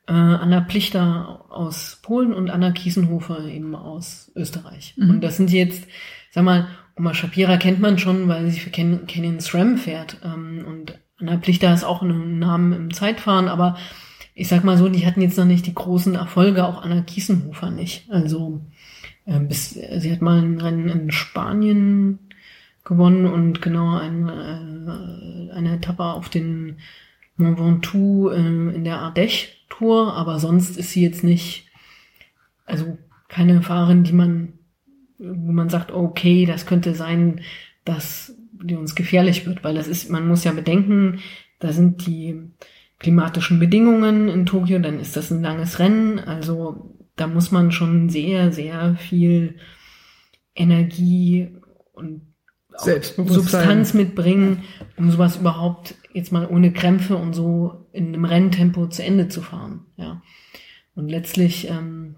äh, 0.07 0.13
Anna 0.13 0.61
Plichter 0.61 1.45
aus 1.49 1.99
Polen 2.01 2.33
und 2.33 2.49
Anna 2.49 2.71
Kiesenhofer 2.71 3.45
eben 3.47 3.75
aus 3.75 4.31
Österreich. 4.37 4.95
Mhm. 4.97 5.11
Und 5.11 5.25
das 5.25 5.37
sind 5.37 5.51
jetzt, 5.51 5.89
sag 6.31 6.45
mal, 6.45 6.69
Oma 6.97 7.13
Shapira 7.13 7.57
kennt 7.57 7.81
man 7.81 7.99
schon, 7.99 8.29
weil 8.29 8.49
sie 8.51 8.61
für 8.61 8.71
Ken 8.71 9.09
Canyon 9.09 9.41
SRAM 9.41 9.79
fährt. 9.79 10.19
Ähm, 10.23 10.65
und 10.65 10.97
Anna 11.19 11.39
Plichter 11.39 11.75
ist 11.75 11.83
auch 11.83 12.03
ein 12.03 12.39
Namen 12.39 12.73
im 12.73 12.95
Zeitfahren, 12.95 13.49
aber 13.49 13.77
ich 14.33 14.47
sag 14.47 14.63
mal 14.63 14.79
so, 14.79 14.89
die 14.89 15.07
hatten 15.07 15.23
jetzt 15.23 15.39
noch 15.39 15.45
nicht 15.45 15.67
die 15.67 15.75
großen 15.75 16.15
Erfolge, 16.15 16.65
auch 16.65 16.83
Anna 16.83 17.01
Kiesenhofer 17.01 17.73
nicht. 17.73 18.09
Also 18.13 18.61
äh, 19.25 19.41
bis, 19.41 19.71
sie 19.71 20.13
hat 20.13 20.23
mal 20.23 20.41
ein 20.41 20.61
Rennen 20.61 20.89
in 20.89 21.11
Spanien 21.11 22.26
gewonnen 22.87 23.27
und 23.27 23.61
genau 23.61 23.99
ein, 23.99 24.29
äh, 24.29 25.53
eine 25.53 25.75
Etappe 25.75 26.05
auf 26.05 26.31
den 26.31 26.79
Mont 27.37 27.59
Ventoux 27.59 28.31
äh, 28.31 28.37
in 28.39 28.85
der 28.85 29.01
Ardèche 29.01 29.49
Tour, 29.69 30.15
aber 30.15 30.39
sonst 30.39 30.79
ist 30.79 30.93
sie 30.93 31.03
jetzt 31.03 31.25
nicht, 31.25 31.69
also 32.65 32.97
keine 33.29 33.61
Fahrerin, 33.61 34.05
die 34.05 34.13
man, 34.13 34.55
wo 35.19 35.53
man 35.53 35.69
sagt, 35.69 35.91
okay, 35.91 36.47
das 36.47 36.65
könnte 36.65 36.95
sein, 36.95 37.41
dass 37.85 38.35
die 38.53 38.77
uns 38.77 38.95
gefährlich 38.95 39.47
wird, 39.47 39.65
weil 39.65 39.75
das 39.75 39.89
ist, 39.89 40.09
man 40.09 40.27
muss 40.29 40.45
ja 40.45 40.53
bedenken, 40.53 41.19
da 41.59 41.73
sind 41.73 42.07
die 42.07 42.41
klimatischen 42.99 43.59
Bedingungen 43.59 44.29
in 44.29 44.47
Tokio, 44.47 44.79
dann 44.79 45.01
ist 45.01 45.17
das 45.17 45.31
ein 45.31 45.43
langes 45.43 45.81
Rennen, 45.81 46.21
also 46.21 46.95
da 47.17 47.27
muss 47.27 47.51
man 47.51 47.73
schon 47.73 48.09
sehr, 48.09 48.53
sehr 48.53 48.95
viel 48.95 49.57
Energie 50.55 51.49
und 51.93 52.36
Substanz 52.79 53.95
mitbringen, 53.95 54.65
um 54.97 55.11
sowas 55.11 55.37
überhaupt 55.37 55.95
jetzt 56.13 56.33
mal 56.33 56.47
ohne 56.47 56.73
Krämpfe 56.73 57.17
und 57.17 57.35
so 57.35 57.87
in 57.93 58.09
einem 58.09 58.25
Renntempo 58.25 58.87
zu 58.87 59.03
Ende 59.03 59.29
zu 59.29 59.43
fahren. 59.43 59.87
Ja. 59.97 60.23
Und 60.95 61.09
letztlich 61.09 61.69
ähm, 61.69 62.17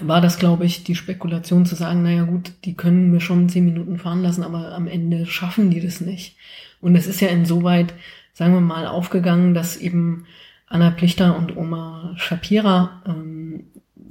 war 0.00 0.20
das, 0.20 0.38
glaube 0.38 0.66
ich, 0.66 0.84
die 0.84 0.94
Spekulation 0.94 1.64
zu 1.64 1.74
sagen, 1.74 2.02
naja 2.02 2.24
gut, 2.24 2.52
die 2.64 2.74
können 2.74 3.12
wir 3.12 3.20
schon 3.20 3.48
zehn 3.48 3.64
Minuten 3.64 3.98
fahren 3.98 4.22
lassen, 4.22 4.42
aber 4.42 4.74
am 4.74 4.86
Ende 4.86 5.26
schaffen 5.26 5.70
die 5.70 5.80
das 5.80 6.00
nicht. 6.00 6.36
Und 6.80 6.94
es 6.94 7.06
ist 7.06 7.20
ja 7.20 7.28
insoweit, 7.28 7.94
sagen 8.32 8.52
wir 8.52 8.60
mal, 8.60 8.86
aufgegangen, 8.86 9.54
dass 9.54 9.76
eben 9.76 10.26
Anna 10.66 10.90
Plichter 10.90 11.36
und 11.36 11.56
Oma 11.56 12.12
Shapira 12.16 13.02
ähm, 13.06 13.64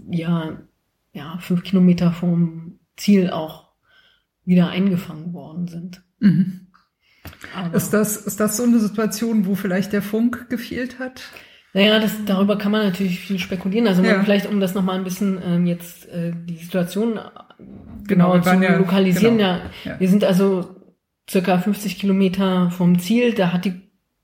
ja, 0.10 0.58
ja 1.14 1.38
fünf 1.40 1.64
Kilometer 1.64 2.12
vom 2.12 2.80
Ziel 2.96 3.30
auch 3.30 3.66
wieder 4.48 4.70
eingefangen 4.70 5.34
worden 5.34 5.68
sind. 5.68 6.02
Mhm. 6.20 6.68
Ist 7.74 7.92
das, 7.92 8.16
ist 8.16 8.40
das 8.40 8.58
so 8.58 8.64
eine 8.64 8.80
Situation, 8.80 9.46
wo 9.46 9.56
vielleicht 9.56 9.92
der 9.92 10.02
Funk 10.02 10.50
gefehlt 10.50 10.98
hat? 10.98 11.22
Naja, 11.74 12.00
das, 12.00 12.14
darüber 12.26 12.58
kann 12.58 12.72
man 12.72 12.86
natürlich 12.86 13.20
viel 13.20 13.38
spekulieren. 13.38 13.88
Also 13.88 14.02
ja. 14.02 14.24
vielleicht, 14.24 14.48
um 14.48 14.62
das 14.62 14.74
nochmal 14.74 14.98
ein 14.98 15.04
bisschen 15.04 15.40
ähm, 15.46 15.68
jetzt 15.68 16.08
äh, 16.08 16.32
die 16.34 16.56
Situation 16.56 17.20
genau, 18.08 18.32
genau 18.32 18.40
zu 18.40 18.64
ja, 18.64 18.78
lokalisieren. 18.78 19.38
Genau. 19.38 19.50
Ja, 19.50 19.62
ja, 19.84 20.00
wir 20.00 20.08
sind 20.08 20.24
also 20.24 20.76
circa 21.30 21.60
50 21.60 22.00
Kilometer 22.00 22.72
vom 22.72 22.98
Ziel. 23.00 23.34
Da 23.34 23.52
hat 23.52 23.66
die 23.66 23.74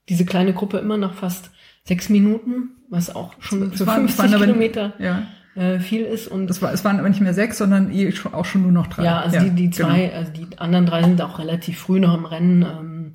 diese 0.08 0.24
kleine 0.24 0.54
Gruppe 0.54 0.78
immer 0.78 0.96
noch 0.96 1.14
fast 1.14 1.50
sechs 1.84 2.08
Minuten, 2.08 2.70
was 2.88 3.14
auch 3.14 3.34
schon 3.40 3.72
für 3.72 3.86
50 3.86 4.32
Kilometer 4.32 4.94
ja 4.98 5.26
äh, 5.54 5.78
viel 5.78 6.02
ist. 6.02 6.28
Und 6.28 6.48
das 6.48 6.62
war, 6.62 6.72
es 6.72 6.84
waren 6.84 6.98
aber 6.98 7.08
nicht 7.08 7.20
mehr 7.20 7.34
sechs, 7.34 7.58
sondern 7.58 7.92
eh 7.92 8.12
schon, 8.12 8.34
auch 8.34 8.44
schon 8.44 8.62
nur 8.62 8.72
noch 8.72 8.88
drei. 8.88 9.04
Ja, 9.04 9.20
also 9.20 9.36
ja, 9.36 9.44
die, 9.44 9.50
die 9.50 9.70
zwei, 9.70 10.06
genau. 10.06 10.16
also 10.18 10.32
die 10.32 10.58
anderen 10.58 10.86
drei 10.86 11.02
sind 11.02 11.20
auch 11.22 11.38
relativ 11.38 11.78
früh 11.78 12.00
noch 12.00 12.14
im 12.14 12.24
Rennen 12.24 12.62
ähm, 12.62 13.14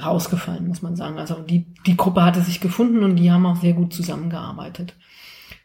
rausgefallen, 0.00 0.68
muss 0.68 0.82
man 0.82 0.96
sagen. 0.96 1.18
Also 1.18 1.40
die, 1.40 1.66
die 1.86 1.96
Gruppe 1.96 2.22
hatte 2.22 2.42
sich 2.42 2.60
gefunden 2.60 3.02
und 3.02 3.16
die 3.16 3.32
haben 3.32 3.46
auch 3.46 3.56
sehr 3.56 3.72
gut 3.72 3.92
zusammengearbeitet. 3.92 4.94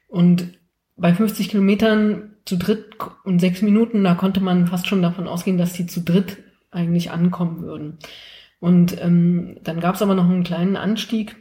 Und 0.08 0.47
bei 0.95 1.13
50 1.13 1.49
Kilometern 1.49 2.36
zu 2.45 2.58
dritt 2.58 2.97
und 3.23 3.39
sechs 3.39 3.62
Minuten, 3.62 4.03
da 4.03 4.15
konnte 4.15 4.41
man 4.41 4.67
fast 4.67 4.88
schon 4.88 5.01
davon 5.01 5.27
ausgehen, 5.27 5.58
dass 5.58 5.73
die 5.73 5.88
zu 5.88 6.01
dritt 6.01 6.38
eigentlich 6.71 7.12
ankommen 7.12 7.62
würden. 7.62 7.99
Und 8.60 9.01
ähm, 9.01 9.58
dann 9.63 9.79
gab 9.79 9.95
es 9.95 10.01
aber 10.01 10.15
noch 10.15 10.25
einen 10.25 10.43
kleinen 10.43 10.75
Anstieg, 10.75 11.36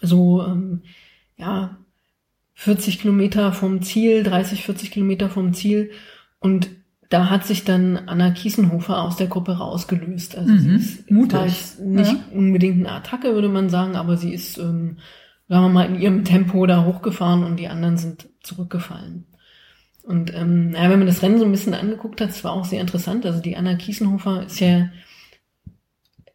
so 0.00 0.44
ähm, 0.44 0.82
ja 1.36 1.79
40 2.60 3.00
Kilometer 3.00 3.54
vom 3.54 3.80
Ziel, 3.80 4.22
30, 4.22 4.64
40 4.64 4.90
Kilometer 4.90 5.30
vom 5.30 5.54
Ziel. 5.54 5.92
Und 6.40 6.68
da 7.08 7.30
hat 7.30 7.46
sich 7.46 7.64
dann 7.64 7.96
Anna 7.96 8.32
Kiesenhofer 8.32 9.00
aus 9.00 9.16
der 9.16 9.28
Gruppe 9.28 9.52
rausgelöst. 9.56 10.36
Also 10.36 10.52
mhm. 10.52 10.58
sie 10.58 10.74
ist 10.74 11.10
Mutig. 11.10 11.78
nicht 11.82 12.12
ja. 12.12 12.18
unbedingt 12.34 12.86
eine 12.86 12.94
Attacke, 12.94 13.32
würde 13.32 13.48
man 13.48 13.70
sagen, 13.70 13.96
aber 13.96 14.18
sie 14.18 14.34
ist, 14.34 14.58
ähm, 14.58 14.98
sagen 15.48 15.64
wir 15.64 15.68
mal, 15.70 15.86
in 15.86 15.98
ihrem 15.98 16.22
Tempo 16.24 16.66
da 16.66 16.84
hochgefahren 16.84 17.44
und 17.44 17.56
die 17.56 17.68
anderen 17.68 17.96
sind 17.96 18.28
zurückgefallen. 18.42 19.24
Und 20.02 20.34
ähm, 20.34 20.72
ja, 20.74 20.90
wenn 20.90 20.98
man 20.98 21.08
das 21.08 21.22
Rennen 21.22 21.38
so 21.38 21.46
ein 21.46 21.52
bisschen 21.52 21.72
angeguckt 21.72 22.20
hat, 22.20 22.28
es 22.28 22.44
war 22.44 22.52
auch 22.52 22.66
sehr 22.66 22.82
interessant. 22.82 23.24
Also 23.24 23.40
die 23.40 23.56
Anna 23.56 23.74
Kiesenhofer 23.76 24.44
ist 24.44 24.60
ja, 24.60 24.90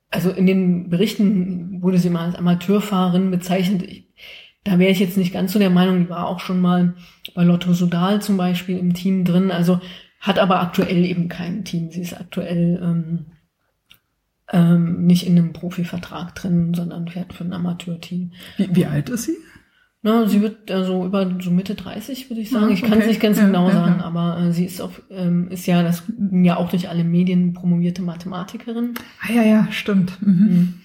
also 0.09 0.31
in 0.31 0.47
den 0.47 0.89
Berichten 0.89 1.83
wurde 1.83 1.99
sie 1.99 2.09
mal 2.09 2.25
als 2.25 2.35
Amateurfahrerin 2.35 3.29
bezeichnet. 3.29 3.83
Ich, 3.83 4.04
da 4.65 4.79
wäre 4.79 4.91
ich 4.91 4.99
jetzt 4.99 5.15
nicht 5.15 5.31
ganz 5.31 5.53
so 5.53 5.59
der 5.59 5.69
Meinung, 5.69 5.99
die 6.03 6.09
war 6.09 6.27
auch 6.27 6.39
schon 6.39 6.59
mal 6.59 6.95
bei 7.33 7.43
Lotto 7.43 7.71
Sudal 7.73 8.21
zum 8.21 8.35
Beispiel 8.35 8.77
im 8.77 8.93
Team 8.93 9.23
drin, 9.23 9.51
also 9.51 9.79
hat 10.19 10.39
aber 10.39 10.59
aktuell 10.59 11.05
eben 11.05 11.29
kein 11.29 11.63
Team. 11.63 11.91
Sie 11.91 12.01
ist 12.01 12.19
aktuell 12.19 12.81
ähm, 12.83 13.25
ähm, 14.51 15.05
nicht 15.05 15.25
in 15.27 15.37
einem 15.37 15.53
Profivertrag 15.53 16.33
drin, 16.33 16.73
sondern 16.73 17.07
fährt 17.07 17.33
für 17.33 17.43
ein 17.43 17.53
Amateurteam. 17.53 18.31
Wie, 18.57 18.75
wie 18.75 18.85
alt 18.87 19.09
ist 19.09 19.25
sie? 19.25 19.37
Na, 20.01 20.27
sie 20.27 20.41
wird 20.41 20.69
also 20.71 21.05
über 21.05 21.31
so 21.39 21.51
Mitte 21.51 21.75
30, 21.75 22.29
würde 22.29 22.41
ich 22.41 22.49
sagen. 22.49 22.67
Ja, 22.67 22.73
ich 22.73 22.81
kann 22.81 22.93
es 22.93 22.97
okay. 22.99 23.07
nicht 23.07 23.21
ganz 23.21 23.37
Ja, 23.37 23.45
genau 23.45 23.67
ja, 23.69 23.73
sagen, 23.73 24.01
aber 24.01 24.39
äh, 24.39 24.51
sie 24.51 24.65
ist 24.65 24.81
auf, 24.81 25.01
ähm, 25.11 25.47
ist 25.49 25.67
ja 25.67 25.83
das 25.83 26.03
ja 26.31 26.57
auch 26.57 26.69
durch 26.69 26.89
alle 26.89 27.03
Medien 27.03 27.53
promovierte 27.53 28.01
Mathematikerin 28.01 28.95
Ah 29.21 29.31
ja, 29.31 29.43
ja, 29.43 29.67
stimmt. 29.71 30.19
Mhm. 30.21 30.75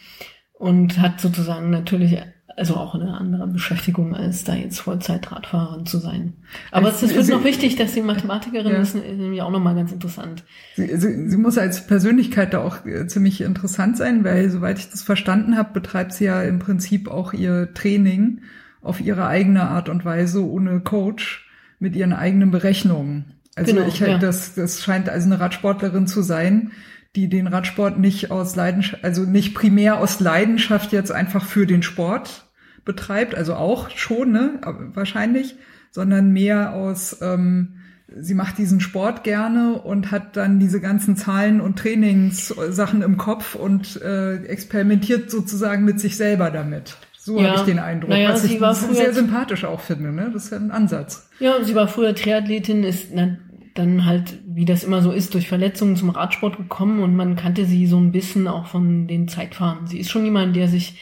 und 0.55 0.99
hat 0.99 1.21
sozusagen 1.21 1.71
natürlich 1.71 2.17
also 2.61 2.77
auch 2.77 2.95
eine 2.95 3.15
andere 3.19 3.47
Beschäftigung, 3.49 4.15
als 4.15 4.45
da 4.45 4.55
jetzt 4.55 4.79
Vollzeit-Radfahrerin 4.81 5.87
zu 5.87 5.99
sein. 5.99 6.35
Aber 6.71 6.89
Es- 6.91 7.03
wird 7.03 7.25
sie- 7.25 7.33
noch 7.33 7.43
wichtig, 7.45 7.77
dass 7.77 7.95
sie 7.95 8.03
Mathematikerin 8.03 8.73
Ja. 8.73 8.79
ist, 8.79 8.95
ist 8.95 9.05
nämlich 9.19 9.43
auch 9.43 9.51
nochmal 9.51 9.75
ganz 9.75 9.91
interessant. 9.93 10.45
Sie, 10.77 10.87
sie, 10.97 11.29
sie 11.29 11.37
muss 11.37 11.59
als 11.59 11.87
Persönlichkeit 11.87 12.55
da 12.55 12.61
auch 12.63 12.85
äh, 12.87 13.07
ziemlich 13.07 13.41
interessant 13.41 13.97
sein, 13.97 14.23
weil 14.25 14.51
soweit 14.51 14.79
ich 14.79 14.91
das 14.91 15.03
verstanden 15.03 15.57
habe, 15.57 15.73
betreibt 15.73 16.13
sie 16.13 16.27
ja 16.27 16.43
im 16.43 16.59
Prinzip 16.61 17.09
auch 17.11 17.33
ihr 17.33 17.73
Training 17.75 18.43
auf 18.83 19.01
ihre 19.01 19.27
eigene 19.27 19.63
Art 19.69 19.89
und 19.89 20.05
Weise 20.05 20.45
ohne 20.49 20.81
Coach 20.81 21.49
mit 21.79 21.97
ihren 21.97 22.13
eigenen 22.13 22.51
Berechnungen. 22.51 23.35
Also 23.57 23.75
Genau, 23.75 23.87
ich 23.89 24.01
halt, 24.01 24.11
ja. 24.13 24.19
das, 24.19 24.55
das 24.55 24.81
scheint 24.83 25.09
also 25.09 25.27
eine 25.27 25.41
Radsportlerin 25.41 26.07
zu 26.07 26.23
sein, 26.23 26.71
die 27.17 27.29
den 27.29 27.49
Radsport 27.49 27.99
nicht 27.99 28.31
aus 28.31 28.55
Leidenschaft, 28.55 29.03
also 29.05 29.25
nicht 29.25 29.53
primär 29.55 29.99
aus 29.99 30.21
Leidenschaft 30.21 30.93
jetzt 30.93 31.11
einfach 31.11 31.45
für 31.45 31.67
den 31.67 31.83
Sport 31.83 32.47
betreibt, 32.85 33.35
also 33.35 33.55
auch 33.55 33.91
schon, 33.91 34.33
ne, 34.33 34.61
wahrscheinlich, 34.95 35.57
sondern 35.91 36.33
mehr 36.33 36.75
aus, 36.75 37.19
ähm, 37.21 37.75
sie 38.17 38.35
macht 38.35 38.59
diesen 38.59 38.81
Sport 38.81 39.25
gerne 39.25 39.81
und 39.83 40.11
hat 40.11 40.37
dann 40.37 40.59
diese 40.59 40.81
ganzen 40.81 41.17
Zahlen 41.17 41.61
und 41.61 41.79
Trainingssachen 41.79 43.03
im 43.03 43.17
Kopf 43.17 43.55
und 43.55 44.01
äh, 44.03 44.37
experimentiert 44.45 45.31
sozusagen 45.31 45.85
mit 45.85 46.01
sich 46.01 46.17
selber 46.17 46.51
damit. 46.51 46.97
So 47.17 47.39
Ja. 47.39 47.49
habe 47.49 47.57
ich 47.57 47.63
den 47.67 47.79
Eindruck, 47.79 48.11
Naja, 48.11 48.31
was 48.31 48.45
ich 48.45 48.61
war 48.61 48.75
sehr 48.75 49.13
sympathisch 49.13 49.65
auch 49.65 49.81
finde. 49.81 50.11
Ne? 50.13 50.31
Das 50.33 50.45
ist 50.45 50.53
ja 50.53 50.59
ein 50.59 50.71
Ansatz. 50.71 51.29
Ja, 51.39 51.63
sie 51.63 51.75
war 51.75 51.87
früher 51.87 52.15
Triathletin, 52.15 52.83
ist 52.83 53.09
na, 53.15 53.37
dann 53.75 54.07
halt, 54.07 54.39
wie 54.47 54.65
das 54.65 54.83
immer 54.85 55.03
so 55.03 55.13
ist, 55.13 55.35
durch 55.35 55.47
Verletzungen 55.49 55.97
zum 55.97 56.11
Radsport 56.11 56.57
gekommen 56.57 57.01
und 57.03 57.15
man 57.15 57.37
kannte 57.37 57.67
sie 57.67 57.87
so 57.87 57.99
ein 57.99 58.11
bisschen 58.11 58.49
auch 58.49 58.67
von 58.67 59.07
den 59.07 59.29
Zeitfahren. 59.29 59.87
Sie 59.87 59.99
ist 59.99 60.11
schon 60.11 60.25
jemand, 60.25 60.57
der 60.57 60.69
sich 60.69 60.99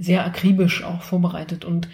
sehr 0.00 0.24
akribisch 0.24 0.82
auch 0.82 1.02
vorbereitet 1.02 1.64
und 1.64 1.88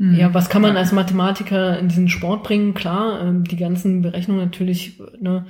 Mhm. 0.00 0.14
ja, 0.14 0.32
was 0.32 0.48
kann 0.48 0.62
man 0.62 0.78
als 0.78 0.92
Mathematiker 0.92 1.78
in 1.78 1.88
diesen 1.88 2.08
Sport 2.08 2.42
bringen? 2.42 2.72
Klar, 2.72 3.20
ähm, 3.20 3.44
die 3.44 3.58
ganzen 3.58 4.00
Berechnungen 4.00 4.42
natürlich, 4.42 4.98
ne, 5.20 5.44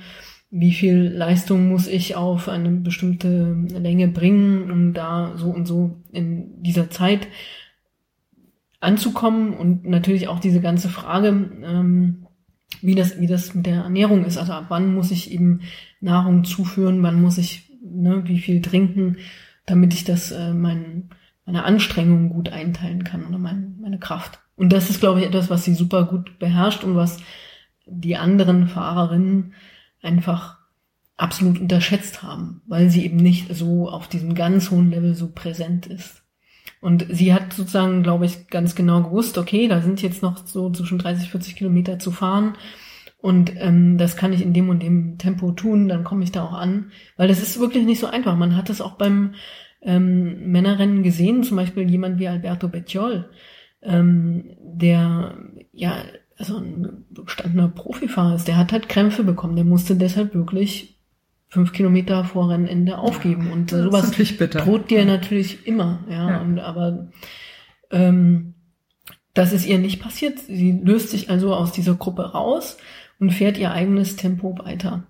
wie 0.49 0.73
viel 0.73 1.07
Leistung 1.07 1.69
muss 1.69 1.87
ich 1.87 2.17
auf 2.17 2.49
eine 2.49 2.69
bestimmte 2.69 3.55
Länge 3.69 4.09
bringen, 4.09 4.69
um 4.69 4.93
da 4.93 5.31
so 5.37 5.49
und 5.51 5.65
so 5.65 6.01
in 6.11 6.61
dieser 6.61 6.89
Zeit 6.89 7.29
anzukommen 8.81 9.53
und 9.53 9.85
natürlich 9.85 10.27
auch 10.27 10.39
diese 10.39 10.59
ganze 10.59 10.89
Frage, 10.89 11.29
ähm, 11.63 12.27
wie 12.81 12.95
das, 12.95 13.21
wie 13.21 13.27
das 13.27 13.55
mit 13.55 13.65
der 13.65 13.83
Ernährung 13.83 14.25
ist. 14.25 14.37
Also 14.37 14.51
ab 14.51 14.65
wann 14.67 14.93
muss 14.93 15.11
ich 15.11 15.31
eben 15.31 15.61
Nahrung 16.01 16.43
zuführen, 16.43 17.01
wann 17.03 17.21
muss 17.21 17.37
ich, 17.37 17.71
ne, 17.81 18.23
wie 18.25 18.39
viel 18.39 18.61
trinken, 18.61 19.15
damit 19.65 19.93
ich 19.93 20.03
das, 20.03 20.33
äh, 20.33 20.53
mein, 20.53 21.09
meine 21.45 21.63
Anstrengungen 21.63 22.29
gut 22.29 22.49
einteilen 22.49 23.03
kann 23.03 23.25
oder 23.25 23.37
mein, 23.37 23.77
meine 23.81 23.99
Kraft. 23.99 24.39
Und 24.55 24.71
das 24.71 24.89
ist, 24.89 24.99
glaube 24.99 25.19
ich, 25.19 25.25
etwas, 25.25 25.49
was 25.49 25.63
sie 25.63 25.73
super 25.73 26.05
gut 26.05 26.37
beherrscht 26.39 26.83
und 26.83 26.95
was 26.95 27.17
die 27.85 28.15
anderen 28.15 28.67
Fahrerinnen 28.67 29.53
einfach 30.01 30.59
absolut 31.17 31.59
unterschätzt 31.59 32.23
haben, 32.23 32.61
weil 32.67 32.89
sie 32.89 33.05
eben 33.05 33.17
nicht 33.17 33.53
so 33.55 33.89
auf 33.89 34.07
diesem 34.07 34.33
ganz 34.33 34.71
hohen 34.71 34.89
Level 34.89 35.15
so 35.15 35.31
präsent 35.31 35.85
ist. 35.85 36.23
Und 36.79 37.05
sie 37.09 37.33
hat 37.33 37.53
sozusagen, 37.53 38.01
glaube 38.01 38.25
ich, 38.25 38.47
ganz 38.47 38.73
genau 38.73 39.03
gewusst, 39.03 39.37
okay, 39.37 39.67
da 39.67 39.81
sind 39.81 40.01
jetzt 40.01 40.23
noch 40.23 40.45
so 40.47 40.71
zwischen 40.71 40.97
30, 40.97 41.29
40 41.29 41.55
Kilometer 41.55 41.99
zu 41.99 42.11
fahren. 42.11 42.55
Und 43.19 43.53
ähm, 43.57 43.99
das 43.99 44.17
kann 44.17 44.33
ich 44.33 44.41
in 44.41 44.53
dem 44.53 44.69
und 44.69 44.81
dem 44.81 45.19
Tempo 45.19 45.51
tun, 45.51 45.87
dann 45.87 46.03
komme 46.03 46.23
ich 46.23 46.31
da 46.31 46.43
auch 46.43 46.53
an. 46.53 46.91
Weil 47.17 47.27
das 47.27 47.43
ist 47.43 47.59
wirklich 47.59 47.85
nicht 47.85 47.99
so 47.99 48.07
einfach. 48.07 48.35
Man 48.35 48.55
hat 48.55 48.69
das 48.69 48.81
auch 48.81 48.93
beim 48.93 49.35
ähm, 49.81 50.51
Männerrennen 50.51 51.03
gesehen, 51.03 51.43
zum 51.43 51.57
Beispiel 51.57 51.89
jemand 51.89 52.19
wie 52.19 52.27
Alberto 52.27 52.67
Bettiol, 52.67 53.29
ähm, 53.81 54.55
der 54.59 55.37
ja 55.73 56.03
also 56.37 56.57
ein 56.57 57.05
gestandener 57.11 57.67
Profifahrer 57.67 58.35
ist, 58.35 58.47
der 58.47 58.57
hat 58.57 58.71
halt 58.71 58.89
Krämpfe 58.89 59.23
bekommen. 59.23 59.55
Der 59.55 59.65
musste 59.65 59.95
deshalb 59.95 60.33
wirklich 60.33 60.99
fünf 61.49 61.71
Kilometer 61.71 62.23
vor 62.23 62.49
Rennende 62.49 62.97
aufgeben. 62.97 63.51
Und 63.51 63.71
Das 63.71 63.79
ist 63.79 63.85
sowas 63.85 64.11
droht 64.47 64.89
dir 64.89 65.05
natürlich 65.05 65.67
immer, 65.67 66.03
ja. 66.09 66.29
Ja. 66.29 66.41
Und 66.41 66.59
aber 66.59 67.09
ähm, 67.91 68.55
das 69.33 69.53
ist 69.53 69.67
ihr 69.67 69.77
nicht 69.77 70.01
passiert. 70.01 70.39
Sie 70.39 70.71
löst 70.71 71.09
sich 71.09 71.29
also 71.29 71.53
aus 71.53 71.71
dieser 71.71 71.95
Gruppe 71.95 72.31
raus 72.31 72.77
und 73.19 73.31
fährt 73.31 73.57
ihr 73.57 73.71
eigenes 73.71 74.15
Tempo 74.15 74.57
weiter. 74.57 75.03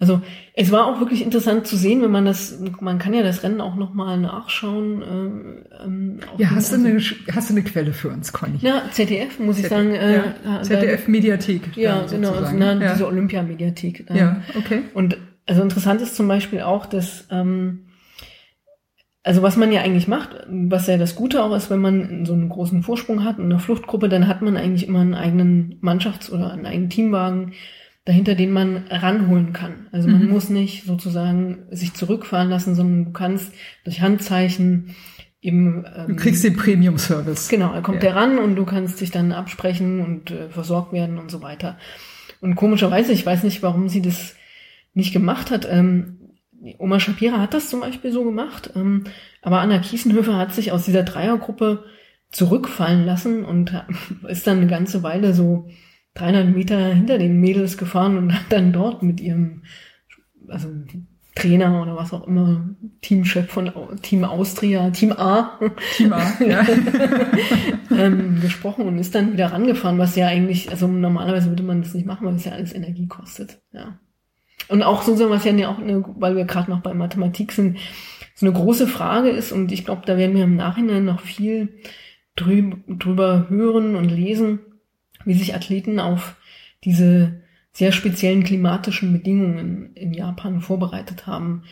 Also 0.00 0.20
es 0.54 0.70
war 0.70 0.86
auch 0.86 1.00
wirklich 1.00 1.22
interessant 1.22 1.66
zu 1.66 1.76
sehen, 1.76 2.02
wenn 2.02 2.12
man 2.12 2.24
das, 2.24 2.60
man 2.80 3.00
kann 3.00 3.14
ja 3.14 3.22
das 3.22 3.42
Rennen 3.42 3.60
auch 3.60 3.74
nochmal 3.74 4.16
nachschauen. 4.18 5.02
ähm, 5.02 5.64
ähm, 5.84 6.20
Ja, 6.36 6.50
hast 6.50 6.72
du, 6.72 6.76
eine, 6.76 7.00
hast 7.32 7.50
du 7.50 7.54
eine 7.54 7.64
Quelle 7.64 7.92
für 7.92 8.08
uns, 8.08 8.32
Conny? 8.32 8.58
Ja, 8.60 8.84
ZDF, 8.92 9.40
muss 9.40 9.58
ich 9.58 9.66
sagen. 9.66 9.94
Äh, 9.94 10.22
ja. 10.44 10.62
ZDF-Mediathek. 10.62 11.76
Ja, 11.76 12.06
genau, 12.08 12.32
also, 12.32 12.54
na, 12.56 12.80
ja. 12.80 12.92
diese 12.92 13.08
Olympiamediathek. 13.08 14.06
ähm, 14.10 14.16
ja, 14.16 14.42
okay. 14.56 14.82
und 14.94 15.16
also 15.46 15.62
interessant 15.62 16.00
ist 16.00 16.14
zum 16.14 16.28
Beispiel 16.28 16.60
auch, 16.60 16.86
dass 16.86 17.26
ähm, 17.30 17.86
also 19.24 19.42
was 19.42 19.56
man 19.56 19.72
ja 19.72 19.82
eigentlich 19.82 20.06
macht, 20.06 20.30
was 20.48 20.86
ja 20.86 20.96
das 20.96 21.16
Gute 21.16 21.42
auch 21.42 21.54
ist, 21.54 21.70
wenn 21.70 21.80
man 21.80 22.24
so 22.24 22.34
einen 22.34 22.48
großen 22.48 22.82
Vorsprung 22.82 23.24
hat 23.24 23.38
in 23.38 23.46
einer 23.46 23.58
Fluchtgruppe, 23.58 24.08
dann 24.08 24.28
hat 24.28 24.42
man 24.42 24.56
eigentlich 24.56 24.86
immer 24.86 25.00
einen 25.00 25.14
eigenen 25.14 25.78
Mannschafts- 25.82 26.30
oder 26.30 26.52
einen 26.52 26.66
eigenen 26.66 26.88
Teamwagen 26.90 27.52
dahinter, 28.08 28.34
den 28.34 28.50
man 28.52 28.84
ranholen 28.88 29.52
kann. 29.52 29.86
Also 29.92 30.08
man 30.08 30.24
Mhm. 30.24 30.30
muss 30.30 30.48
nicht 30.48 30.84
sozusagen 30.86 31.66
sich 31.70 31.92
zurückfahren 31.92 32.48
lassen, 32.48 32.74
sondern 32.74 33.04
du 33.04 33.12
kannst 33.12 33.52
durch 33.84 34.00
Handzeichen 34.00 34.96
eben 35.42 35.84
Du 35.84 36.12
ähm, 36.12 36.16
kriegst 36.16 36.42
den 36.42 36.56
Premium-Service. 36.56 37.48
Genau, 37.48 37.72
er 37.72 37.82
kommt 37.82 38.02
Ja. 38.02 38.10
der 38.10 38.16
ran 38.16 38.38
und 38.38 38.56
du 38.56 38.64
kannst 38.64 39.00
dich 39.02 39.10
dann 39.10 39.30
absprechen 39.32 40.00
und 40.00 40.30
äh, 40.30 40.48
versorgt 40.48 40.92
werden 40.92 41.18
und 41.18 41.30
so 41.30 41.42
weiter. 41.42 41.76
Und 42.40 42.54
komischerweise, 42.56 43.12
ich 43.12 43.26
weiß 43.26 43.42
nicht, 43.42 43.62
warum 43.62 43.88
sie 43.88 44.00
das 44.02 44.34
nicht 44.94 45.12
gemacht 45.12 45.50
hat. 45.50 45.68
Ähm, 45.70 46.14
Oma 46.78 46.98
Shapira 47.00 47.40
hat 47.40 47.52
das 47.54 47.68
zum 47.68 47.80
Beispiel 47.80 48.10
so 48.10 48.24
gemacht, 48.24 48.70
ähm, 48.74 49.04
aber 49.42 49.60
Anna 49.60 49.78
Kiesenhöfer 49.78 50.36
hat 50.38 50.54
sich 50.54 50.72
aus 50.72 50.84
dieser 50.86 51.02
Dreiergruppe 51.04 51.84
zurückfallen 52.30 53.04
lassen 53.04 53.44
und 53.44 53.72
ist 54.28 54.46
dann 54.46 54.56
eine 54.58 54.66
ganze 54.66 55.02
Weile 55.02 55.34
so 55.34 55.68
300 56.18 56.54
Meter 56.54 56.94
hinter 56.94 57.18
den 57.18 57.40
Mädels 57.40 57.78
gefahren 57.78 58.16
und 58.18 58.34
hat 58.34 58.46
dann 58.50 58.72
dort 58.72 59.02
mit 59.02 59.20
ihrem, 59.20 59.62
also 60.48 60.68
Trainer 61.34 61.82
oder 61.82 61.94
was 61.96 62.12
auch 62.12 62.26
immer, 62.26 62.68
Teamchef 63.00 63.48
von 63.48 63.70
Team 64.02 64.24
Austria, 64.24 64.90
Team 64.90 65.12
A, 65.12 65.58
Team 65.96 66.12
A, 66.12 66.32
ja. 66.40 66.66
ähm, 67.96 68.40
gesprochen 68.40 68.86
und 68.86 68.98
ist 68.98 69.14
dann 69.14 69.32
wieder 69.32 69.52
rangefahren, 69.52 69.98
was 69.98 70.16
ja 70.16 70.26
eigentlich, 70.26 70.70
also 70.70 70.88
normalerweise 70.88 71.48
würde 71.48 71.62
man 71.62 71.82
das 71.82 71.94
nicht 71.94 72.06
machen, 72.06 72.26
weil 72.26 72.34
es 72.34 72.44
ja 72.44 72.52
alles 72.52 72.74
Energie 72.74 73.06
kostet. 73.06 73.60
Ja. 73.72 73.98
Und 74.68 74.82
auch 74.82 75.02
sozusagen, 75.02 75.30
was 75.30 75.44
ja 75.44 75.68
auch, 75.68 75.78
eine, 75.78 76.04
weil 76.18 76.36
wir 76.36 76.44
gerade 76.44 76.70
noch 76.70 76.80
bei 76.80 76.92
Mathematik 76.92 77.52
sind, 77.52 77.78
so 78.34 78.46
eine 78.46 78.54
große 78.54 78.86
Frage 78.86 79.30
ist, 79.30 79.52
und 79.52 79.72
ich 79.72 79.84
glaube, 79.84 80.02
da 80.06 80.16
werden 80.16 80.36
wir 80.36 80.44
im 80.44 80.56
Nachhinein 80.56 81.04
noch 81.04 81.20
viel 81.20 81.80
drüber 82.36 83.46
hören 83.48 83.96
und 83.96 84.10
lesen, 84.10 84.60
wie 85.24 85.34
sich 85.34 85.54
Athleten 85.54 86.00
auf 86.00 86.36
diese 86.84 87.40
sehr 87.72 87.92
speziellen 87.92 88.44
klimatischen 88.44 89.12
Bedingungen 89.12 89.94
in 89.94 90.12
Japan 90.12 90.60
vorbereitet 90.60 91.26
haben. 91.26 91.62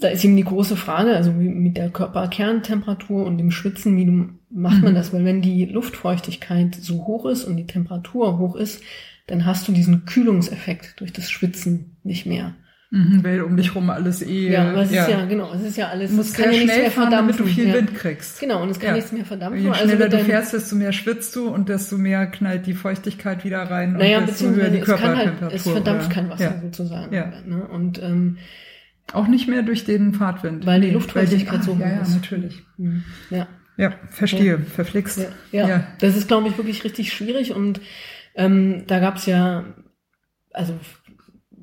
Da 0.00 0.08
ist 0.08 0.24
eben 0.24 0.36
die 0.36 0.44
große 0.44 0.76
Frage, 0.76 1.14
also 1.14 1.38
wie 1.38 1.48
mit 1.48 1.76
der 1.76 1.90
Körperkerntemperatur 1.90 3.24
und 3.24 3.38
dem 3.38 3.50
Schwitzen, 3.50 3.96
wie 3.96 4.06
macht 4.50 4.82
man 4.82 4.92
Mhm. 4.92 4.96
das? 4.96 5.12
Weil 5.12 5.24
wenn 5.24 5.40
die 5.42 5.64
Luftfeuchtigkeit 5.66 6.74
so 6.74 7.06
hoch 7.06 7.26
ist 7.26 7.44
und 7.44 7.56
die 7.56 7.66
Temperatur 7.66 8.38
hoch 8.38 8.56
ist, 8.56 8.82
dann 9.26 9.46
hast 9.46 9.66
du 9.66 9.72
diesen 9.72 10.04
Kühlungseffekt 10.04 11.00
durch 11.00 11.12
das 11.12 11.30
Schwitzen 11.30 11.96
nicht 12.02 12.26
mehr. 12.26 12.54
Mhm, 12.96 13.24
weil 13.24 13.42
um 13.42 13.56
dich 13.56 13.74
rum 13.74 13.90
alles 13.90 14.22
eh. 14.22 14.52
Ja, 14.52 14.70
aber 14.70 14.82
es 14.82 14.90
ist 14.90 15.08
ja, 15.08 15.24
genau, 15.24 15.52
es 15.52 15.62
ist 15.62 15.76
ja 15.76 15.88
alles, 15.88 16.10
Du 16.10 16.16
musst 16.16 16.28
es 16.30 16.34
kann 16.36 16.44
sehr 16.44 16.52
ja 16.52 16.58
nichts 16.60 16.72
schnell 16.74 16.82
mehr 16.84 16.90
fahren, 16.92 17.10
damit 17.10 17.34
du 17.40 17.44
verdampfen. 17.44 17.54
viel 17.64 17.68
ja. 17.68 17.74
Wind 17.74 17.94
kriegst. 17.96 18.38
Genau, 18.40 18.62
und 18.62 18.70
es 18.70 18.78
kann 18.78 18.88
Ja. 18.90 18.94
nichts 18.94 19.10
mehr 19.12 19.24
verdampfen. 19.24 19.62
Je 19.62 19.68
also 19.70 19.84
schneller 19.84 20.08
du 20.08 20.18
fährst, 20.20 20.52
desto 20.52 20.76
mehr 20.76 20.92
schwitzt 20.92 21.34
du 21.34 21.48
und 21.48 21.68
desto 21.68 21.98
mehr 21.98 22.26
knallt 22.28 22.66
die 22.66 22.74
Feuchtigkeit 22.74 23.44
wieder 23.44 23.62
rein 23.64 23.94
Naja, 23.94 24.18
und 24.18 24.28
desto 24.28 24.48
höher 24.50 24.68
die 24.70 24.78
es 24.78 24.84
kann 24.86 25.00
halt, 25.00 25.16
Körpertemperatur. 25.38 25.56
es 25.56 25.62
verdampft 25.68 26.10
kein 26.10 26.30
Wasser 26.30 26.44
Ja. 26.44 26.60
sozusagen. 26.62 27.12
Ja. 27.12 27.32
Ne? 27.44 27.66
Und 27.66 28.00
ähm, 28.00 28.38
Auch 29.12 29.26
nicht 29.26 29.48
mehr 29.48 29.62
durch 29.62 29.84
den 29.84 30.14
Fahrtwind. 30.14 30.64
Weil 30.64 30.80
die 30.80 30.90
Luftfeuchtigkeit 30.90 31.60
ah, 31.60 31.62
so 31.62 31.72
Ja, 31.72 31.78
hoch 31.78 31.90
ja, 31.96 32.00
ist. 32.02 32.14
natürlich. 32.14 32.62
hm, 32.78 33.02
ja. 33.30 33.48
Ja, 33.76 33.92
verstehe, 34.08 34.60
verflixt. 34.60 35.18
Ja, 35.18 35.26
ja. 35.50 35.68
Ja. 35.68 35.86
das 35.98 36.16
ist, 36.16 36.28
glaube 36.28 36.46
ich, 36.48 36.56
wirklich 36.56 36.84
richtig 36.84 37.12
schwierig. 37.12 37.52
Und 37.54 37.80
ähm, 38.36 38.84
da 38.86 39.00
gab's 39.00 39.26
ja, 39.26 39.64
also 40.52 40.74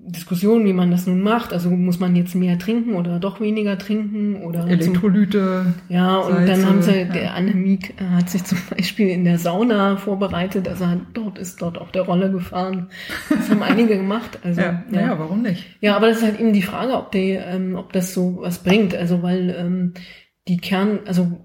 Diskussion, 0.04 0.66
wie 0.66 0.74
man 0.74 0.90
das 0.90 1.06
nun 1.06 1.22
macht. 1.22 1.54
Also 1.54 1.70
muss 1.70 2.00
man 2.00 2.16
jetzt 2.16 2.34
mehr 2.34 2.58
trinken 2.58 2.96
oder 2.96 3.20
doch 3.20 3.40
weniger 3.40 3.78
trinken 3.78 4.44
oder 4.44 4.68
Elektrolyte. 4.68 5.74
Zum, 5.88 5.96
ja, 5.96 6.18
und 6.18 6.34
Salze, 6.34 6.52
dann 6.52 6.66
haben 6.66 6.82
sie, 6.82 6.98
ja. 7.00 7.06
der 7.06 7.34
Annemiek 7.36 8.02
äh, 8.02 8.06
hat 8.06 8.30
sich 8.30 8.44
zum 8.44 8.58
Beispiel 8.70 9.10
in 9.10 9.24
der 9.26 9.38
Sauna 9.38 9.98
vorbereitet, 9.98 10.68
also 10.68 10.88
hat, 10.88 11.00
dort 11.14 11.38
ist 11.38 11.62
dort 11.62 11.78
auf 11.78 11.92
der 11.92 12.02
Rolle 12.04 12.32
gefahren. 12.32 12.90
Das 13.30 13.50
haben 13.50 13.62
einige 13.62 13.96
gemacht. 13.98 14.40
Also, 14.44 14.62
Ja, 14.62 14.84
naja, 14.90 15.20
warum 15.20 15.44
nicht? 15.44 15.66
ja, 15.82 15.96
aber 15.96 16.08
das 16.08 16.18
ist 16.18 16.24
halt 16.24 16.40
eben 16.40 16.54
die 16.54 16.64
Frage, 16.64 16.94
ob 16.94 17.12
die, 17.12 17.32
ähm, 17.32 17.76
ob 17.76 17.94
das 17.94 18.14
so 18.14 18.40
was 18.42 18.60
bringt. 18.64 18.96
Also 18.96 19.22
weil 19.22 19.56
ähm, 19.58 19.94
die 20.48 20.58
Kern, 20.58 21.02
also 21.06 21.40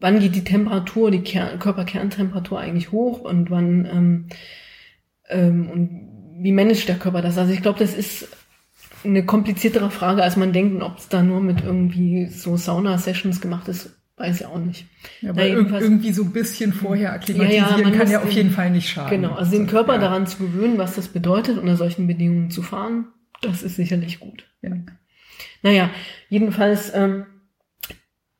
wann 0.00 0.20
geht 0.20 0.34
die 0.34 0.44
Temperatur, 0.44 1.10
die 1.10 1.22
Kern, 1.22 1.58
Körperkerntemperatur 1.58 2.58
eigentlich 2.58 2.90
hoch 2.90 3.20
und 3.20 3.50
wann 3.50 3.84
ähm, 3.84 4.26
ähm, 5.28 5.70
und 5.70 6.17
wie 6.38 6.52
managt 6.52 6.88
der 6.88 6.96
Körper 6.98 7.22
das? 7.22 7.38
Also 7.38 7.52
ich 7.52 7.62
glaube, 7.62 7.78
das 7.80 7.94
ist 7.94 8.28
eine 9.04 9.24
kompliziertere 9.24 9.90
Frage, 9.90 10.22
als 10.22 10.36
man 10.36 10.52
denkt, 10.52 10.82
ob 10.82 10.98
es 10.98 11.08
da 11.08 11.22
nur 11.22 11.40
mit 11.40 11.62
irgendwie 11.62 12.26
so 12.26 12.56
Sauna-Sessions 12.56 13.40
gemacht 13.40 13.68
ist, 13.68 13.94
weiß 14.16 14.40
ich 14.40 14.46
auch 14.46 14.58
nicht. 14.58 14.86
Ja, 15.20 15.28
Na, 15.28 15.30
aber 15.30 15.46
jedenfalls- 15.46 15.84
irgendwie 15.84 16.12
so 16.12 16.24
ein 16.24 16.32
bisschen 16.32 16.72
vorher 16.72 17.12
akklimatisieren 17.12 17.64
Ja, 17.70 17.76
ja, 17.78 17.84
man 17.84 17.96
kann 17.96 18.10
ja 18.10 18.18
auf 18.18 18.24
den- 18.28 18.36
jeden 18.36 18.50
Fall 18.50 18.70
nicht 18.70 18.88
schaden. 18.88 19.10
Genau, 19.22 19.34
also 19.34 19.52
den 19.52 19.68
Körper 19.68 19.94
ja. 19.94 20.00
daran 20.00 20.26
zu 20.26 20.38
gewöhnen, 20.38 20.78
was 20.78 20.96
das 20.96 21.08
bedeutet, 21.08 21.58
unter 21.58 21.76
solchen 21.76 22.06
Bedingungen 22.08 22.50
zu 22.50 22.62
fahren, 22.62 23.06
das 23.42 23.62
ist 23.62 23.76
sicherlich 23.76 24.18
gut. 24.18 24.44
Ja. 24.62 24.70
Naja, 25.62 25.90
jedenfalls 26.28 26.92
ähm, 26.94 27.26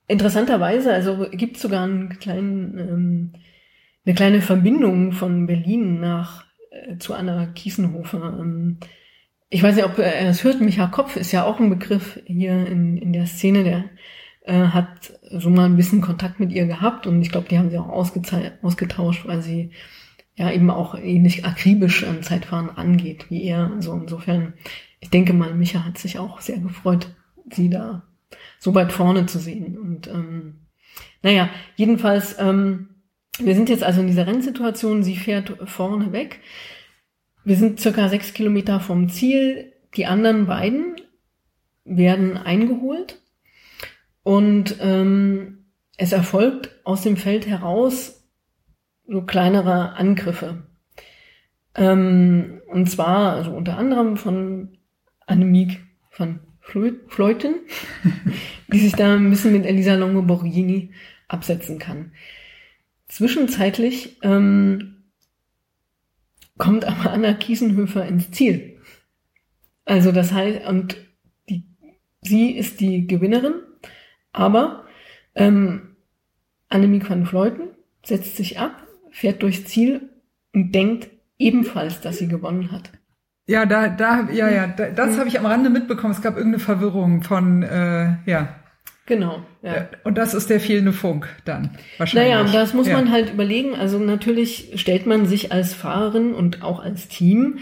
interessanterweise, 0.08 0.92
also 0.92 1.26
gibt 1.30 1.56
es 1.56 1.62
sogar 1.62 1.84
einen 1.84 2.18
kleinen, 2.18 2.78
ähm, 2.78 3.32
eine 4.04 4.14
kleine 4.14 4.40
Verbindung 4.40 5.12
von 5.12 5.46
Berlin 5.46 6.00
nach 6.00 6.44
äh, 6.70 6.98
zu 6.98 7.14
Anna 7.14 7.46
Kiesenhofer. 7.46 8.38
Ähm, 8.40 8.78
ich 9.50 9.62
weiß 9.62 9.76
nicht, 9.76 9.84
ob 9.84 9.98
er 9.98 10.28
es 10.28 10.44
hört, 10.44 10.60
Micha 10.60 10.86
Kopf 10.88 11.16
ist 11.16 11.32
ja 11.32 11.44
auch 11.44 11.58
ein 11.58 11.70
Begriff 11.70 12.20
hier 12.26 12.66
in, 12.66 12.98
in 12.98 13.12
der 13.12 13.26
Szene, 13.26 13.64
der 13.64 13.84
äh, 14.44 14.68
hat 14.68 15.12
so 15.30 15.50
mal 15.50 15.66
ein 15.66 15.76
bisschen 15.76 16.00
Kontakt 16.00 16.40
mit 16.40 16.52
ihr 16.52 16.66
gehabt 16.66 17.06
und 17.06 17.22
ich 17.22 17.30
glaube, 17.30 17.48
die 17.48 17.58
haben 17.58 17.70
sie 17.70 17.78
auch 17.78 17.88
ausgetauscht, 17.88 19.26
weil 19.26 19.42
sie 19.42 19.70
ja 20.36 20.50
eben 20.52 20.70
auch 20.70 20.94
ähnlich 20.94 21.44
akribisch 21.44 22.04
an 22.04 22.22
Zeitfahren 22.22 22.70
rangeht 22.70 23.30
wie 23.30 23.44
er. 23.44 23.72
Also 23.74 23.92
insofern, 23.94 24.54
ich 25.00 25.10
denke 25.10 25.32
mal, 25.32 25.54
Micha 25.54 25.84
hat 25.84 25.98
sich 25.98 26.18
auch 26.18 26.40
sehr 26.40 26.58
gefreut, 26.58 27.08
sie 27.50 27.68
da 27.68 28.04
so 28.58 28.74
weit 28.74 28.92
vorne 28.92 29.26
zu 29.26 29.38
sehen. 29.38 29.76
Und 29.76 30.06
ähm, 30.08 30.60
naja, 31.22 31.48
jedenfalls, 31.76 32.36
ähm, 32.38 32.87
wir 33.38 33.54
sind 33.54 33.68
jetzt 33.68 33.84
also 33.84 34.00
in 34.00 34.06
dieser 34.06 34.26
Rennsituation, 34.26 35.02
sie 35.02 35.16
fährt 35.16 35.56
vorne 35.68 36.12
weg. 36.12 36.40
Wir 37.44 37.56
sind 37.56 37.80
circa 37.80 38.08
sechs 38.08 38.34
Kilometer 38.34 38.80
vom 38.80 39.08
Ziel. 39.08 39.72
Die 39.96 40.06
anderen 40.06 40.46
beiden 40.46 40.96
werden 41.84 42.36
eingeholt 42.36 43.18
und 44.22 44.76
ähm, 44.80 45.64
es 45.96 46.12
erfolgt 46.12 46.70
aus 46.84 47.02
dem 47.02 47.16
Feld 47.16 47.46
heraus 47.46 48.22
so 49.06 49.22
kleinere 49.22 49.94
Angriffe. 49.94 50.64
Ähm, 51.74 52.60
und 52.66 52.90
zwar 52.90 53.32
also 53.32 53.52
unter 53.52 53.78
anderem 53.78 54.16
von 54.16 54.76
Annemiek 55.26 55.80
Fleu- 56.10 57.00
Fleuten, 57.08 57.54
die 58.72 58.78
sich 58.78 58.92
da 58.92 59.14
ein 59.14 59.30
bisschen 59.30 59.52
mit 59.52 59.64
Elisa 59.64 59.94
Longo 59.94 60.22
Borghini 60.22 60.92
absetzen 61.28 61.78
kann. 61.78 62.12
Zwischenzeitlich 63.08 64.18
ähm, 64.22 65.04
kommt 66.58 66.84
aber 66.84 67.12
Anna 67.12 67.32
Kiesenhöfer 67.34 68.06
ins 68.06 68.30
Ziel. 68.30 68.80
Also 69.84 70.12
das 70.12 70.32
heißt, 70.32 70.66
und 70.66 70.96
die, 71.48 71.64
sie 72.20 72.50
ist 72.50 72.80
die 72.80 73.06
Gewinnerin, 73.06 73.54
aber 74.32 74.84
ähm, 75.34 75.96
Annemiek 76.68 77.08
van 77.08 77.24
Fleuten 77.24 77.68
setzt 78.04 78.36
sich 78.36 78.58
ab, 78.58 78.86
fährt 79.10 79.42
durchs 79.42 79.64
Ziel 79.64 80.10
und 80.54 80.74
denkt 80.74 81.08
ebenfalls, 81.38 82.00
dass 82.00 82.18
sie 82.18 82.28
gewonnen 82.28 82.70
hat. 82.72 82.92
Ja, 83.46 83.64
da, 83.64 83.88
da, 83.88 84.28
ja, 84.30 84.50
ja, 84.50 84.66
da, 84.66 84.90
das 84.90 85.14
Mhm. 85.14 85.18
habe 85.20 85.28
ich 85.28 85.38
am 85.38 85.46
Rande 85.46 85.70
mitbekommen. 85.70 86.12
Es 86.12 86.20
gab 86.20 86.36
irgendeine 86.36 86.62
Verwirrung 86.62 87.22
von, 87.22 87.62
äh, 87.62 88.16
ja. 88.26 88.57
Genau. 89.08 89.40
Ja. 89.62 89.88
Und 90.04 90.18
das 90.18 90.34
ist 90.34 90.50
der 90.50 90.60
fehlende 90.60 90.92
Funk 90.92 91.34
dann 91.46 91.70
wahrscheinlich. 91.96 92.30
Naja, 92.30 92.42
und 92.42 92.54
das 92.54 92.74
muss 92.74 92.86
ja. 92.86 92.92
man 92.92 93.10
halt 93.10 93.32
überlegen. 93.32 93.74
Also 93.74 93.98
natürlich 93.98 94.72
stellt 94.74 95.06
man 95.06 95.24
sich 95.24 95.50
als 95.50 95.72
Fahrerin 95.72 96.34
und 96.34 96.62
auch 96.62 96.78
als 96.78 97.08
Team, 97.08 97.58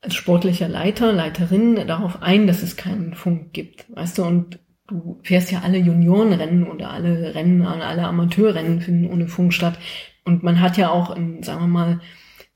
als 0.00 0.14
sportlicher 0.14 0.68
Leiter, 0.68 1.12
Leiterin 1.12 1.74
darauf 1.88 2.22
ein, 2.22 2.46
dass 2.46 2.62
es 2.62 2.76
keinen 2.76 3.14
Funk 3.14 3.52
gibt. 3.52 3.86
Weißt 3.96 4.18
du, 4.18 4.22
und 4.22 4.60
du 4.86 5.18
fährst 5.24 5.50
ja 5.50 5.62
alle 5.64 5.78
Juniorenrennen 5.78 6.68
oder 6.68 6.90
alle 6.90 7.34
Rennen, 7.34 7.62
alle 7.62 8.04
Amateurrennen 8.04 8.80
finden 8.80 9.10
ohne 9.10 9.26
Funk 9.26 9.52
statt. 9.52 9.76
Und 10.24 10.44
man 10.44 10.60
hat 10.60 10.76
ja 10.76 10.90
auch, 10.90 11.16
in, 11.16 11.42
sagen 11.42 11.62
wir 11.62 11.66
mal, 11.66 12.00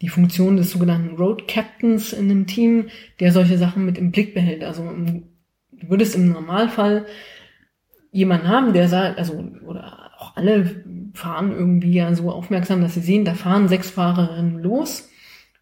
die 0.02 0.08
Funktion 0.08 0.56
des 0.56 0.70
sogenannten 0.70 1.16
Road 1.16 1.48
Captains 1.48 2.12
in 2.12 2.30
einem 2.30 2.46
Team, 2.46 2.90
der 3.18 3.32
solche 3.32 3.58
Sachen 3.58 3.84
mit 3.84 3.98
im 3.98 4.12
Blick 4.12 4.34
behält. 4.34 4.62
Also 4.62 4.82
im, 4.84 5.24
du 5.72 5.90
würdest 5.90 6.14
im 6.14 6.30
Normalfall 6.30 7.06
jemanden 8.12 8.48
haben, 8.48 8.72
der 8.72 8.88
sagt, 8.88 9.18
also, 9.18 9.34
oder 9.66 10.10
auch 10.18 10.36
alle 10.36 10.84
fahren 11.14 11.52
irgendwie 11.52 11.92
ja 11.92 12.14
so 12.14 12.30
aufmerksam, 12.30 12.80
dass 12.80 12.94
sie 12.94 13.00
sehen, 13.00 13.24
da 13.24 13.34
fahren 13.34 13.68
sechs 13.68 13.90
Fahrerinnen 13.90 14.60
los. 14.60 15.08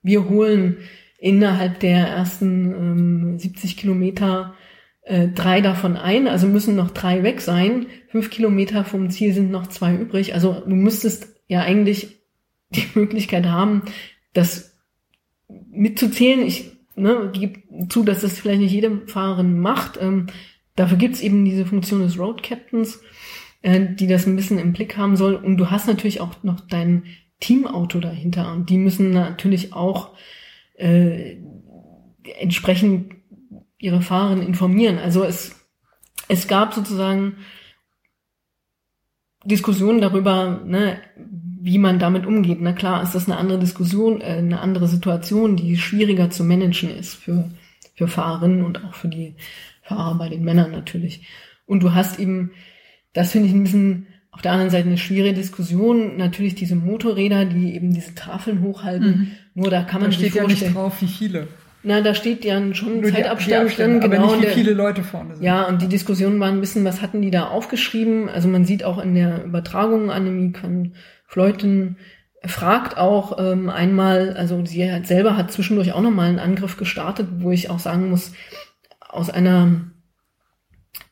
Wir 0.02 0.28
holen 0.28 0.78
innerhalb 1.18 1.80
der 1.80 2.06
ersten 2.06 2.74
ähm, 2.74 3.38
70 3.38 3.76
Kilometer 3.76 4.54
äh, 5.02 5.28
drei 5.28 5.60
davon 5.60 5.96
ein, 5.96 6.28
also 6.28 6.46
müssen 6.46 6.76
noch 6.76 6.90
drei 6.90 7.22
weg 7.22 7.40
sein. 7.40 7.86
Fünf 8.08 8.30
Kilometer 8.30 8.84
vom 8.84 9.10
Ziel 9.10 9.32
sind 9.32 9.50
noch 9.50 9.68
zwei 9.68 9.94
übrig. 9.94 10.34
Also 10.34 10.62
du 10.66 10.74
müsstest 10.74 11.28
ja 11.48 11.62
eigentlich 11.62 12.18
die 12.70 12.84
Möglichkeit 12.94 13.46
haben, 13.46 13.82
das 14.32 14.76
mitzuzählen. 15.70 16.44
Ich 16.44 16.72
ne, 16.96 17.30
gebe 17.32 17.88
zu, 17.88 18.02
dass 18.02 18.20
das 18.20 18.38
vielleicht 18.38 18.60
nicht 18.60 18.72
jede 18.72 19.06
Fahrerin 19.06 19.58
macht. 19.60 19.98
Ähm, 20.00 20.26
dafür 20.76 20.98
gibt's 20.98 21.20
eben 21.20 21.44
diese 21.44 21.66
Funktion 21.66 22.00
des 22.00 22.18
Road 22.18 22.42
Captains, 22.42 23.00
äh, 23.62 23.94
die 23.94 24.06
das 24.06 24.26
ein 24.26 24.36
bisschen 24.36 24.58
im 24.58 24.72
Blick 24.72 24.96
haben 24.96 25.16
soll. 25.16 25.34
Und 25.34 25.56
du 25.56 25.70
hast 25.70 25.86
natürlich 25.88 26.20
auch 26.20 26.42
noch 26.42 26.60
dein 26.60 27.04
Teamauto 27.40 28.00
dahinter. 28.00 28.52
Und 28.52 28.70
die 28.70 28.78
müssen 28.78 29.10
natürlich 29.10 29.72
auch 29.72 30.14
äh, 30.74 31.36
entsprechend 32.38 33.14
ihre 33.78 34.02
Fahrerin 34.02 34.42
informieren. 34.42 34.98
Also 34.98 35.24
es, 35.24 35.54
es 36.28 36.48
gab 36.48 36.74
sozusagen 36.74 37.36
Diskussionen 39.44 40.00
darüber, 40.00 40.60
ne, 40.64 41.00
wie 41.60 41.78
man 41.78 41.98
damit 41.98 42.26
umgeht. 42.26 42.58
Na 42.60 42.72
klar, 42.72 43.02
ist 43.02 43.14
das 43.14 43.26
eine 43.26 43.38
andere 43.38 43.58
Diskussion, 43.58 44.20
äh, 44.20 44.24
eine 44.24 44.60
andere 44.60 44.88
Situation, 44.88 45.56
die 45.56 45.76
schwieriger 45.76 46.30
zu 46.30 46.44
managen 46.44 46.90
ist 46.90 47.14
für, 47.14 47.50
für 47.94 48.08
Fahrerinnen 48.08 48.64
und 48.64 48.84
auch 48.84 48.94
für 48.94 49.08
die 49.08 49.36
Fahrer 49.86 50.16
bei 50.18 50.28
den 50.28 50.44
Männern 50.44 50.70
natürlich. 50.72 51.26
Und 51.66 51.82
du 51.82 51.94
hast 51.94 52.18
eben, 52.18 52.50
das 53.12 53.32
finde 53.32 53.48
ich 53.48 53.54
ein 53.54 53.62
bisschen 53.64 54.06
auf 54.30 54.42
der 54.42 54.52
anderen 54.52 54.70
Seite 54.70 54.88
eine 54.88 54.98
schwierige 54.98 55.34
Diskussion, 55.34 56.16
natürlich 56.18 56.54
diese 56.54 56.76
Motorräder, 56.76 57.46
die 57.46 57.74
eben 57.74 57.92
diese 57.94 58.14
Tafeln 58.14 58.62
hochhalten. 58.62 59.32
Nur 59.54 59.70
da 59.70 59.82
kann 59.82 60.02
man 60.02 60.10
Mhm. 60.10 60.14
da 60.14 60.18
sich 60.18 60.26
steht 60.28 60.34
ja 60.34 60.42
vorstellen. 60.42 60.70
nicht 60.72 60.76
drauf, 60.76 61.00
wie 61.00 61.06
viele. 61.06 61.48
Na, 61.82 62.00
da 62.00 62.14
steht 62.14 62.44
ja 62.44 62.60
schon 62.74 63.00
Nur 63.00 63.10
Zeitabstand 63.12 63.78
drin, 63.78 63.98
aber 64.02 64.08
genau. 64.08 64.34
nicht, 64.36 64.48
wie 64.50 64.54
viele 64.54 64.72
Leute 64.74 65.02
vorne 65.04 65.36
sind. 65.36 65.44
ja, 65.44 65.62
und 65.68 65.80
die 65.82 65.86
Diskussion 65.88 66.38
war 66.40 66.48
ein 66.48 66.60
bisschen, 66.60 66.84
was 66.84 67.00
hatten 67.00 67.22
die 67.22 67.30
da 67.30 67.46
aufgeschrieben? 67.46 68.28
Also 68.28 68.48
man 68.48 68.64
sieht 68.64 68.82
auch 68.84 68.98
in 68.98 69.14
der 69.14 69.44
Übertragung, 69.44 70.10
Annemiek 70.10 70.62
van 70.62 70.92
Fleuten 71.26 71.96
fragt 72.44 72.98
auch 72.98 73.38
ähm, 73.38 73.70
einmal, 73.70 74.34
also 74.36 74.64
sie 74.66 74.90
hat 74.90 75.06
selber 75.06 75.36
hat 75.36 75.50
zwischendurch 75.52 75.92
auch 75.92 76.00
nochmal 76.02 76.28
einen 76.28 76.38
Angriff 76.40 76.76
gestartet, 76.76 77.26
wo 77.38 77.50
ich 77.52 77.70
auch 77.70 77.78
sagen 77.78 78.10
muss, 78.10 78.32
aus 79.16 79.30
einer 79.30 79.90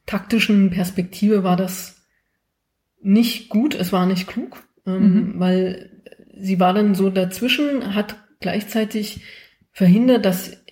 taktischen 0.07 0.71
Perspektive 0.71 1.43
war 1.43 1.57
das 1.57 2.03
nicht 3.01 3.49
gut, 3.49 3.75
es 3.75 3.93
war 3.93 4.07
nicht 4.07 4.27
klug, 4.27 4.62
ähm, 4.87 5.35
weil 5.37 5.90
sie 6.37 6.61
war 6.61 6.73
dann 6.73 6.95
so 6.95 7.11
dazwischen, 7.11 7.95
hat 7.95 8.17
gleichzeitig 8.40 9.23
verhindert, 9.73 10.25
dass 10.25 10.64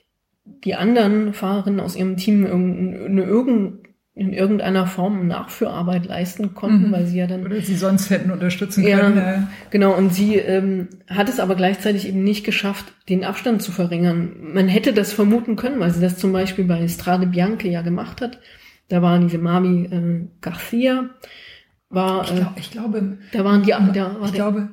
die 0.44 0.74
anderen 0.74 1.34
Fahrerinnen 1.34 1.80
aus 1.80 1.96
ihrem 1.96 2.16
Team 2.16 2.46
irgendeine, 2.46 3.22
irgend, 3.24 3.88
in 4.14 4.34
irgendeiner 4.34 4.86
Form 4.86 5.26
Nachführarbeit 5.26 6.04
leisten 6.06 6.52
konnten, 6.54 6.88
Mhm. 6.88 6.92
weil 6.92 7.06
sie 7.06 7.16
ja 7.18 7.26
dann 7.26 7.46
Oder 7.46 7.60
sie 7.62 7.76
sonst 7.76 8.10
hätten 8.10 8.30
unterstützen 8.30 8.84
Ja. 8.86 8.98
können. 8.98 9.16
äh, 9.18 9.38
Genau, 9.70 9.96
und 9.96 10.12
sie 10.12 10.36
ähm, 10.36 10.88
hat 11.08 11.30
es 11.30 11.40
aber 11.40 11.54
gleichzeitig 11.54 12.06
eben 12.06 12.22
nicht 12.22 12.44
geschafft, 12.44 12.92
den 13.08 13.24
Abstand 13.24 13.62
zu 13.62 13.72
verringern. 13.72 14.32
Man 14.52 14.68
hätte 14.68 14.92
das 14.92 15.14
vermuten 15.14 15.56
können, 15.56 15.80
weil 15.80 15.90
sie 15.92 16.00
das 16.02 16.18
zum 16.18 16.30
Beispiel 16.32 16.64
bei 16.66 16.86
Strade 16.88 17.26
Bianche 17.26 17.68
ja 17.68 17.80
gemacht 17.80 18.20
hat. 18.20 18.38
Da 18.88 19.00
war 19.00 19.18
diese 19.18 19.38
Mami 19.38 19.86
äh, 19.86 20.28
Garcia, 20.42 21.08
war, 21.88 22.24
Ich, 22.24 22.32
äh, 22.32 22.36
glaub, 22.36 22.52
ich 22.56 22.70
glaube, 22.70 23.18
da 23.32 23.44
waren 23.46 23.62
die, 23.62 23.70
da 23.70 23.80
war 23.80 24.24
ich 24.26 24.30
der, 24.32 24.34
glaube, 24.34 24.68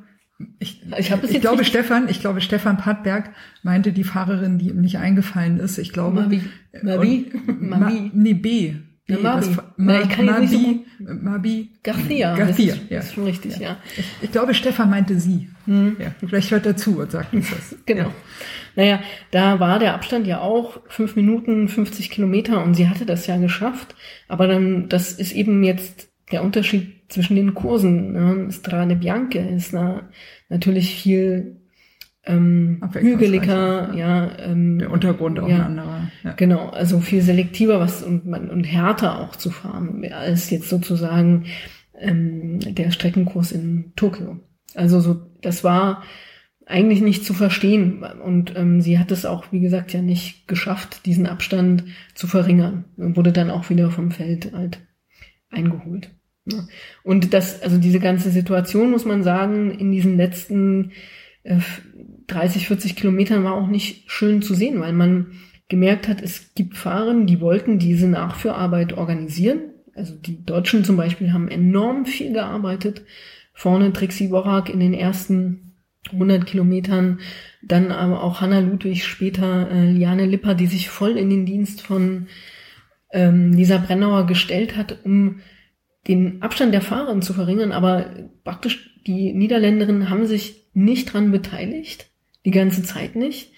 Ich, 0.60 0.82
ich, 0.98 1.12
ich 1.32 1.42
glaube, 1.42 1.64
Stefan, 1.64 2.10
ich 2.10 2.20
glaube, 2.20 2.42
Stefan 2.42 2.76
Pattberg 2.78 3.32
meinte 3.64 3.94
die 3.94 4.04
Fahrerin, 4.04 4.58
die 4.58 4.70
ihm 4.70 4.82
nicht 4.82 4.98
eingefallen 4.98 5.60
ist. 5.60 5.78
Ich 5.78 5.94
glaube, 5.94 6.22
Mabi. 6.24 6.42
Mabi? 6.84 7.32
Mabi? 7.60 8.12
Nee, 8.14 8.34
B. 8.34 8.74
Ja, 9.10 9.18
Mabi. 9.18 9.48
Das, 9.48 9.64
Ma, 9.78 10.02
ich 10.02 10.10
kann 10.10 10.26
Mabi, 10.26 10.46
nicht 10.46 11.24
Mabi. 11.24 11.70
Garcia. 11.84 12.36
Garcia, 12.36 12.76
ist, 12.76 12.90
ja. 12.90 13.00
Ist 13.00 13.14
schon 13.14 13.24
richtig, 13.26 13.58
ja. 13.58 13.78
Ich, 13.98 14.06
ich 14.22 14.32
glaube, 14.32 14.54
Stefan 14.54 14.90
meinte 14.90 15.20
sie. 15.20 15.50
Hm. 15.66 15.98
Ja, 16.00 16.14
vielleicht 16.20 16.52
hört 16.52 16.66
er 16.66 16.78
zu 16.78 17.00
und 17.00 17.12
sagt 17.12 17.34
uns 17.34 17.50
das. 17.50 17.76
Genau. 17.86 18.04
Ja. 18.04 18.14
Naja, 18.76 19.00
da 19.32 19.60
war 19.60 19.80
der 19.80 19.96
Abstand 19.96 20.28
ja 20.28 20.42
auch 20.42 20.80
fünf 20.88 21.16
Minuten, 21.16 21.68
50 21.68 22.12
Kilometer 22.12 22.64
und 22.64 22.76
sie 22.76 22.88
hatte 22.88 23.06
das 23.06 23.26
ja 23.28 23.38
geschafft. 23.38 23.96
Aber 24.28 24.48
dann, 24.48 24.88
das 24.90 25.14
ist 25.14 25.34
eben 25.34 25.64
jetzt 25.64 26.10
der 26.32 26.44
Unterschied 26.44 27.02
zwischen 27.10 27.36
den 27.36 27.56
Kursen. 27.56 28.14
Ne? 28.14 28.52
Strade 28.52 28.96
Bianche 28.96 29.40
ist 29.40 29.74
na, 29.74 30.10
natürlich 30.50 30.96
viel 30.96 31.58
ähm, 32.30 32.82
hügeliger, 32.94 33.94
ja. 33.96 34.38
Ähm, 34.40 34.80
Der 34.80 34.92
Untergrund 34.92 35.40
auch 35.40 35.50
ja. 35.50 35.56
ein 35.56 35.62
anderer. 35.62 36.12
Ja. 36.24 36.34
Genau, 36.34 36.70
also 36.70 37.00
viel 37.00 37.22
selektiver 37.22 37.80
was 37.80 38.04
und, 38.04 38.28
und 38.28 38.64
härter 38.64 39.20
auch 39.20 39.36
zu 39.36 39.50
fahren, 39.50 40.06
als 40.12 40.50
jetzt 40.50 40.70
sozusagen 40.70 41.46
ähm, 42.00 42.60
der 42.60 42.92
Streckenkurs 42.92 43.52
in 43.52 43.94
Tokio. 43.96 44.40
Also 44.76 45.00
so, 45.00 45.22
das 45.42 45.64
war 45.64 46.04
eigentlich 46.66 47.02
nicht 47.02 47.26
zu 47.26 47.34
verstehen 47.34 48.04
und 48.04 48.56
ähm, 48.56 48.80
sie 48.80 49.00
hat 49.00 49.12
es 49.12 49.26
auch, 49.26 49.52
wie 49.52 49.60
gesagt, 49.60 49.92
ja 49.92 50.04
nicht 50.04 50.48
geschafft, 50.48 51.08
diesen 51.08 51.26
Abstand 51.26 51.84
zu 52.14 52.28
verringern. 52.28 52.86
Und 52.96 53.18
wurde 53.18 53.32
dann 53.32 53.50
auch 53.50 53.72
wieder 53.72 53.90
vom 53.90 54.12
Feld 54.12 54.54
halt 54.54 54.80
eingeholt. 55.50 56.12
Ja. 56.46 56.68
Und 57.04 57.34
das, 57.34 57.62
also 57.64 57.78
diese 57.78 58.00
ganze 58.00 58.30
Situation, 58.30 58.92
muss 58.92 59.06
man 59.06 59.24
sagen, 59.24 59.72
in 59.72 59.92
diesen 59.92 60.16
letzten 60.16 60.92
äh, 61.44 61.58
30, 62.32 62.68
40 62.68 62.96
Kilometern 62.96 63.44
war 63.44 63.54
auch 63.54 63.68
nicht 63.68 64.10
schön 64.10 64.42
zu 64.42 64.54
sehen, 64.54 64.80
weil 64.80 64.94
man 64.94 65.34
gemerkt 65.68 66.08
hat, 66.08 66.22
es 66.22 66.54
gibt 66.56 66.78
Fahrer, 66.78 67.14
die 67.26 67.42
wollten 67.42 67.80
diese 67.80 68.08
Nachführarbeit 68.08 68.94
organisieren. 68.94 69.74
Also 69.96 70.16
die 70.16 70.44
Deutschen 70.44 70.84
zum 70.84 70.98
Beispiel 70.98 71.34
haben 71.34 71.48
enorm 71.48 72.06
viel 72.06 72.34
gearbeitet. 72.34 73.04
Vorne 73.54 73.92
Trixie 73.94 74.32
Worak 74.32 74.70
in 74.70 74.80
den 74.80 74.94
ersten 74.94 75.70
100 76.12 76.46
Kilometern, 76.46 77.20
dann 77.62 77.92
aber 77.92 78.24
auch 78.24 78.42
Hanna 78.42 78.60
Ludwig, 78.60 79.06
später 79.06 79.70
äh, 79.70 79.92
Liane 79.92 80.26
Lipper, 80.26 80.56
die 80.56 80.68
sich 80.68 80.90
voll 80.90 81.18
in 81.18 81.30
den 81.30 81.46
Dienst 81.46 81.82
von 81.82 82.28
ähm, 83.12 83.52
Lisa 83.52 83.78
Brennauer 83.78 84.26
gestellt 84.26 84.78
hat, 84.78 85.00
um 85.04 85.42
den 86.08 86.42
Abstand 86.42 86.74
der 86.74 86.82
Fahrer 86.82 87.20
zu 87.22 87.34
verringern, 87.34 87.72
aber 87.72 88.06
praktisch 88.44 88.98
die 89.06 89.34
Niederländerinnen 89.34 90.10
haben 90.10 90.26
sich 90.26 90.70
nicht 90.74 91.14
dran 91.14 91.32
beteiligt, 91.32 92.09
die 92.50 92.58
ganze 92.58 92.82
Zeit 92.84 93.16
nicht. 93.16 93.54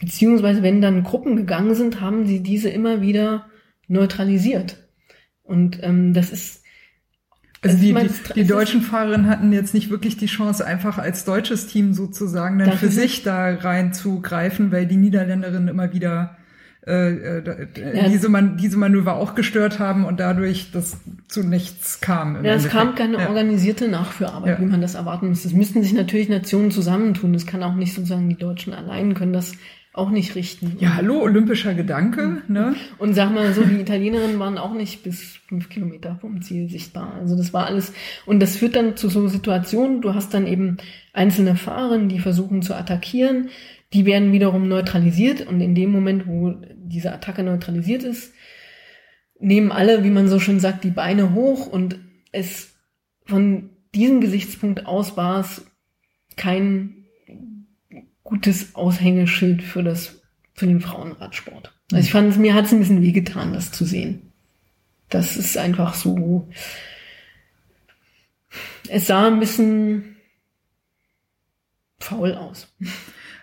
Beziehungsweise 0.00 0.62
wenn 0.62 0.80
dann 0.80 1.04
Gruppen 1.04 1.36
gegangen 1.36 1.74
sind, 1.74 2.00
haben 2.00 2.26
sie 2.26 2.42
diese 2.42 2.68
immer 2.68 3.00
wieder 3.00 3.46
neutralisiert. 3.86 4.76
Und 5.42 5.78
ähm, 5.82 6.14
das 6.14 6.30
ist 6.30 6.64
Also 7.62 7.78
die, 7.78 7.94
die, 7.94 8.32
die 8.34 8.46
deutschen 8.46 8.82
Fahrerinnen 8.82 9.28
hatten 9.28 9.52
jetzt 9.52 9.72
nicht 9.72 9.88
wirklich 9.88 10.16
die 10.16 10.26
Chance, 10.26 10.66
einfach 10.66 10.98
als 10.98 11.24
deutsches 11.24 11.66
Team 11.66 11.92
sozusagen 11.92 12.58
dann 12.58 12.72
für 12.72 12.88
sich 12.88 13.22
da 13.22 13.54
reinzugreifen, 13.54 14.72
weil 14.72 14.86
die 14.86 14.96
Niederländerinnen 14.96 15.68
immer 15.68 15.92
wieder 15.92 16.38
äh, 16.86 17.38
äh, 17.38 17.66
Ja. 17.94 18.08
diese, 18.08 18.28
Man 18.28 18.56
diese 18.56 18.78
Manöver 18.78 19.16
auch 19.16 19.34
gestört 19.34 19.78
haben 19.78 20.04
und 20.04 20.18
dadurch 20.20 20.70
das 20.72 20.98
zu 21.28 21.42
nichts 21.42 22.00
kam. 22.00 22.44
Ja, 22.44 22.54
es 22.54 22.68
kam 22.68 22.94
keine 22.94 23.18
Ja. 23.18 23.28
organisierte 23.28 23.88
Nachführarbeit, 23.88 24.58
Ja. 24.58 24.64
wie 24.64 24.70
man 24.70 24.80
das 24.80 24.94
erwarten 24.94 25.28
müsste. 25.28 25.48
Es 25.48 25.54
müssten 25.54 25.82
sich 25.82 25.92
natürlich 25.92 26.28
Nationen 26.28 26.70
zusammentun. 26.70 27.32
Das 27.32 27.46
kann 27.46 27.62
auch 27.62 27.74
nicht 27.74 27.94
sozusagen 27.94 28.28
die 28.28 28.36
Deutschen 28.38 28.72
allein 28.72 29.14
können 29.14 29.32
das 29.34 29.52
auch 29.92 30.10
nicht 30.10 30.36
richten. 30.36 30.76
Ja, 30.78 30.94
hallo, 30.94 31.20
olympischer 31.20 31.74
Gedanke, 31.74 32.42
ne? 32.46 32.76
Und 32.98 33.14
sag 33.14 33.34
mal 33.34 33.52
so, 33.52 33.62
die 33.64 33.80
Italienerinnen 33.80 34.38
waren 34.38 34.56
auch 34.56 34.72
nicht 34.72 35.02
bis 35.02 35.38
fünf 35.48 35.68
Kilometer 35.68 36.16
vom 36.20 36.40
Ziel 36.42 36.68
sichtbar. 36.70 37.14
Also 37.20 37.36
das 37.36 37.52
war 37.52 37.66
alles. 37.66 37.92
Und 38.24 38.40
das 38.40 38.56
führt 38.56 38.76
dann 38.76 38.96
zu 38.96 39.08
so 39.08 39.26
Situationen, 39.26 40.00
du 40.00 40.14
hast 40.14 40.32
dann 40.32 40.46
eben 40.46 40.76
einzelne 41.12 41.56
Fahrerinnen, 41.56 42.08
die 42.08 42.20
versuchen 42.20 42.62
zu 42.62 42.74
attackieren, 42.74 43.48
die 43.92 44.06
werden 44.06 44.30
wiederum 44.30 44.68
neutralisiert 44.68 45.44
und 45.48 45.60
in 45.60 45.74
dem 45.74 45.90
Moment, 45.90 46.28
wo 46.28 46.54
diese 46.90 47.12
Attacke 47.12 47.42
neutralisiert 47.42 48.02
ist, 48.02 48.32
nehmen 49.38 49.72
alle, 49.72 50.04
wie 50.04 50.10
man 50.10 50.28
so 50.28 50.38
schön 50.38 50.60
sagt, 50.60 50.84
die 50.84 50.90
Beine 50.90 51.32
hoch 51.32 51.66
und 51.66 51.98
es 52.32 52.74
von 53.24 53.70
diesem 53.94 54.20
Gesichtspunkt 54.20 54.86
aus 54.86 55.16
war 55.16 55.40
es 55.40 55.64
kein 56.36 57.06
gutes 58.22 58.74
Aushängeschild 58.74 59.62
für 59.62 59.82
das 59.82 60.20
für 60.54 60.66
den 60.66 60.80
Frauenradsport. 60.80 61.72
Also 61.90 62.04
ich 62.04 62.12
fand, 62.12 62.36
mir 62.36 62.54
hat 62.54 62.66
es 62.66 62.72
ein 62.72 62.80
bisschen 62.80 63.02
wehgetan, 63.02 63.54
das 63.54 63.72
zu 63.72 63.84
sehen. 63.84 64.30
Das 65.08 65.36
ist 65.36 65.56
einfach 65.56 65.94
so. 65.94 66.48
Es 68.88 69.06
sah 69.06 69.26
ein 69.26 69.40
bisschen 69.40 70.16
faul 71.98 72.34
aus. 72.34 72.72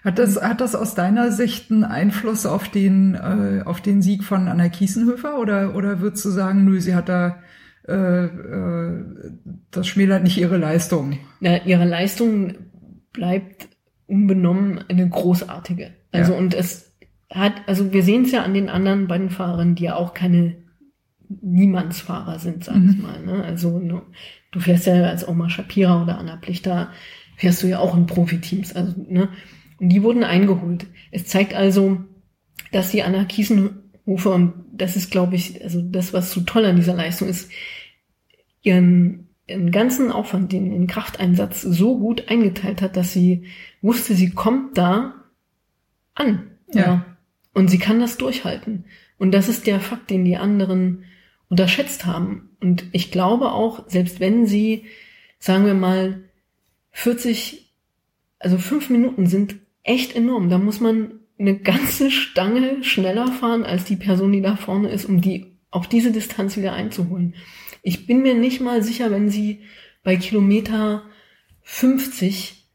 Hat 0.08 0.20
das, 0.20 0.42
hat 0.42 0.62
das 0.62 0.74
aus 0.74 0.96
deiner 0.96 1.34
Sicht 1.34 1.70
einen 1.70 1.84
Einfluss 1.84 2.46
auf 2.46 2.70
den, 2.70 3.16
äh, 3.16 3.64
auf 3.66 3.82
den 3.82 4.02
Sieg 4.02 4.24
von 4.24 4.48
Anna 4.48 4.70
Kiesenhöfer 4.70 5.38
oder, 5.38 5.76
oder 5.76 6.00
würdest 6.00 6.24
du 6.24 6.30
sagen, 6.30 6.64
nö, 6.64 6.80
sie 6.80 6.96
hat 6.96 7.10
da, 7.10 7.40
äh, 7.90 8.26
äh, 8.26 9.04
das 9.70 9.86
schmälert 9.88 10.24
nicht 10.24 10.38
ihre 10.38 10.56
Leistung? 10.56 11.20
Na, 11.42 11.62
ihre 11.66 11.84
Leistung 11.84 12.54
bleibt 13.12 13.68
unbenommen 14.08 14.80
eine 14.88 15.10
großartige. 15.10 15.92
Also 16.14 16.32
Ja. 16.32 16.40
und 16.40 16.54
es 16.54 16.94
hat, 17.30 17.56
also 17.68 17.92
wir 17.92 18.02
sehen 18.04 18.24
es 18.24 18.32
ja 18.32 18.44
an 18.44 18.54
den 18.54 18.70
anderen 18.70 19.08
beiden 19.08 19.30
Fahrern, 19.30 19.76
die 19.76 19.84
ja 19.84 19.96
auch 19.98 20.14
keine 20.14 20.56
Niemandsfahrer 21.42 22.40
sind, 22.40 22.64
sag 22.64 22.76
ich 22.78 22.96
Mhm. 22.96 23.02
mal. 23.02 23.26
Ne? 23.26 23.44
Also 23.44 23.80
ne, 23.80 24.02
du 24.52 24.60
fährst 24.62 24.86
ja 24.86 24.94
als 25.04 25.28
Oma 25.28 25.50
Shapira 25.50 26.02
oder 26.02 26.18
Anna 26.18 26.38
Plichter, 26.38 26.92
fährst 27.36 27.62
du 27.64 27.68
ja 27.68 27.80
auch 27.80 27.96
in 27.98 28.06
Profiteams. 28.06 28.74
Also, 28.74 28.94
ne? 29.10 29.28
Und 29.80 29.90
die 29.90 30.04
wurden 30.04 30.24
eingeholt. 30.24 30.88
Es 31.12 31.26
zeigt 31.26 31.54
also, 31.54 32.00
dass 32.72 32.92
die 32.92 33.04
Anna 33.04 33.26
Kiesenhofer, 33.26 34.34
und 34.34 34.54
das 34.72 34.96
ist, 34.96 35.12
glaube 35.12 35.36
ich, 35.36 35.64
also 35.64 35.82
das, 35.82 36.14
was 36.14 36.32
so 36.32 36.42
toll 36.42 36.66
an 36.66 36.76
dieser 36.76 36.96
Leistung 36.96 37.30
ist, 37.30 37.52
ihren, 38.62 39.30
ihren 39.46 39.72
ganzen 39.72 40.12
Aufwand, 40.12 40.52
den, 40.52 40.72
den 40.72 40.88
Krafteinsatz 40.88 41.62
so 41.62 41.98
gut 41.98 42.30
eingeteilt 42.30 42.82
hat, 42.82 42.98
dass 42.98 43.14
sie 43.14 43.46
wusste, 43.82 44.16
sie 44.16 44.32
kommt 44.32 44.78
da 44.78 45.24
an. 46.16 46.52
Ja. 46.74 47.06
Und 47.54 47.70
sie 47.70 47.80
kann 47.80 48.00
das 48.00 48.18
durchhalten. 48.18 48.86
Und 49.18 49.32
das 49.32 49.48
ist 49.48 49.68
der 49.68 49.80
Fakt, 49.80 50.10
den 50.10 50.26
die 50.26 50.38
anderen 50.38 51.06
unterschätzt 51.50 52.06
haben. 52.06 52.50
Und 52.60 52.86
ich 52.92 53.12
glaube 53.12 53.52
auch, 53.52 53.88
selbst 53.90 54.20
wenn 54.20 54.46
sie, 54.46 54.86
sagen 55.40 55.66
wir 55.66 55.74
mal, 55.74 56.24
40, 56.92 57.74
also 58.40 58.58
fünf 58.58 58.90
Minuten 58.90 59.28
sind 59.28 59.56
echt 59.88 60.16
enorm. 60.16 60.50
Da 60.50 60.58
muss 60.58 60.80
man 60.80 61.20
eine 61.40 61.58
ganze 61.58 62.12
Stange 62.12 62.84
schneller 62.84 63.28
fahren 63.28 63.64
als 63.64 63.86
die 63.86 63.96
Person, 63.96 64.32
die 64.32 64.42
da 64.42 64.56
vorne 64.56 64.90
ist, 64.90 65.06
um 65.06 65.22
die 65.22 65.58
auf 65.70 65.88
diese 65.88 66.12
Distanz 66.12 66.58
wieder 66.58 66.74
einzuholen. 66.74 67.36
Ich 67.84 68.08
bin 68.08 68.22
mir 68.22 68.34
nicht 68.34 68.62
mal 68.62 68.84
sicher, 68.84 69.12
wenn 69.12 69.30
sie 69.30 69.62
bei 70.04 70.16
Kilometer 70.16 71.04
50 71.62 72.66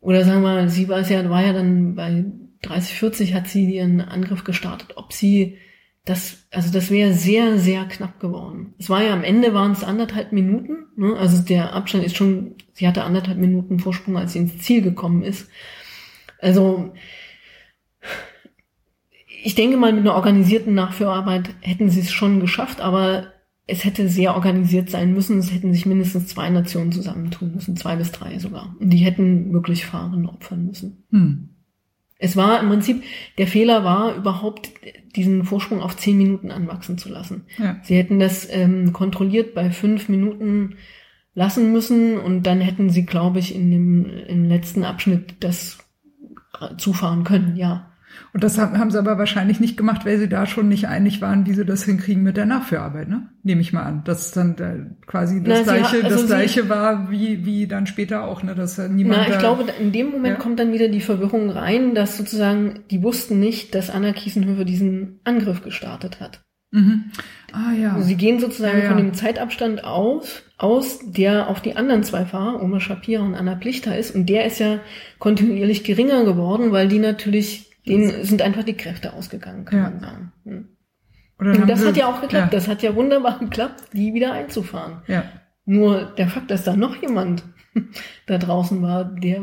oder 0.00 0.24
sagen 0.24 0.42
wir 0.42 0.68
sie 0.68 0.88
war 0.88 1.00
ja, 1.00 1.28
war 1.28 1.44
ja 1.44 1.52
dann 1.52 1.94
bei 1.94 2.24
30, 2.62 2.94
40 2.94 3.34
hat 3.34 3.48
sie 3.48 3.74
ihren 3.74 4.00
Angriff 4.00 4.44
gestartet, 4.44 4.96
ob 4.96 5.12
sie 5.12 5.58
das, 6.04 6.46
also 6.50 6.72
das 6.72 6.90
wäre 6.90 7.12
sehr, 7.12 7.58
sehr 7.58 7.84
knapp 7.84 8.20
geworden. 8.20 8.74
Es 8.78 8.88
war 8.88 9.02
ja 9.02 9.12
am 9.12 9.24
Ende 9.24 9.52
waren 9.52 9.72
es 9.72 9.84
anderthalb 9.84 10.32
Minuten, 10.32 10.86
ne? 10.96 11.16
also 11.16 11.42
der 11.42 11.74
Abstand 11.74 12.04
ist 12.04 12.16
schon, 12.16 12.54
sie 12.72 12.88
hatte 12.88 13.04
anderthalb 13.04 13.38
Minuten 13.38 13.78
Vorsprung, 13.78 14.16
als 14.16 14.32
sie 14.32 14.38
ins 14.38 14.58
Ziel 14.58 14.82
gekommen 14.82 15.22
ist. 15.22 15.48
Also 16.40 16.92
ich 19.42 19.54
denke 19.54 19.76
mal, 19.76 19.92
mit 19.92 20.02
einer 20.02 20.14
organisierten 20.14 20.74
Nachführarbeit 20.74 21.50
hätten 21.60 21.88
sie 21.88 22.00
es 22.00 22.10
schon 22.10 22.40
geschafft, 22.40 22.80
aber 22.80 23.32
es 23.66 23.84
hätte 23.84 24.08
sehr 24.08 24.34
organisiert 24.34 24.90
sein 24.90 25.14
müssen. 25.14 25.38
Es 25.38 25.52
hätten 25.52 25.72
sich 25.72 25.86
mindestens 25.86 26.26
zwei 26.26 26.50
Nationen 26.50 26.92
zusammentun 26.92 27.54
müssen, 27.54 27.76
zwei 27.76 27.96
bis 27.96 28.10
drei 28.10 28.38
sogar. 28.38 28.74
Und 28.80 28.90
die 28.90 28.98
hätten 28.98 29.52
wirklich 29.52 29.86
Fahrerinnen 29.86 30.28
opfern 30.28 30.66
müssen. 30.66 31.04
Hm. 31.10 31.50
Es 32.18 32.36
war 32.36 32.60
im 32.60 32.68
Prinzip, 32.68 33.02
der 33.38 33.46
Fehler 33.46 33.82
war 33.82 34.14
überhaupt, 34.14 34.70
diesen 35.16 35.44
Vorsprung 35.44 35.80
auf 35.80 35.96
zehn 35.96 36.18
Minuten 36.18 36.50
anwachsen 36.50 36.98
zu 36.98 37.08
lassen. 37.08 37.44
Ja. 37.56 37.80
Sie 37.82 37.96
hätten 37.96 38.18
das 38.18 38.46
ähm, 38.50 38.92
kontrolliert 38.92 39.54
bei 39.54 39.70
fünf 39.70 40.08
Minuten 40.10 40.74
lassen 41.34 41.72
müssen 41.72 42.18
und 42.18 42.42
dann 42.42 42.60
hätten 42.60 42.90
sie, 42.90 43.06
glaube 43.06 43.38
ich, 43.38 43.54
in 43.54 43.70
dem 43.70 44.04
im 44.04 44.44
letzten 44.44 44.84
Abschnitt 44.84 45.36
das 45.40 45.78
zufahren 46.76 47.24
können, 47.24 47.56
ja. 47.56 47.86
Und 48.32 48.42
das 48.42 48.58
haben, 48.58 48.90
sie 48.90 48.98
aber 48.98 49.18
wahrscheinlich 49.18 49.60
nicht 49.60 49.76
gemacht, 49.76 50.04
weil 50.04 50.18
sie 50.18 50.28
da 50.28 50.44
schon 50.44 50.68
nicht 50.68 50.88
einig 50.88 51.20
waren, 51.20 51.46
wie 51.46 51.52
sie 51.54 51.64
das 51.64 51.84
hinkriegen 51.84 52.24
mit 52.24 52.36
der 52.36 52.44
Nachführarbeit, 52.46 53.08
ne? 53.08 53.28
Nehme 53.44 53.60
ich 53.60 53.72
mal 53.72 53.84
an. 53.84 54.02
Dass 54.04 54.32
dann 54.32 54.56
äh, 54.58 55.06
quasi 55.06 55.42
das 55.44 55.64
Na, 55.64 55.74
gleiche, 55.76 55.96
also 56.04 56.16
das 56.16 56.26
gleiche 56.26 56.68
war 56.68 57.10
wie, 57.12 57.44
wie 57.46 57.68
dann 57.68 57.86
später 57.86 58.24
auch, 58.24 58.42
ne? 58.42 58.56
Dass 58.56 58.78
äh, 58.78 58.88
niemand. 58.88 59.18
Na, 59.20 59.26
ich 59.28 59.32
da- 59.34 59.38
glaube, 59.38 59.64
in 59.80 59.92
dem 59.92 60.10
Moment 60.10 60.38
Ja. 60.38 60.42
kommt 60.42 60.58
dann 60.58 60.72
wieder 60.72 60.88
die 60.88 61.00
Verwirrung 61.00 61.50
rein, 61.50 61.94
dass 61.94 62.16
sozusagen 62.16 62.80
die 62.90 63.02
wussten 63.04 63.38
nicht, 63.38 63.76
dass 63.76 63.90
Anna 63.90 64.12
Kiesenhöfer 64.12 64.64
diesen 64.64 65.20
Angriff 65.22 65.62
gestartet 65.62 66.20
hat. 66.20 66.40
Mhm. 66.72 67.10
Ah 67.52 67.72
ja. 67.72 68.00
Sie 68.00 68.16
gehen 68.16 68.38
sozusagen 68.38 68.78
Ja, 68.78 68.84
ja. 68.84 68.88
von 68.90 68.98
dem 68.98 69.14
Zeitabstand 69.14 69.82
aus, 69.84 70.42
aus, 70.56 71.00
der 71.04 71.48
auf 71.48 71.60
die 71.60 71.74
anderen 71.76 72.04
zwei 72.04 72.24
Fahrer, 72.24 72.62
Oma 72.62 72.78
Shapira 72.80 73.22
und 73.24 73.34
Anna 73.34 73.56
Plichter 73.56 73.96
ist. 73.98 74.14
Und 74.14 74.26
der 74.26 74.44
ist 74.44 74.60
ja 74.60 74.78
kontinuierlich 75.18 75.82
geringer 75.84 76.24
geworden, 76.24 76.70
weil 76.70 76.86
die 76.88 76.98
natürlich, 77.00 77.70
denen 77.88 78.24
sind 78.24 78.40
einfach 78.42 78.62
die 78.62 78.76
Kräfte 78.76 79.12
ausgegangen, 79.14 79.64
kann 79.64 79.78
Ja. 79.78 79.90
man 79.90 80.00
sagen. 80.00 80.32
Hm. 80.44 80.68
Und 81.38 81.68
das 81.70 81.84
hat 81.84 81.96
ja 81.96 82.06
auch 82.06 82.20
geklappt. 82.20 82.52
Das 82.52 82.68
hat 82.68 82.82
ja 82.82 82.94
wunderbar 82.94 83.38
geklappt, 83.38 83.84
die 83.94 84.14
wieder 84.14 84.32
einzufahren. 84.32 85.02
ja. 85.06 85.24
Nur 85.66 86.04
der 86.16 86.26
Fakt, 86.28 86.50
dass 86.50 86.64
da 86.64 86.74
noch 86.74 87.00
jemand 87.00 87.44
da 88.26 88.38
draußen 88.38 88.82
war, 88.82 89.04
der 89.04 89.42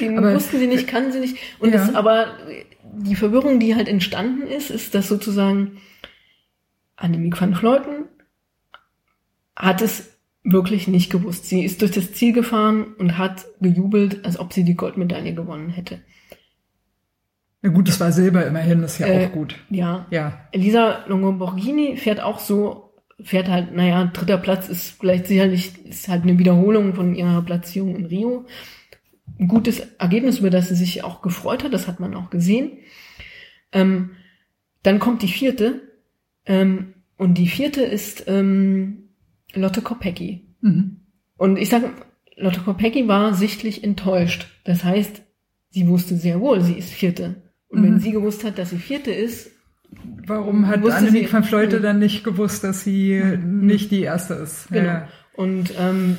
den 0.00 0.18
Aber- 0.18 0.34
wussten 0.34 0.58
sie 0.58 0.66
nicht, 0.66 0.86
kannten 0.86 1.12
sie 1.12 1.20
nicht. 1.20 1.36
Und 1.58 1.72
Ja. 1.72 1.78
das, 1.78 1.94
aber 1.94 2.36
die 2.98 3.16
Verwirrung, 3.16 3.60
die 3.60 3.74
halt 3.74 3.88
entstanden 3.88 4.46
ist, 4.46 4.70
ist, 4.70 4.94
dass 4.94 5.08
sozusagen 5.08 5.78
Annemiek 6.96 7.38
van 7.40 7.54
Vleuten 7.54 8.04
hat 9.54 9.82
es 9.82 10.12
wirklich 10.44 10.86
nicht 10.88 11.10
gewusst. 11.10 11.46
Sie 11.46 11.64
ist 11.64 11.80
durch 11.82 11.90
das 11.90 12.12
Ziel 12.12 12.32
gefahren 12.32 12.94
und 12.98 13.18
hat 13.18 13.44
gejubelt, 13.60 14.24
als 14.24 14.38
ob 14.38 14.52
sie 14.52 14.64
die 14.64 14.76
Goldmedaille 14.76 15.34
gewonnen 15.34 15.70
hätte. 15.70 16.00
Ja 17.62 17.70
gut, 17.70 17.88
es 17.88 17.98
war 17.98 18.12
Silber 18.12 18.46
immerhin, 18.46 18.82
ist 18.82 18.98
ja 18.98 19.06
Äh, 19.08 19.26
auch 19.26 19.32
gut. 19.32 19.56
Ja, 19.70 20.06
Ja. 20.10 20.46
Elisa 20.52 21.04
Longoborghini 21.08 21.96
fährt 21.96 22.20
auch 22.20 22.38
so, 22.38 22.94
fährt 23.20 23.48
halt, 23.48 23.74
naja, 23.74 24.04
dritter 24.12 24.38
Platz 24.38 24.68
ist 24.68 25.00
vielleicht 25.00 25.26
sicherlich, 25.26 25.84
ist 25.86 26.06
halt 26.08 26.22
eine 26.22 26.38
Wiederholung 26.38 26.94
von 26.94 27.14
ihrer 27.14 27.42
Platzierung 27.42 27.96
in 27.96 28.06
Rio. 28.06 28.46
Ein 29.38 29.48
gutes 29.48 29.80
Ergebnis, 29.98 30.38
über 30.38 30.50
das 30.50 30.68
sie 30.68 30.74
sich 30.74 31.04
auch 31.04 31.20
gefreut 31.22 31.62
hat, 31.64 31.72
das 31.74 31.86
hat 31.88 32.00
man 32.00 32.14
auch 32.14 32.30
gesehen. 32.30 32.78
Ähm, 33.72 34.10
dann 34.82 34.98
kommt 34.98 35.22
die 35.22 35.28
vierte, 35.28 35.82
ähm, 36.46 36.94
und 37.18 37.38
die 37.38 37.48
vierte 37.48 37.82
ist 37.82 38.24
ähm, 38.28 39.08
Lotte 39.54 39.82
Kopecky. 39.82 40.46
Mhm. 40.60 40.98
Und 41.36 41.56
ich 41.58 41.68
sage, 41.68 41.90
Lotte 42.36 42.60
Kopecky 42.60 43.08
war 43.08 43.34
sichtlich 43.34 43.82
enttäuscht. 43.82 44.46
Das 44.64 44.84
heißt, 44.84 45.22
sie 45.70 45.88
wusste 45.88 46.16
sehr 46.16 46.40
wohl, 46.40 46.60
sie 46.62 46.74
ist 46.74 46.90
vierte. 46.90 47.42
Und 47.68 47.82
wenn 47.82 47.94
Mhm. 47.94 48.00
sie 48.00 48.12
gewusst 48.12 48.44
hat, 48.44 48.58
dass 48.58 48.70
sie 48.70 48.78
vierte 48.78 49.10
ist, 49.10 49.50
Warum 50.26 50.66
hat 50.66 50.84
Annemiek 50.84 51.32
van 51.32 51.44
Vleute 51.44 51.78
Mhm. 51.78 51.82
dann 51.82 51.98
nicht 52.00 52.24
gewusst, 52.24 52.64
dass 52.64 52.82
sie 52.82 53.22
nicht 53.44 53.92
die 53.92 54.02
erste 54.02 54.34
ist? 54.34 54.66
Genau. 54.68 54.84
Ja. 54.88 55.08
Und 55.34 55.72
ähm, 55.78 56.16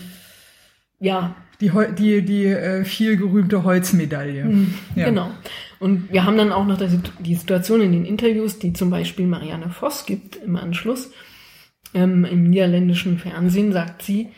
ja, 0.99 1.36
Die, 1.60 1.72
die, 1.97 2.22
die 2.24 2.45
äh, 2.45 2.84
viel 2.86 3.18
gerühmte 3.18 3.64
Holzmedaille. 3.64 4.47
Ja. 4.95 5.05
genau. 5.05 5.32
Und 5.80 6.12
wir 6.12 6.26
haben 6.26 6.38
dann 6.38 6.51
auch 6.51 6.66
noch 6.66 6.78
die, 7.20 7.36
Situation 7.36 7.82
in 7.82 7.91
den 7.91 8.05
Interviews, 8.05 8.60
die 8.60 8.74
zum 8.74 8.89
Beispiel 8.89 9.28
Marianne 9.28 9.70
Voss 9.70 10.05
gibt 10.05 10.36
im 10.38 10.55
Anschluss. 10.55 11.12
Ähm, 11.93 12.26
Im 12.26 12.49
niederländischen 12.49 13.18
Fernsehen 13.18 13.72
sagt 13.72 14.01
sie, 14.01 14.30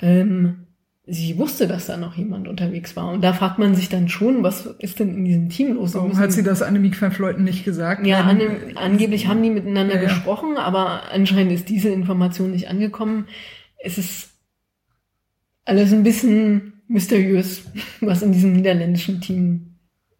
ähm, 0.00 0.66
sie 1.06 1.36
wusste, 1.38 1.66
dass 1.66 1.86
da 1.86 1.96
noch 1.96 2.16
jemand 2.16 2.48
unterwegs 2.48 2.96
war. 2.96 3.10
Und 3.12 3.22
da 3.22 3.32
fragt 3.32 3.58
man 3.58 3.74
sich 3.74 3.88
dann 3.88 4.08
schon, 4.08 4.42
was 4.42 4.66
ist 4.78 5.00
denn 5.00 5.14
in 5.14 5.24
diesem 5.24 5.48
Team 5.48 5.74
los? 5.74 5.94
Warum 5.94 6.18
hat 6.18 6.32
sie 6.32 6.42
das 6.42 6.62
Annemiek 6.62 7.00
van 7.00 7.12
Vleuten 7.12 7.44
nicht 7.44 7.64
gesagt? 7.64 8.06
Ja, 8.06 8.22
an, 8.22 8.40
angeblich 8.76 9.26
haben 9.26 9.42
die 9.42 9.50
miteinander 9.50 9.96
ja. 9.96 10.02
gesprochen, 10.02 10.56
aber 10.56 11.10
anscheinend 11.12 11.52
ist 11.52 11.68
diese 11.68 11.90
Information 11.90 12.52
nicht 12.52 12.68
angekommen. 12.68 13.26
Es 13.78 13.98
ist 13.98 14.33
alles 15.64 15.92
ein 15.92 16.02
bisschen 16.02 16.74
mysteriös, 16.88 17.64
was 18.00 18.22
in 18.22 18.32
diesem 18.32 18.52
niederländischen 18.52 19.20
Team 19.20 19.76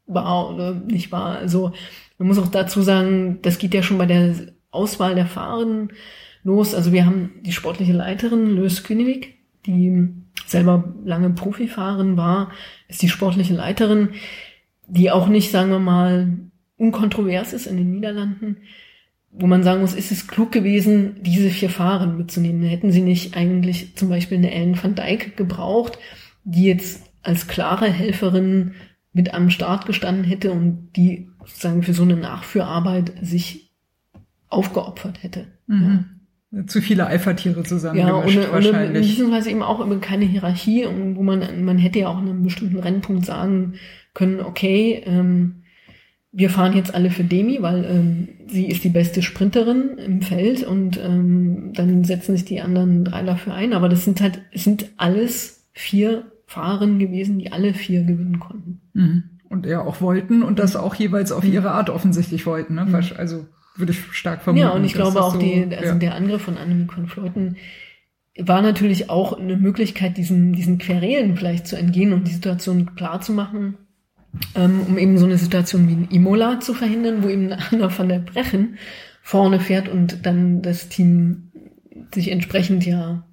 war 0.06 0.50
oder 0.50 0.74
nicht 0.74 1.12
war. 1.12 1.36
Also 1.38 1.72
man 2.18 2.28
muss 2.28 2.38
auch 2.38 2.48
dazu 2.48 2.82
sagen, 2.82 3.40
das 3.42 3.58
geht 3.58 3.74
ja 3.74 3.82
schon 3.82 3.98
bei 3.98 4.06
der 4.06 4.34
Auswahl 4.70 5.14
der 5.14 5.26
Fahrerinnen 5.26 5.92
los. 6.42 6.74
Also 6.74 6.92
wir 6.92 7.06
haben 7.06 7.32
die 7.42 7.52
sportliche 7.52 7.92
Leiterin 7.92 8.56
Lös 8.56 8.82
Künewig, 8.84 9.38
die 9.66 10.08
selber 10.46 10.94
lange 11.04 11.30
Profifahrerin 11.30 12.16
war, 12.16 12.50
ist 12.88 13.02
die 13.02 13.08
sportliche 13.08 13.54
Leiterin, 13.54 14.10
die 14.86 15.10
auch 15.10 15.28
nicht, 15.28 15.50
sagen 15.50 15.70
wir 15.70 15.78
mal, 15.78 16.36
unkontrovers 16.76 17.52
ist 17.52 17.66
in 17.66 17.76
den 17.76 17.92
Niederlanden, 17.92 18.58
wo 19.36 19.46
man 19.46 19.62
sagen 19.64 19.80
muss, 19.80 19.94
ist 19.94 20.12
es 20.12 20.28
klug 20.28 20.52
gewesen, 20.52 21.16
diese 21.22 21.50
vier 21.50 21.68
Fahrer 21.68 22.06
mitzunehmen. 22.06 22.62
Hätten 22.62 22.92
sie 22.92 23.02
nicht 23.02 23.36
eigentlich 23.36 23.96
zum 23.96 24.08
Beispiel 24.08 24.38
eine 24.38 24.52
Ellen 24.52 24.80
van 24.80 24.94
Dijk 24.94 25.36
gebraucht, 25.36 25.98
die 26.44 26.64
jetzt 26.64 27.02
als 27.22 27.48
klare 27.48 27.86
Helferin 27.90 28.74
mit 29.12 29.34
am 29.34 29.50
Start 29.50 29.86
gestanden 29.86 30.24
hätte 30.24 30.52
und 30.52 30.90
die 30.96 31.28
sozusagen 31.40 31.82
für 31.82 31.94
so 31.94 32.02
eine 32.02 32.16
Nachführarbeit 32.16 33.12
sich 33.22 33.72
aufgeopfert 34.48 35.22
hätte. 35.22 35.46
Mhm. 35.66 36.04
Zu 36.66 36.80
viele 36.80 37.08
Eifertiere 37.08 37.58
Ja, 37.58 37.64
zusammengemischt 37.64 38.36
ohne, 38.38 38.46
ohne 38.46 38.52
wahrscheinlich. 38.52 39.08
beziehungsweise 39.08 39.50
eben 39.50 39.62
auch 39.62 39.84
über 39.84 39.98
keine 39.98 40.24
Hierarchie 40.24 40.84
und 40.86 41.16
wo 41.16 41.22
man, 41.22 41.64
man 41.64 41.78
hätte 41.78 41.98
ja 42.00 42.08
auch 42.08 42.18
an 42.18 42.28
einem 42.28 42.44
bestimmten 42.44 42.78
Rennpunkt 42.78 43.26
sagen 43.26 43.74
können, 44.12 44.40
okay, 44.40 45.02
ähm, 45.04 45.63
wir 46.36 46.50
fahren 46.50 46.74
jetzt 46.74 46.94
alle 46.94 47.10
für 47.10 47.22
Demi, 47.22 47.58
weil 47.62 47.84
ähm, 47.84 48.28
sie 48.48 48.66
ist 48.66 48.82
die 48.82 48.88
beste 48.88 49.22
Sprinterin 49.22 49.98
im 49.98 50.20
Feld 50.20 50.64
und 50.64 50.98
ähm, 50.98 51.70
dann 51.74 52.02
setzen 52.02 52.36
sich 52.36 52.44
die 52.44 52.60
anderen 52.60 53.04
drei 53.04 53.22
dafür 53.22 53.54
ein. 53.54 53.72
Aber 53.72 53.88
das 53.88 54.04
sind 54.04 54.20
halt, 54.20 54.42
es 54.50 54.64
sind 54.64 54.90
alles 54.96 55.68
vier 55.72 56.24
Fahrerinnen 56.46 56.98
gewesen, 56.98 57.38
die 57.38 57.52
alle 57.52 57.72
vier 57.72 58.02
gewinnen 58.02 58.40
konnten. 58.40 58.80
Mhm. 58.94 59.22
Und 59.48 59.66
ja 59.66 59.80
auch 59.82 60.00
wollten 60.00 60.42
und 60.42 60.58
das 60.58 60.74
auch 60.74 60.96
jeweils 60.96 61.30
auf 61.30 61.44
ihre 61.44 61.70
Art 61.70 61.88
offensichtlich 61.88 62.46
wollten. 62.46 62.74
Ne? 62.74 62.86
Wasch- 62.90 63.14
Also 63.14 63.46
würde 63.76 63.92
ich 63.92 64.00
stark 64.10 64.42
vermuten. 64.42 64.64
Mhm. 64.66 64.70
Ja, 64.70 64.74
und 64.76 64.84
ich 64.84 64.94
glaube 64.94 65.22
auch 65.22 65.34
so, 65.34 65.38
die, 65.38 65.64
also 65.76 65.92
ja. 65.92 65.94
der 65.94 66.16
Angriff 66.16 66.42
von 66.42 66.58
Annemiek 66.58 66.96
van 66.96 67.06
Vleuten 67.06 67.56
war 68.36 68.62
natürlich 68.62 69.10
auch 69.10 69.38
eine 69.38 69.56
Möglichkeit, 69.56 70.16
diesen, 70.16 70.52
diesen 70.52 70.78
Querelen 70.78 71.36
vielleicht 71.36 71.68
zu 71.68 71.76
entgehen 71.76 72.12
und 72.12 72.26
die 72.26 72.32
Situation 72.32 72.96
klar 72.96 73.20
zu 73.20 73.32
machen, 73.32 73.76
um 74.54 74.98
eben 74.98 75.18
so 75.18 75.24
eine 75.26 75.38
Situation 75.38 75.88
wie 75.88 75.92
in 75.92 76.08
Imola 76.10 76.60
zu 76.60 76.74
verhindern, 76.74 77.22
wo 77.22 77.28
eben 77.28 77.52
Anna 77.70 77.96
van 77.96 78.08
der 78.08 78.18
Brechen 78.18 78.76
vorne 79.22 79.60
fährt 79.60 79.88
und 79.88 80.26
dann 80.26 80.62
das 80.62 80.88
Team 80.88 81.50
sich 82.12 82.30
entsprechend 82.30 82.84
ja 82.84 83.26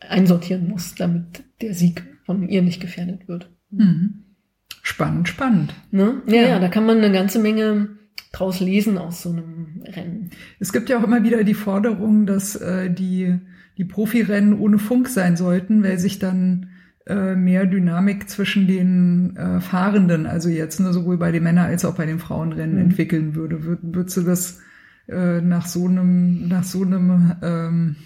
einsortieren 0.00 0.68
muss, 0.68 0.94
damit 0.94 1.44
der 1.60 1.74
Sieg 1.74 2.04
von 2.24 2.48
ihr 2.48 2.62
nicht 2.62 2.80
gefährdet 2.80 3.28
wird. 3.28 3.50
Mhm. 3.70 4.24
Spannend, 4.82 5.28
spannend. 5.28 5.74
Ne? 5.90 6.22
Ja, 6.26 6.42
Ja. 6.42 6.48
ja, 6.48 6.58
da 6.60 6.68
kann 6.68 6.86
man 6.86 6.98
eine 6.98 7.12
ganze 7.12 7.38
Menge 7.38 7.88
draus 8.32 8.60
lesen 8.60 8.98
aus 8.98 9.22
so 9.22 9.30
einem 9.30 9.82
Rennen. 9.84 10.30
Es 10.60 10.72
gibt 10.72 10.88
ja 10.88 10.98
auch 10.98 11.04
immer 11.04 11.24
wieder 11.24 11.42
die 11.44 11.54
Forderung, 11.54 12.26
dass 12.26 12.56
äh, 12.56 12.90
die, 12.90 13.38
die 13.78 13.84
Profirennen 13.84 14.58
ohne 14.58 14.78
Funk 14.78 15.08
sein 15.08 15.36
sollten, 15.36 15.82
weil 15.82 15.98
sich 15.98 16.18
dann 16.18 16.70
mehr 17.36 17.66
Dynamik 17.66 18.28
zwischen 18.28 18.66
den 18.66 19.36
äh, 19.36 19.60
Fahrenden, 19.60 20.26
also 20.26 20.48
jetzt 20.48 20.80
ne, 20.80 20.92
sowohl 20.92 21.16
bei 21.18 21.30
den 21.32 21.42
Männern 21.44 21.66
als 21.66 21.84
auch 21.84 21.94
bei 21.94 22.06
den 22.06 22.18
Frauenrennen 22.18 22.74
Mhm. 22.76 22.82
entwickeln 22.82 23.34
würde. 23.34 23.64
Wür 23.64 23.78
würdest 23.82 24.16
du 24.16 24.22
das 24.22 24.60
äh, 25.08 25.40
nach 25.40 25.66
so 25.66 25.86
einem, 25.86 26.48
nach 26.48 26.64
so 26.64 26.82
einem 26.82 27.32
ähm, 27.42 27.96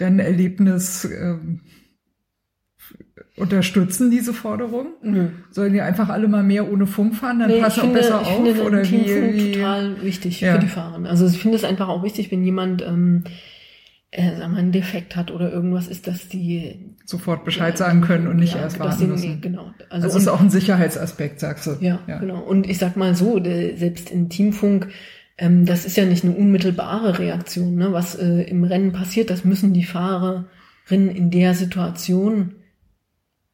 Rennerlebnis 0.00 1.04
ähm, 1.04 1.60
unterstützen, 3.36 4.10
diese 4.10 4.32
Forderung? 4.32 4.88
Nö. 5.02 5.28
Sollen 5.50 5.72
die 5.72 5.80
einfach 5.80 6.08
alle 6.08 6.28
mal 6.28 6.42
mehr 6.42 6.70
ohne 6.70 6.86
Funk 6.86 7.14
fahren, 7.16 7.38
dann 7.40 7.50
Nee, 7.50 7.60
passen 7.60 7.80
auch 7.80 7.84
finde, 7.84 7.98
besser 8.00 8.20
ich 8.22 8.28
auf? 8.28 8.44
finde 8.44 8.62
oder 8.64 8.82
wie, 8.82 8.86
Teamfunk 8.88 9.34
wie, 9.34 9.52
total 9.52 10.02
wichtig 10.02 10.40
Ja. 10.40 10.54
für 10.54 10.58
die 10.60 10.66
Fahrer. 10.68 11.08
Also 11.08 11.26
ich 11.26 11.38
finde 11.40 11.56
es 11.56 11.64
einfach 11.64 11.88
auch 11.88 12.02
wichtig, 12.02 12.30
wenn 12.30 12.42
jemand 12.44 12.82
ähm, 12.82 13.24
äh, 14.16 14.36
sag 14.38 14.50
mal, 14.50 14.58
einen 14.58 14.72
Defekt 14.72 15.16
hat 15.16 15.30
oder 15.30 15.52
irgendwas 15.52 15.88
ist, 15.88 16.06
dass 16.06 16.28
die 16.28 16.94
sofort 17.04 17.44
Bescheid 17.44 17.76
sagen 17.76 18.00
können 18.00 18.26
und 18.28 18.36
nicht 18.36 18.54
ja, 18.54 18.60
erst 18.62 18.78
warten 18.78 19.08
müssen. 19.08 19.40
Genau. 19.40 19.72
Also 19.90 20.06
Also 20.06 20.06
das 20.06 20.16
ist 20.16 20.28
und, 20.28 20.34
auch 20.34 20.40
ein 20.40 20.50
Sicherheitsaspekt, 20.50 21.40
sagst 21.40 21.66
du. 21.66 21.76
ja, 21.80 22.00
genau. 22.20 22.40
Und 22.40 22.68
ich 22.68 22.78
sag 22.78 22.96
mal 22.96 23.14
so, 23.14 23.42
selbst 23.42 24.10
in 24.10 24.28
Teamfunk, 24.30 24.88
ähm, 25.36 25.66
das 25.66 25.84
ist 25.84 25.96
ja 25.96 26.04
nicht 26.04 26.24
eine 26.24 26.34
unmittelbare 26.34 27.18
Reaktion. 27.18 27.74
Ne? 27.74 27.92
Was 27.92 28.14
äh, 28.14 28.42
im 28.42 28.62
Rennen 28.64 28.92
passiert, 28.92 29.30
das 29.30 29.44
müssen 29.44 29.72
die 29.72 29.84
Fahrerinnen 29.84 30.44
in 31.14 31.30
der 31.30 31.54
Situation 31.54 32.54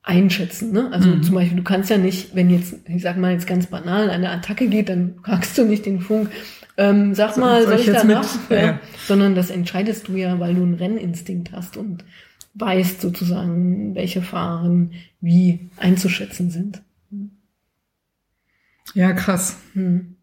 einschätzen. 0.03 0.73
Ne? 0.73 0.89
Also 0.93 1.09
Mhm. 1.11 1.23
zum 1.23 1.35
Beispiel, 1.35 1.57
du 1.59 1.63
kannst 1.65 1.91
ja 1.91 1.99
nicht, 1.99 2.35
wenn 2.35 2.51
jetzt, 2.51 2.75
ich 2.89 3.03
sag 3.03 3.17
mal 3.17 3.33
jetzt 3.33 3.47
ganz 3.47 3.67
banal, 3.67 4.11
eine 4.11 4.31
Attacke 4.31 4.69
geht, 4.69 4.89
dann 4.89 5.15
fragst 5.25 5.57
du 5.59 5.65
nicht 5.65 5.87
den 5.87 6.01
Funk, 6.01 6.31
ähm, 6.81 7.15
sag 7.15 7.35
So- 7.35 7.41
mal, 7.41 7.63
soll 7.63 7.73
soll 7.73 7.81
ich 7.81 7.87
ich 7.89 7.93
danach? 7.95 8.35
mit? 8.49 8.59
Ja, 8.59 8.65
Ja. 8.67 8.81
Sondern 9.07 9.35
das 9.35 9.51
entscheidest 9.51 10.09
du 10.09 10.17
ja, 10.17 10.41
weil 10.41 10.55
du 10.55 10.63
einen 10.63 10.75
Renninstinkt 10.75 11.53
hast 11.53 11.77
und 11.77 12.05
weißt 12.55 13.01
sozusagen, 13.01 13.95
welche 13.95 14.23
Fahrerinnen 14.23 14.93
wie 15.21 15.71
einzuschätzen 15.77 16.51
sind. 16.51 16.83
Ja, 18.95 19.13
krass. 19.13 19.57
Hm. 19.75 20.17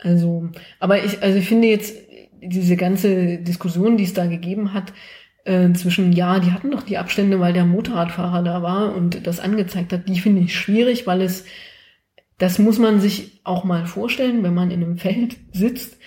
Also, 0.00 0.50
aber 0.78 1.04
ich, 1.04 1.22
also 1.22 1.38
ich 1.38 1.48
finde 1.48 1.68
jetzt 1.68 1.96
diese 2.40 2.76
ganze 2.76 3.38
Diskussion, 3.38 3.96
die 3.96 4.04
es 4.04 4.12
da 4.14 4.26
gegeben 4.26 4.72
hat, 4.72 4.92
äh, 5.44 5.72
zwischen, 5.72 6.12
ja, 6.12 6.38
die 6.38 6.52
hatten 6.52 6.70
doch 6.70 6.82
die 6.82 6.98
Abstände, 6.98 7.40
weil 7.40 7.52
der 7.52 7.64
Motorradfahrer 7.64 8.42
da 8.42 8.62
war 8.62 8.94
und 8.94 9.26
das 9.26 9.40
angezeigt 9.40 9.92
hat, 9.92 10.08
die 10.08 10.20
finde 10.20 10.42
ich 10.42 10.54
schwierig, 10.54 11.06
weil 11.06 11.22
es, 11.22 11.44
das 12.38 12.58
muss 12.58 12.78
man 12.78 13.00
sich 13.00 13.40
auch 13.44 13.64
mal 13.64 13.86
vorstellen, 13.86 14.42
wenn 14.42 14.54
man 14.54 14.70
in 14.70 14.82
einem 14.82 14.98
Feld 14.98 15.36
sitzt. 15.52 15.98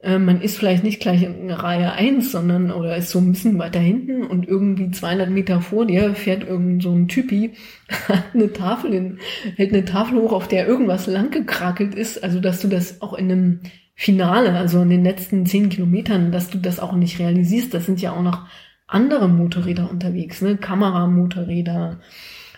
Äh, 0.00 0.18
man 0.18 0.40
ist 0.40 0.58
vielleicht 0.58 0.84
nicht 0.84 1.00
gleich 1.00 1.22
in 1.22 1.50
Reihe 1.50 1.92
eins, 1.92 2.32
sondern, 2.32 2.70
oder 2.70 2.96
ist 2.96 3.10
so 3.10 3.18
ein 3.18 3.32
bisschen 3.32 3.58
weiter 3.58 3.80
hinten 3.80 4.22
und 4.22 4.46
irgendwie 4.46 4.90
200 4.90 5.30
Meter 5.30 5.60
vor 5.60 5.86
dir 5.86 6.14
fährt 6.14 6.44
irgend 6.44 6.82
so 6.82 6.92
ein 6.92 7.08
Typi, 7.08 7.52
hat 8.08 8.34
eine 8.34 8.52
Tafel 8.52 8.94
in, 8.94 9.18
hält 9.56 9.72
eine 9.72 9.84
Tafel 9.84 10.18
hoch, 10.20 10.32
auf 10.32 10.48
der 10.48 10.66
irgendwas 10.66 11.06
lang 11.06 11.30
gekrakelt 11.30 11.94
ist, 11.94 12.22
also 12.22 12.40
dass 12.40 12.60
du 12.60 12.68
das 12.68 13.02
auch 13.02 13.14
in 13.14 13.30
einem 13.30 13.60
Finale, 13.94 14.52
also 14.52 14.82
in 14.82 14.90
den 14.90 15.04
letzten 15.04 15.46
zehn 15.46 15.70
Kilometern, 15.70 16.30
dass 16.30 16.50
du 16.50 16.58
das 16.58 16.80
auch 16.80 16.92
nicht 16.92 17.18
realisierst. 17.18 17.72
Das 17.72 17.86
sind 17.86 18.00
ja 18.00 18.12
auch 18.12 18.22
noch 18.22 18.46
andere 18.86 19.26
Motorräder 19.26 19.90
unterwegs, 19.90 20.42
ne? 20.42 20.58
Kameramotorräder, 20.58 22.00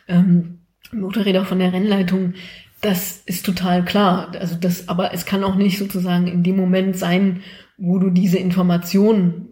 ähm, 0.09 0.59
Motorräder 0.93 1.45
von 1.45 1.61
der 1.61 1.73
Rennleitung. 1.73 2.35
Das 2.81 3.23
ist 3.27 3.45
total 3.45 3.85
klar. 3.85 4.33
Also 4.39 4.57
das, 4.57 4.89
aber 4.89 5.13
es 5.13 5.27
kann 5.27 5.45
auch 5.45 5.57
nicht 5.57 5.79
sozusagen 5.79 6.27
in 6.27 6.43
dem 6.43 6.57
Moment 6.57 6.97
sein, 6.97 7.43
wo 7.77 7.99
du 7.99 8.11
diese 8.11 8.39
Information 8.39 9.49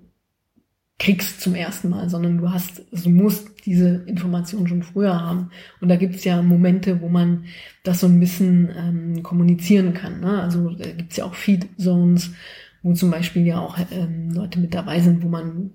kriegst 0.99 1.41
zum 1.41 1.55
ersten 1.55 1.91
Mal, 1.91 2.09
sondern 2.09 2.39
du 2.39 2.51
hast, 2.51 2.83
also 2.91 3.11
du 3.11 3.17
musst 3.17 3.67
diese 3.67 4.05
Information 4.07 4.67
schon 4.67 4.83
früher 4.83 5.21
haben. 5.21 5.51
Und 5.81 5.89
da 5.89 5.97
gibt's 5.97 6.25
ja 6.25 6.41
Momente, 6.41 7.01
wo 7.01 7.09
man 7.09 7.45
das 7.83 8.01
so 8.01 8.07
ein 8.07 8.21
bisschen 8.21 8.71
ähm, 8.77 9.23
kommunizieren 9.23 9.93
kann. 9.93 10.21
Ne? 10.21 10.41
Also 10.41 10.71
da 10.71 10.91
gibt's 10.93 11.17
ja 11.17 11.25
auch 11.25 11.35
Feed 11.35 11.69
Zones, 11.79 12.31
wo 12.83 12.95
zum 12.95 13.11
Beispiel 13.11 13.47
ja 13.47 13.61
auch 13.61 13.77
ähm, 13.91 14.31
Leute 14.31 14.59
mit 14.59 14.73
dabei 14.73 15.01
sind, 15.01 15.23
wo 15.23 15.29
man 15.29 15.73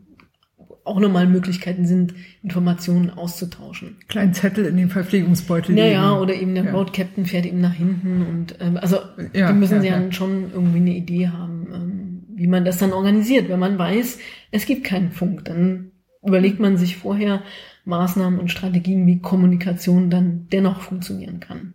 auch 0.84 1.00
nochmal 1.00 1.28
Möglichkeiten 1.28 1.86
sind, 1.86 2.14
Informationen 2.42 3.10
auszutauschen. 3.10 3.98
Kleinen 4.08 4.34
Zettel 4.34 4.66
in 4.66 4.78
den 4.78 4.90
Verpflegungsbeutel. 4.90 5.78
Ja, 5.78 5.86
ja, 5.86 6.18
oder 6.18 6.34
eben 6.34 6.56
der 6.56 6.66
ja. 6.66 6.72
Road 6.72 6.94
Captain 6.94 7.26
fährt 7.26 7.46
eben 7.46 7.62
nach 7.62 7.74
hinten 7.74 8.26
und 8.26 8.56
ähm, 8.60 8.78
also 8.78 8.98
ja, 9.34 9.52
die 9.52 9.58
müssen 9.58 9.84
ja, 9.84 10.00
ja, 10.00 10.12
schon 10.12 10.52
irgendwie 10.52 10.80
eine 10.80 10.96
Idee 10.96 11.28
haben, 11.28 11.68
ähm, 11.74 12.24
wie 12.36 12.48
man 12.48 12.66
das 12.66 12.78
dann 12.78 12.94
organisiert. 12.94 13.50
Wenn 13.50 13.60
man 13.60 13.78
weiß, 13.78 14.18
es 14.52 14.66
gibt 14.66 14.84
keinen 14.84 15.12
Funk, 15.12 15.46
dann 15.46 15.92
überlegt 16.24 16.60
man 16.60 16.78
sich 16.78 16.98
vorher 16.98 17.44
Maßnahmen 17.86 18.40
und 18.40 18.52
Strategien, 18.52 19.08
wie 19.08 19.20
Kommunikation 19.20 20.10
dann 20.10 20.48
dennoch 20.52 20.82
funktionieren 20.82 21.40
kann. 21.40 21.74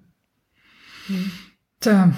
Hm. 1.07 1.31
Tja, 1.81 2.13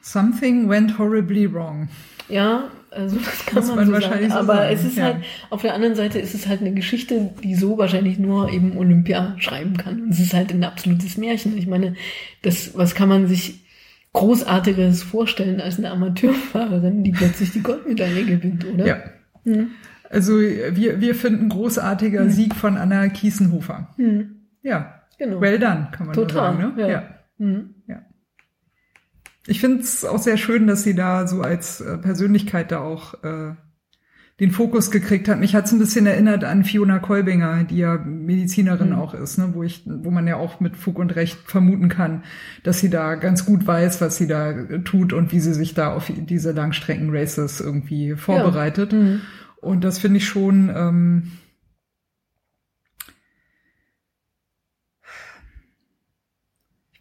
something 0.00 0.68
went 0.68 0.98
horribly 0.98 1.52
wrong. 1.52 1.88
Ja, 2.28 2.70
also 2.94 3.16
das 3.16 3.46
kann 3.46 3.66
man, 3.66 3.76
man, 3.76 3.86
so 3.86 3.92
wahrscheinlich 3.92 4.32
sagen. 4.32 4.46
So 4.46 4.52
Aber 4.52 4.62
sagen. 4.62 4.74
es 4.74 4.84
ist 4.84 4.96
ja. 4.96 5.04
halt, 5.04 5.16
auf 5.50 5.62
der 5.62 5.74
anderen 5.74 5.94
Seite 5.94 6.18
ist 6.18 6.34
es 6.34 6.46
halt 6.46 6.60
eine 6.60 6.72
Geschichte, 6.72 7.30
die 7.42 7.54
so 7.54 7.78
wahrscheinlich 7.78 8.18
nur 8.18 8.50
eben 8.50 8.76
Olympia 8.76 9.34
schreiben 9.38 9.76
kann. 9.76 10.02
Und 10.02 10.10
es 10.10 10.20
ist 10.20 10.34
halt 10.34 10.52
ein 10.52 10.64
absolutes 10.64 11.16
Märchen. 11.16 11.58
Ich 11.58 11.66
meine, 11.66 11.94
das, 12.42 12.76
was 12.76 12.94
kann 12.94 13.08
man 13.08 13.26
sich 13.26 13.64
Großartiges 14.12 15.02
vorstellen 15.02 15.60
als 15.60 15.78
eine 15.78 15.90
Amateurfahrerin, 15.90 17.02
die 17.02 17.12
plötzlich 17.12 17.50
die 17.50 17.62
Goldmedaille 17.62 18.24
gewinnt, 18.24 18.64
oder? 18.64 18.86
Ja. 18.86 19.02
Hm. 19.44 19.70
Also 20.08 20.38
wir, 20.38 21.00
wir 21.00 21.14
finden 21.16 21.48
großartiger 21.48 22.20
hm. 22.20 22.30
Sieg 22.30 22.54
von 22.54 22.76
Anna 22.76 23.08
Kiesenhofer. 23.08 23.88
Hm. 23.96 24.36
Ja. 24.62 25.00
Genau. 25.18 25.40
Well 25.40 25.58
done, 25.58 25.88
kann 25.92 26.06
man 26.06 26.14
Total, 26.14 26.56
sagen. 26.56 26.74
Ne? 26.76 26.82
Ja. 26.82 26.88
ja. 26.88 27.02
Ich 29.46 29.60
finde 29.60 29.82
es 29.82 30.04
auch 30.04 30.18
sehr 30.18 30.36
schön, 30.36 30.66
dass 30.66 30.82
sie 30.82 30.94
da 30.94 31.26
so 31.26 31.42
als 31.42 31.80
äh, 31.80 31.98
Persönlichkeit 31.98 32.72
da 32.72 32.80
auch 32.80 33.22
äh, 33.22 33.54
den 34.40 34.50
Fokus 34.50 34.90
gekriegt 34.90 35.28
hat. 35.28 35.38
Mich 35.38 35.54
hat 35.54 35.66
es 35.66 35.72
ein 35.72 35.78
bisschen 35.78 36.06
erinnert 36.06 36.42
an 36.42 36.64
Fiona 36.64 36.98
Kolbinger, 36.98 37.64
die 37.64 37.76
ja 37.78 37.98
Medizinerin 37.98 38.90
mhm. 38.90 38.96
auch 38.96 39.14
ist, 39.14 39.38
ne, 39.38 39.50
wo 39.52 39.62
ich, 39.62 39.82
wo 39.86 40.10
man 40.10 40.26
ja 40.26 40.36
auch 40.36 40.60
mit 40.60 40.76
Fug 40.76 40.98
und 40.98 41.14
Recht 41.14 41.38
vermuten 41.44 41.88
kann, 41.88 42.24
dass 42.64 42.80
sie 42.80 42.90
da 42.90 43.14
ganz 43.14 43.44
gut 43.46 43.66
weiß, 43.66 44.00
was 44.00 44.16
sie 44.16 44.26
da 44.26 44.52
tut 44.84 45.12
und 45.12 45.30
wie 45.30 45.40
sie 45.40 45.54
sich 45.54 45.74
da 45.74 45.92
auf 45.92 46.10
diese 46.16 46.52
Langstrecken-Races 46.52 47.60
irgendwie 47.60 48.14
vorbereitet. 48.16 48.92
Ja. 48.92 48.98
Mhm. 48.98 49.20
Und 49.60 49.84
das 49.84 49.98
finde 49.98 50.18
ich 50.18 50.26
schon. 50.26 50.70
Ähm, 50.74 51.32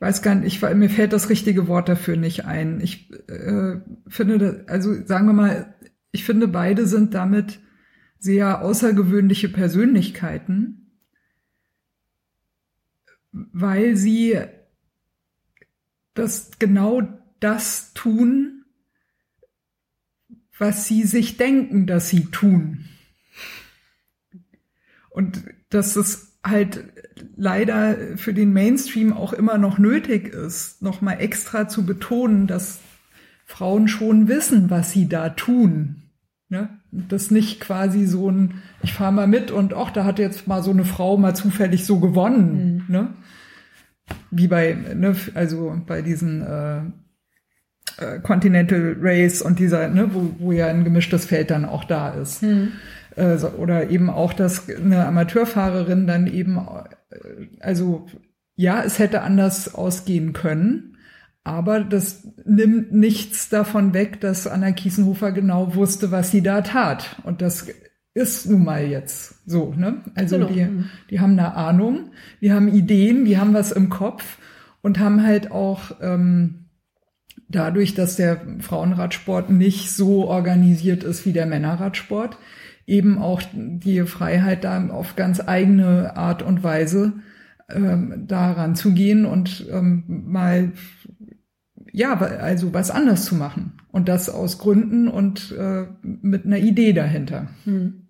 weiß 0.04 0.22
gar 0.22 0.36
nicht, 0.36 0.62
ich, 0.62 0.76
mir 0.76 0.90
fällt 0.90 1.14
das 1.14 1.30
richtige 1.30 1.70
Wort 1.70 1.88
dafür 1.88 2.18
nicht 2.18 2.44
ein. 2.44 2.82
Ich 2.82 3.10
äh, 3.30 3.78
finde, 4.06 4.66
also 4.68 4.94
sagen 5.06 5.28
wir 5.28 5.34
mal, 5.34 5.74
ich 6.12 6.26
finde, 6.26 6.50
beide 6.50 6.86
sind 6.86 7.14
damit 7.14 7.62
sehr 8.20 8.62
außergewöhnliche 8.62 9.48
Persönlichkeiten, 9.48 10.92
weil 13.32 13.96
sie 13.96 14.40
das 16.16 16.52
genau 16.60 17.02
das 17.40 17.94
tun, 17.94 18.66
was 20.58 20.86
sie 20.86 21.04
sich 21.04 21.38
denken, 21.38 21.88
dass 21.88 22.10
sie 22.10 22.26
tun. 22.26 22.90
Und 25.10 25.46
das 25.70 25.96
ist 25.96 26.40
halt 26.44 26.93
leider 27.36 27.96
für 28.18 28.34
den 28.34 28.54
Mainstream 28.54 29.14
auch 29.14 29.34
immer 29.34 29.58
noch 29.58 29.78
nötig 29.78 30.30
ist, 30.30 30.82
nochmal 30.82 31.20
extra 31.20 31.68
zu 31.68 31.86
betonen, 31.86 32.48
dass 32.48 32.80
Frauen 33.46 33.88
schon 33.88 34.28
wissen, 34.28 34.70
was 34.70 34.92
sie 34.92 35.08
da 35.08 35.30
tun. 35.30 36.04
Ne? 36.50 36.70
Das 36.92 37.32
nicht 37.32 37.60
quasi 37.60 38.06
so 38.06 38.30
ein, 38.30 38.62
ich 38.84 38.94
fahre 38.94 39.12
mal 39.12 39.28
mit 39.28 39.52
und 39.52 39.74
ach, 39.74 39.92
da 39.92 40.06
hat 40.06 40.20
jetzt 40.20 40.48
mal 40.48 40.64
so 40.64 40.72
eine 40.72 40.86
Frau 40.86 41.18
mal 41.18 41.36
zufällig 41.36 41.86
so 41.86 42.00
gewonnen. 42.00 42.84
Mhm. 42.88 42.94
Ne? 42.94 43.08
Wie 44.32 44.48
bei, 44.48 44.78
ne, 44.96 45.16
also 45.34 45.82
bei 45.88 46.02
diesen 46.02 46.42
äh, 46.42 46.82
äh, 47.98 48.20
Continental 48.22 48.96
Race 49.00 49.42
und 49.42 49.60
dieser, 49.60 49.88
ne, 49.88 50.14
wo, 50.14 50.36
wo 50.40 50.52
ja 50.52 50.68
ein 50.68 50.84
gemischtes 50.84 51.26
Feld 51.26 51.52
dann 51.52 51.66
auch 51.66 51.84
da 51.84 52.10
ist. 52.10 52.44
Mhm. 52.44 52.74
Äh, 53.16 53.38
oder 53.58 53.90
eben 53.90 54.10
auch, 54.10 54.34
dass 54.34 54.70
eine 54.70 55.06
Amateurfahrerin 55.06 56.08
dann 56.08 56.28
eben, 56.28 56.58
äh, 56.58 57.48
also 57.60 58.08
ja, 58.56 58.84
es 58.84 59.00
hätte 59.00 59.22
anders 59.22 59.74
ausgehen 59.74 60.34
können, 60.34 60.98
aber 61.44 61.82
das 61.82 62.28
nimmt 62.46 62.94
nichts 62.94 63.50
davon 63.50 63.94
weg, 63.94 64.22
dass 64.22 64.48
Anna 64.48 64.72
Kiesenhofer 64.72 65.32
genau 65.32 65.76
wusste, 65.76 66.12
was 66.12 66.32
sie 66.32 66.42
da 66.42 66.62
tat. 66.62 67.18
Und 67.24 67.42
das 67.42 67.68
ist 68.14 68.50
nun 68.50 68.64
mal 68.64 68.86
jetzt 68.86 69.50
so, 69.50 69.74
ne? 69.76 70.04
Also 70.16 70.38
genau. 70.38 70.48
die, 70.48 70.68
die 71.10 71.20
haben 71.20 71.34
eine 71.34 71.56
Ahnung, 71.56 72.12
die 72.42 72.54
haben 72.54 72.68
Ideen, 72.68 73.26
die 73.26 73.38
haben 73.38 73.54
was 73.54 73.72
im 73.72 73.90
Kopf 73.90 74.38
und 74.82 75.00
haben 75.00 75.24
halt 75.24 75.52
auch 75.52 75.96
ähm, 76.02 76.66
dadurch, 77.50 77.94
dass 77.94 78.16
der 78.16 78.42
Frauenradsport 78.60 79.50
nicht 79.50 79.92
so 79.92 80.28
organisiert 80.28 81.04
ist 81.04 81.26
wie 81.26 81.34
der 81.34 81.46
Männerradsport, 81.46 82.38
eben 82.86 83.18
auch 83.18 83.42
die 83.54 84.02
Freiheit, 84.02 84.64
da 84.64 84.88
auf 84.90 85.16
ganz 85.16 85.42
eigene 85.46 86.16
Art 86.18 86.42
und 86.42 86.64
Weise 86.64 87.14
ähm, 87.70 88.26
daran 88.28 88.76
zu 88.76 88.94
gehen 88.94 89.26
und 89.26 89.66
ähm, 89.72 90.04
mal 90.08 90.74
ja, 91.94 92.20
also 92.20 92.74
was 92.74 92.92
anders 92.92 93.24
zu 93.24 93.36
machen. 93.36 93.74
Und 93.92 94.10
das 94.10 94.28
aus 94.28 94.58
Gründen 94.58 95.08
und 95.08 95.52
äh, 95.52 95.86
mit 96.02 96.46
einer 96.46 96.58
Idee 96.58 96.92
dahinter. 96.92 97.50
Hm. 97.66 98.08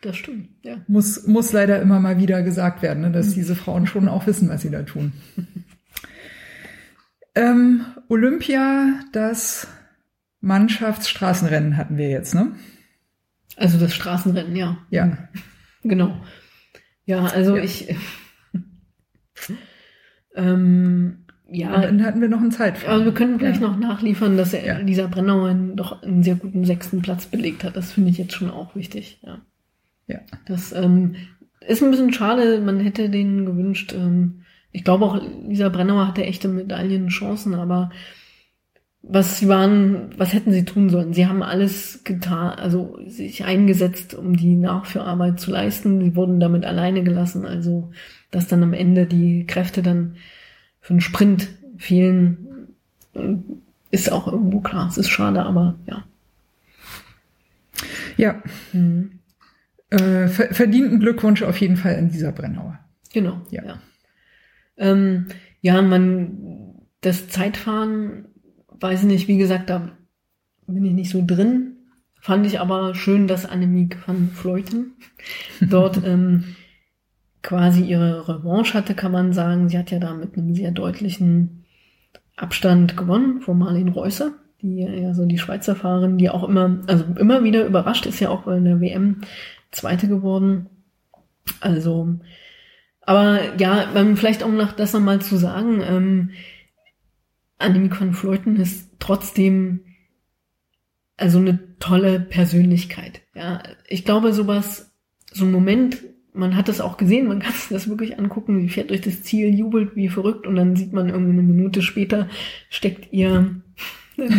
Das 0.00 0.16
stimmt, 0.16 0.48
ja. 0.62 0.78
Muss, 0.88 1.26
muss 1.26 1.52
leider 1.52 1.80
immer 1.80 2.00
mal 2.00 2.18
wieder 2.18 2.42
gesagt 2.42 2.82
werden, 2.82 3.02
ne, 3.02 3.12
dass 3.12 3.28
hm. 3.28 3.34
diese 3.34 3.54
Frauen 3.54 3.86
schon 3.86 4.08
auch 4.08 4.26
wissen, 4.26 4.48
was 4.48 4.62
sie 4.62 4.70
da 4.70 4.82
tun. 4.82 5.12
ähm, 7.34 7.82
Olympia, 8.08 9.00
das 9.12 9.68
Mannschaftsstraßenrennen 10.40 11.76
hatten 11.76 11.98
wir 11.98 12.08
jetzt, 12.08 12.34
ne? 12.34 12.52
Also 13.56 13.78
das 13.78 13.94
Straßenrennen, 13.94 14.56
ja. 14.56 14.78
Ja. 14.90 15.16
Genau. 15.82 16.20
Ja, 17.04 17.24
also 17.26 17.56
ja. 17.56 17.62
ich. 17.62 17.94
ähm, 20.34 21.24
ja. 21.50 21.74
Und 21.74 21.82
dann 21.82 22.04
hatten 22.04 22.20
wir 22.20 22.28
noch 22.28 22.40
einen 22.40 22.50
Zeitfall. 22.50 22.90
Also 22.90 23.04
wir 23.04 23.14
können 23.14 23.38
vielleicht 23.38 23.60
ja. 23.60 23.68
noch 23.68 23.78
nachliefern, 23.78 24.36
dass 24.36 24.54
er, 24.54 24.64
ja. 24.64 24.78
Lisa 24.78 25.06
Brennauer 25.06 25.54
doch 25.74 26.02
einen 26.02 26.22
sehr 26.22 26.36
guten 26.36 26.64
sechsten 26.64 27.02
Platz 27.02 27.26
belegt 27.26 27.64
hat. 27.64 27.76
Das 27.76 27.92
finde 27.92 28.10
ich 28.10 28.18
jetzt 28.18 28.34
schon 28.34 28.50
auch 28.50 28.74
wichtig. 28.74 29.20
Ja. 29.22 29.40
Ja. 30.06 30.20
Das 30.46 30.72
ähm, 30.72 31.16
ist 31.66 31.82
ein 31.82 31.90
bisschen 31.90 32.12
schade. 32.12 32.60
Man 32.60 32.80
hätte 32.80 33.10
denen 33.10 33.44
gewünscht. 33.44 33.92
Ähm, 33.92 34.42
ich 34.70 34.84
glaube 34.84 35.04
auch, 35.04 35.20
Lisa 35.46 35.68
Brennauer 35.68 36.08
hatte 36.08 36.24
echte 36.24 36.48
Medaillenchancen, 36.48 37.54
aber 37.54 37.90
was 39.02 39.38
sie 39.38 39.48
waren, 39.48 40.10
was 40.16 40.32
hätten 40.32 40.52
sie 40.52 40.64
tun 40.64 40.88
sollen? 40.88 41.12
Sie 41.12 41.26
haben 41.26 41.42
alles 41.42 42.04
getan, 42.04 42.50
also 42.58 42.98
sich 43.06 43.44
eingesetzt, 43.44 44.14
um 44.14 44.36
die 44.36 44.54
Nachführarbeit 44.54 45.40
zu 45.40 45.50
leisten. 45.50 46.00
Sie 46.00 46.14
wurden 46.14 46.38
damit 46.38 46.64
alleine 46.64 47.02
gelassen, 47.02 47.44
also 47.44 47.90
dass 48.30 48.46
dann 48.46 48.62
am 48.62 48.72
Ende 48.72 49.06
die 49.06 49.44
Kräfte 49.46 49.82
dann 49.82 50.16
für 50.80 50.94
einen 50.94 51.00
Sprint 51.00 51.48
fehlen, 51.76 52.68
Ist 53.90 54.10
auch 54.10 54.26
irgendwo 54.26 54.60
klar. 54.60 54.88
Es 54.88 54.96
ist 54.96 55.10
schade, 55.10 55.42
aber 55.42 55.78
ja. 55.86 56.04
Ja. 58.16 58.42
Mhm. 58.72 59.18
Äh, 59.90 60.28
verdienten 60.28 61.00
Glückwunsch 61.00 61.42
auf 61.42 61.58
jeden 61.58 61.76
Fall 61.76 61.96
an 61.96 62.08
dieser 62.08 62.32
Brennauer. 62.32 62.78
Genau. 63.12 63.42
Ja. 63.50 63.62
Ja, 63.64 63.78
ähm, 64.78 65.26
ja 65.60 65.82
man, 65.82 66.74
das 67.02 67.28
Zeitfahren, 67.28 68.31
weiß 68.82 69.02
ich 69.02 69.06
nicht, 69.06 69.28
wie 69.28 69.38
gesagt, 69.38 69.70
da 69.70 69.90
bin 70.66 70.84
ich 70.84 70.92
nicht 70.92 71.10
so 71.10 71.22
drin. 71.24 71.76
Fand 72.20 72.46
ich 72.46 72.60
aber 72.60 72.94
schön, 72.94 73.26
dass 73.26 73.46
Annemiek 73.46 73.96
van 74.06 74.30
Vleuten 74.30 74.92
dort 75.60 76.00
ähm, 76.04 76.56
quasi 77.42 77.82
ihre 77.82 78.28
Revanche 78.28 78.74
hatte, 78.74 78.94
kann 78.94 79.12
man 79.12 79.32
sagen. 79.32 79.68
Sie 79.68 79.78
hat 79.78 79.90
ja 79.90 79.98
da 79.98 80.14
mit 80.14 80.36
einem 80.36 80.54
sehr 80.54 80.70
deutlichen 80.70 81.64
Abstand 82.36 82.96
gewonnen 82.96 83.40
vor 83.40 83.54
Marlene 83.54 83.90
Reusser, 83.90 84.32
die 84.60 84.78
ja 84.78 85.14
so 85.14 85.26
die 85.26 85.38
Schweizer 85.38 85.74
Fahrerin, 85.74 86.18
die 86.18 86.30
auch 86.30 86.48
immer, 86.48 86.80
also 86.86 87.04
immer 87.18 87.44
wieder 87.44 87.66
überrascht 87.66 88.06
ist, 88.06 88.20
ja 88.20 88.30
auch 88.30 88.46
in 88.46 88.64
der 88.64 88.80
WM 88.80 89.22
Zweite 89.70 90.06
geworden. 90.06 90.66
Also, 91.60 92.18
aber 93.00 93.56
ja, 93.58 93.88
vielleicht 94.14 94.42
um 94.42 94.56
noch 94.56 94.72
das 94.72 94.92
nochmal 94.92 95.20
zu 95.20 95.36
sagen, 95.36 95.82
ähm, 95.84 96.30
Annemiek 97.62 98.00
van 98.00 98.14
Fleuten 98.14 98.56
ist 98.56 98.90
trotzdem 98.98 99.80
also 101.16 101.38
eine 101.38 101.76
tolle 101.78 102.20
Persönlichkeit. 102.20 103.22
Ja, 103.34 103.62
ich 103.88 104.04
glaube, 104.04 104.32
sowas, 104.32 104.92
so 105.32 105.44
ein 105.44 105.52
Moment, 105.52 105.98
man 106.32 106.56
hat 106.56 106.68
das 106.68 106.80
auch 106.80 106.96
gesehen, 106.96 107.28
man 107.28 107.40
kann 107.40 107.52
sich 107.52 107.68
das 107.68 107.88
wirklich 107.88 108.18
angucken, 108.18 108.60
sie 108.60 108.68
fährt 108.68 108.90
durch 108.90 109.02
das 109.02 109.22
Ziel, 109.22 109.54
jubelt 109.54 109.94
wie 109.94 110.08
verrückt 110.08 110.46
und 110.46 110.56
dann 110.56 110.76
sieht 110.76 110.92
man 110.92 111.08
irgendwie 111.08 111.32
eine 111.32 111.42
Minute 111.42 111.82
später 111.82 112.28
steckt 112.70 113.12
ihr 113.12 113.62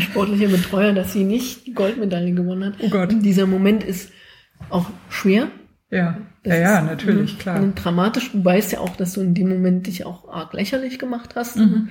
sportlicher 0.02 0.50
Betreuer, 0.50 0.94
dass 0.94 1.14
sie 1.14 1.24
nicht 1.24 1.68
die 1.68 1.74
Goldmedaille 1.74 2.34
gewonnen 2.34 2.66
hat. 2.66 2.76
Oh 2.80 2.90
Gott. 2.90 3.12
Und 3.14 3.24
dieser 3.24 3.48
Moment 3.48 3.84
ist 3.84 4.12
auch 4.70 4.90
schwer. 5.10 5.50
Ja, 5.90 6.18
das 6.44 6.54
ja, 6.54 6.60
ja, 6.60 6.82
natürlich, 6.82 7.38
klar. 7.38 7.62
Und 7.62 7.76
dramatisch. 7.76 8.32
Du 8.32 8.44
weißt 8.44 8.72
ja 8.72 8.80
auch, 8.80 8.96
dass 8.96 9.14
du 9.14 9.22
in 9.22 9.36
dem 9.36 9.50
Moment 9.50 9.88
dich 9.88 10.06
auch 10.06 10.28
arg 10.28 10.54
lächerlich 10.54 10.98
gemacht 10.98 11.36
hast. 11.36 11.58
Mhm. 11.58 11.90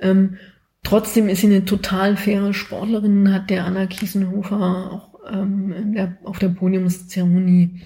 Ähm, 0.00 0.36
trotzdem 0.84 1.28
ist 1.28 1.40
sie 1.40 1.48
eine 1.48 1.64
total 1.64 2.16
faire 2.16 2.54
Sportlerin, 2.54 3.32
hat 3.32 3.50
der 3.50 3.64
Anna 3.64 3.86
Kiesenhofer 3.86 4.92
auch 4.92 5.14
ähm, 5.30 5.94
der, 5.94 6.18
auf 6.24 6.38
der 6.38 6.50
Podiumszeremonie 6.50 7.82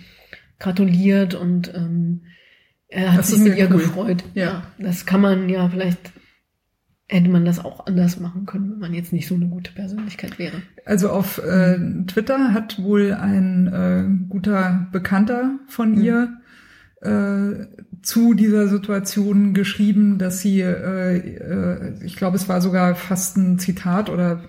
gratuliert 0.59 1.35
und 1.35 1.73
ähm, 1.75 2.25
er 2.89 3.13
hat 3.13 3.21
das 3.21 3.29
sich 3.29 3.41
mit 3.41 3.57
ihr 3.57 3.71
cool. 3.71 3.79
gefreut. 3.79 4.25
Ja. 4.35 4.65
Das 4.79 5.07
kann 5.07 5.21
man 5.21 5.49
ja 5.49 5.69
vielleicht 5.69 6.13
hätte 7.11 7.31
man 7.31 7.45
das 7.47 7.65
auch 7.65 7.87
anders 7.87 8.21
machen 8.21 8.45
können, 8.45 8.73
wenn 8.73 8.81
man 8.81 8.95
jetzt 8.95 9.15
nicht 9.15 9.27
so 9.27 9.35
eine 9.35 9.49
gute 9.49 9.73
Persönlichkeit 9.73 10.39
wäre. 10.39 10.63
Also 10.85 11.09
auf 11.09 11.39
äh, 11.39 11.79
Twitter 12.07 12.53
hat 12.53 12.83
wohl 12.83 13.15
ein 13.15 13.67
äh, 13.67 14.29
guter 14.29 14.89
Bekannter 14.93 15.59
von 15.69 15.93
mhm. 15.93 16.03
ihr 16.03 16.41
zu 17.01 18.35
dieser 18.35 18.69
Situation 18.69 19.55
geschrieben, 19.55 20.19
dass 20.19 20.41
sie, 20.41 20.61
äh, 20.61 21.17
äh, 21.17 22.05
ich 22.05 22.17
glaube, 22.17 22.37
es 22.37 22.49
war 22.49 22.61
sogar 22.61 22.95
fast 22.95 23.37
ein 23.37 23.59
Zitat 23.59 24.11
oder 24.11 24.43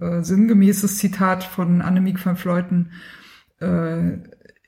äh, 0.00 0.22
sinngemäßes 0.22 0.98
Zitat 0.98 1.44
von 1.44 1.82
Annemiek 1.82 2.24
van 2.24 2.36
Fleuten, 2.36 2.92
äh, 3.58 4.18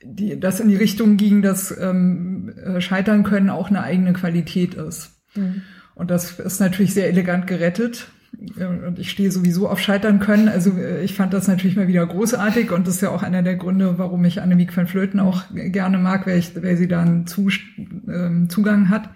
die, 0.03 0.39
das 0.39 0.59
in 0.59 0.67
die 0.67 0.75
Richtung 0.75 1.17
ging, 1.17 1.41
dass 1.41 1.75
ähm, 1.77 2.49
äh, 2.49 2.81
Scheitern 2.81 3.23
können 3.23 3.49
auch 3.49 3.69
eine 3.69 3.81
eigene 3.81 4.13
Qualität 4.13 4.73
ist. 4.73 5.11
Mhm. 5.35 5.61
Und 5.95 6.11
das 6.11 6.39
ist 6.39 6.59
natürlich 6.59 6.93
sehr 6.93 7.07
elegant 7.07 7.47
gerettet. 7.47 8.11
Und 8.39 8.99
ich 8.99 9.11
stehe 9.11 9.31
sowieso 9.31 9.69
auf 9.69 9.79
Scheitern 9.79 10.19
können. 10.19 10.49
Also 10.49 10.71
äh, 10.77 11.03
ich 11.03 11.13
fand 11.13 11.33
das 11.33 11.47
natürlich 11.47 11.75
mal 11.75 11.87
wieder 11.87 12.05
großartig 12.05 12.71
und 12.71 12.87
das 12.87 12.95
ist 12.95 13.01
ja 13.01 13.09
auch 13.09 13.23
einer 13.23 13.43
der 13.43 13.55
Gründe, 13.55 13.97
warum 13.97 14.25
ich 14.25 14.41
Annemiek 14.41 14.75
van 14.75 14.87
Flöten 14.87 15.19
auch 15.19 15.43
gerne 15.53 15.97
mag, 15.97 16.27
weil, 16.27 16.39
ich, 16.39 16.61
weil 16.61 16.75
sie 16.75 16.87
da 16.87 17.01
einen 17.01 17.25
ähm, 18.07 18.49
Zugang 18.49 18.89
hat. 18.89 19.09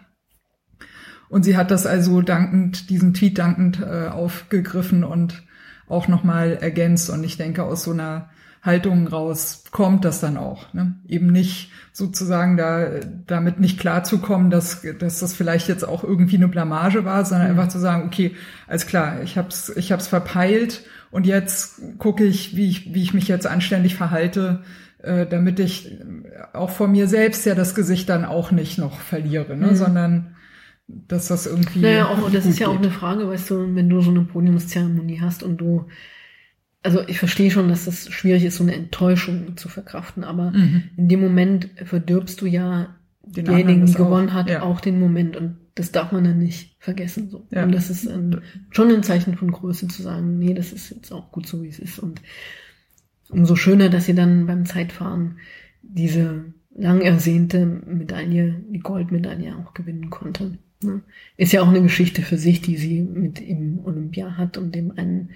Und 1.30 1.44
sie 1.44 1.58
hat 1.58 1.72
das 1.72 1.86
also 1.86 2.22
dankend, 2.22 2.90
diesen 2.90 3.14
Tweet 3.14 3.38
dankend 3.38 3.82
äh, 3.82 4.08
aufgegriffen 4.08 5.04
und 5.04 5.44
auch 5.88 6.08
nochmal 6.08 6.58
ergänzt. 6.62 7.10
Und 7.10 7.24
ich 7.24 7.38
denke, 7.38 7.64
aus 7.64 7.84
so 7.84 7.92
einer 7.92 8.30
Haltung 8.62 9.08
raus 9.08 9.64
kommt 9.72 10.06
das 10.06 10.20
dann 10.20 10.38
auch. 10.38 10.74
Ne? 10.74 10.96
Eben 11.08 11.28
nicht 11.28 11.72
sozusagen 11.94 12.58
da 12.58 13.00
damit 13.26 13.60
nicht 13.60 13.80
klarzukommen, 13.80 14.50
dass, 14.50 14.86
dass 15.00 15.20
das 15.20 15.34
vielleicht 15.34 15.68
jetzt 15.68 15.88
auch 15.88 16.04
irgendwie 16.04 16.36
eine 16.36 16.48
Blamage 16.48 17.06
war, 17.06 17.26
sondern 17.26 17.52
mhm. 17.52 17.60
einfach 17.60 17.72
zu 17.72 17.80
sagen, 17.80 18.06
okay, 18.06 18.36
alles 18.68 18.88
klar, 18.88 19.22
ich 19.24 19.38
hab's, 19.38 19.70
ich 19.76 19.92
hab's 19.92 20.08
verpeilt 20.08 20.84
und 21.12 21.26
jetzt 21.26 21.82
gucke 21.98 22.24
ich, 22.24 22.56
wie 22.56 22.70
ich, 22.70 22.94
wie 22.94 23.02
ich 23.02 23.14
mich 23.14 23.28
jetzt 23.28 23.48
anständig 23.48 23.96
verhalte, 23.96 24.64
äh, 25.00 25.26
damit 25.26 25.60
ich 25.60 26.00
auch 26.54 26.70
vor 26.70 26.88
mir 26.88 27.08
selbst 27.08 27.46
ja 27.46 27.56
das 27.56 27.76
Gesicht 27.76 28.10
dann 28.10 28.26
auch 28.26 28.52
nicht 28.52 28.78
noch 28.78 29.00
verliere, 29.00 29.56
ne? 29.56 29.68
Mhm. 29.68 29.76
sondern 29.76 30.36
dass 30.88 31.28
das 31.28 31.46
irgendwie. 31.46 31.80
Naja, 31.80 32.08
auch, 32.08 32.32
das 32.32 32.46
ist 32.46 32.60
ja 32.60 32.68
geht. 32.68 32.76
auch 32.76 32.82
eine 32.82 32.92
Frage, 32.92 33.28
weißt 33.28 33.50
du, 33.50 33.76
wenn 33.76 33.90
du 33.90 34.02
so 34.02 34.12
eine 34.12 34.22
Podiumszeremonie 34.22 35.20
hast 35.22 35.44
und 35.44 35.58
du 35.58 35.88
also 36.88 37.06
ich 37.06 37.20
verstehe 37.20 37.52
schon, 37.52 37.68
dass 37.68 37.84
das 37.84 38.10
schwierig 38.14 38.46
ist, 38.46 38.56
so 38.56 38.64
eine 38.64 38.74
Enttäuschung 38.74 39.58
zu 39.58 39.68
verkraften, 39.68 40.24
aber 40.24 40.52
mhm. 40.52 40.84
in 40.96 41.10
dem 41.10 41.20
Moment 41.20 41.68
verdirbst 41.84 42.40
du 42.40 42.46
ja 42.46 42.96
den 43.24 43.44
derjenigen, 43.44 43.88
die 43.88 43.94
gewonnen 43.94 44.32
hat, 44.34 44.50
ja. 44.50 44.62
auch 44.62 44.80
den 44.80 44.98
Moment 44.98 45.36
und 45.36 45.58
das 45.76 45.92
darf 45.92 46.14
man 46.14 46.24
dann 46.24 46.40
nicht 46.40 46.78
vergessen. 46.80 47.30
So. 47.30 47.46
Ja. 47.52 47.66
Und 47.66 47.74
das 47.74 47.90
ist 47.90 48.08
ein, 48.08 48.40
schon 48.70 48.90
ein 48.90 49.04
Zeichen 49.04 49.36
von 49.36 49.52
Größe 49.52 49.90
zu 49.90 50.02
sagen, 50.02 50.40
nee, 50.40 50.54
das 50.54 50.72
ist 50.72 50.92
jetzt 50.92 51.12
auch 51.12 51.30
gut 51.30 51.46
so, 51.46 51.62
wie 51.62 51.68
es 51.68 51.78
ist. 51.78 52.00
Und 52.00 52.22
umso 53.28 53.58
schöner, 53.58 53.90
dass 53.90 54.06
sie 54.06 54.16
dann 54.16 54.48
beim 54.48 54.66
Zeitfahren 54.66 55.40
diese 55.82 56.46
lang 56.74 57.02
ersehnte 57.02 57.66
Medaille, 57.66 58.64
die 58.70 58.80
Goldmedaille 58.80 59.58
auch 59.58 59.74
gewinnen 59.74 60.10
konnte. 60.10 60.58
Ne? 60.82 61.02
Ist 61.36 61.52
ja 61.52 61.62
auch 61.64 61.68
eine 61.68 61.82
Geschichte 61.82 62.22
für 62.22 62.38
sich, 62.38 62.62
die 62.62 62.78
sie 62.78 63.02
mit 63.02 63.42
im 63.42 63.82
Olympia 63.84 64.38
hat 64.38 64.58
und 64.58 64.74
dem 64.74 64.98
einen 64.98 65.32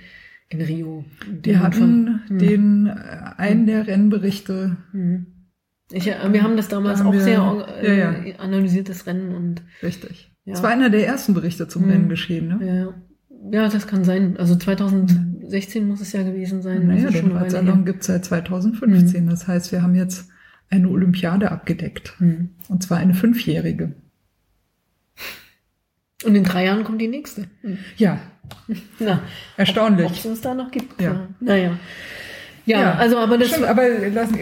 in 0.53 0.61
Rio. 0.61 1.05
Wir 1.41 1.61
hatten 1.61 2.21
hm. 2.27 2.37
den 2.37 2.87
äh, 2.87 2.93
einen 3.37 3.65
der 3.65 3.87
Rennberichte. 3.87 4.77
Hm. 4.91 5.25
Ich, 5.91 6.07
äh, 6.07 6.15
wir 6.31 6.43
haben 6.43 6.57
das 6.57 6.67
damals 6.67 6.99
haben 6.99 7.07
auch 7.07 7.13
wir, 7.13 7.21
sehr 7.21 7.67
äh, 7.81 7.99
ja, 7.99 8.11
ja. 8.11 8.35
analysiert, 8.39 8.89
das 8.89 9.07
Rennen 9.07 9.33
und. 9.33 9.63
Richtig. 9.81 10.31
Ja. 10.45 10.53
Das 10.53 10.63
war 10.63 10.69
einer 10.69 10.89
der 10.89 11.05
ersten 11.05 11.33
Berichte 11.33 11.67
zum 11.67 11.83
hm. 11.83 11.89
Rennen 11.91 12.09
geschehen, 12.09 12.47
ne? 12.47 12.93
Ja. 13.51 13.61
ja, 13.61 13.69
das 13.69 13.87
kann 13.87 14.03
sein. 14.03 14.37
Also 14.37 14.55
2016 14.55 15.87
muss 15.87 16.01
es 16.01 16.11
ja 16.13 16.23
gewesen 16.23 16.61
sein. 16.61 16.87
Naja, 16.87 17.09
den 17.09 17.31
Radsalon 17.31 17.85
gibt 17.85 18.01
es 18.01 18.07
seit 18.07 18.25
2015. 18.25 19.25
Mhm. 19.25 19.29
Das 19.29 19.47
heißt, 19.47 19.71
wir 19.71 19.81
haben 19.83 19.95
jetzt 19.95 20.29
eine 20.69 20.89
Olympiade 20.89 21.51
abgedeckt. 21.51 22.15
Mhm. 22.19 22.51
Und 22.69 22.83
zwar 22.83 22.97
eine 22.97 23.13
fünfjährige. 23.13 23.93
Und 26.23 26.35
in 26.35 26.43
drei 26.43 26.65
Jahren 26.65 26.83
kommt 26.83 27.01
die 27.01 27.07
nächste. 27.07 27.47
Mhm. 27.63 27.79
Ja, 27.97 28.19
na, 28.99 29.21
erstaunlich. 29.57 30.07
Ob 30.07 30.13
es 30.13 30.25
uns 30.25 30.41
da 30.41 30.53
noch 30.53 30.71
gibt. 30.71 31.01
Ja. 31.01 31.27
Naja. 31.39 31.77
Ja, 32.65 32.79
ja, 32.79 32.93
also 32.93 33.17
aber 33.17 33.37
das. 33.37 33.49
Stimmt, 33.49 33.65
aber 33.65 33.87
lassen, 34.09 34.37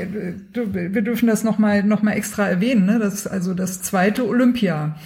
wir 0.53 1.01
dürfen 1.01 1.27
das 1.27 1.43
nochmal 1.43 1.83
noch 1.83 2.01
mal 2.01 2.11
extra 2.11 2.47
erwähnen, 2.49 2.85
ne? 2.85 2.99
Das 2.99 3.13
ist 3.13 3.27
also 3.27 3.53
das 3.53 3.81
zweite 3.81 4.27
Olympia 4.27 4.97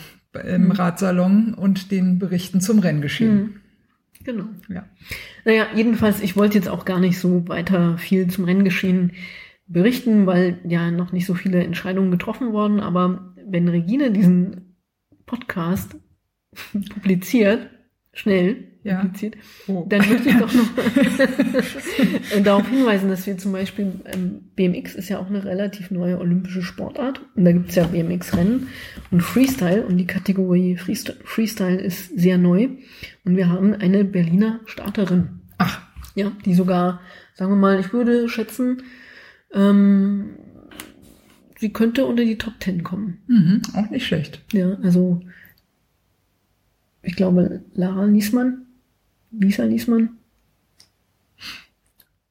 im 0.44 0.66
mhm. 0.66 0.72
Radsalon 0.72 1.54
und 1.54 1.92
den 1.92 2.18
Berichten 2.18 2.60
zum 2.60 2.80
Renngeschehen. 2.80 3.36
Mhm. 3.36 3.56
Genau. 4.24 4.46
Ja. 4.70 4.86
Naja, 5.46 5.68
jedenfalls, 5.76 6.22
ich 6.22 6.36
wollte 6.36 6.58
jetzt 6.58 6.70
auch 6.70 6.86
gar 6.86 7.00
nicht 7.00 7.20
so 7.20 7.48
weiter 7.48 7.98
viel 7.98 8.28
zum 8.28 8.46
Renngeschehen 8.46 9.12
berichten, 9.68 10.26
weil 10.26 10.60
ja 10.68 10.92
noch 10.92 11.12
nicht 11.12 11.26
so 11.26 11.34
viele 11.34 11.64
Entscheidungen 11.64 12.12
getroffen 12.12 12.52
wurden. 12.52 12.80
Aber 12.80 13.34
wenn 13.46 13.68
Regine 13.68 14.12
diesen 14.12 14.76
Podcast 15.26 15.96
publiziert, 16.94 17.70
schnell, 18.14 18.68
ja. 18.84 19.02
impliziert, 19.02 19.36
oh. 19.68 19.86
dann 19.88 20.08
möchte 20.08 20.30
ich 20.30 20.38
doch 20.38 20.54
noch 20.54 20.68
darauf 22.44 22.70
hinweisen, 22.70 23.10
dass 23.10 23.26
wir 23.26 23.38
zum 23.38 23.52
Beispiel, 23.52 23.94
ähm, 24.14 24.42
BMX 24.56 24.96
ist 24.96 25.10
ja 25.10 25.20
auch 25.20 25.28
eine 25.28 25.44
relativ 25.44 25.92
neue 25.92 26.20
olympische 26.20 26.62
Sportart 26.62 27.22
und 27.36 27.46
da 27.46 27.52
gibt 27.52 27.70
es 27.70 27.76
ja 27.76 27.86
BMX-Rennen 27.86 28.68
und 29.12 29.22
Freestyle 29.22 29.86
und 29.86 29.98
die 29.98 30.08
Kategorie 30.08 30.78
Freestyle 30.78 31.80
ist 31.80 32.18
sehr 32.18 32.38
neu 32.38 32.70
und 33.26 33.38
wir 33.38 33.50
haben 33.50 33.74
eine 33.74 34.04
Berliner 34.04 34.60
Starterin. 34.66 35.42
Ach. 35.58 35.82
Ja, 36.16 36.32
die 36.46 36.54
sogar, 36.54 37.02
sagen 37.34 37.52
wir 37.52 37.56
mal, 37.56 37.80
ich 37.80 37.92
würde 37.92 38.30
schätzen, 38.30 38.84
ähm, 39.52 40.36
sie 41.58 41.74
könnte 41.74 42.06
unter 42.06 42.24
die 42.24 42.38
Top 42.38 42.60
Ten 42.60 42.84
kommen. 42.84 43.24
Mhm, 43.28 43.62
auch 43.74 43.90
nicht 43.90 44.06
schlecht. 44.06 44.44
Ja, 44.54 44.78
also 44.84 45.22
ich 47.04 47.16
glaube, 47.16 47.64
Lara 47.76 48.08
Niesmann 48.08 48.66
Lisa 49.32 49.64
Liesmann? 49.66 50.10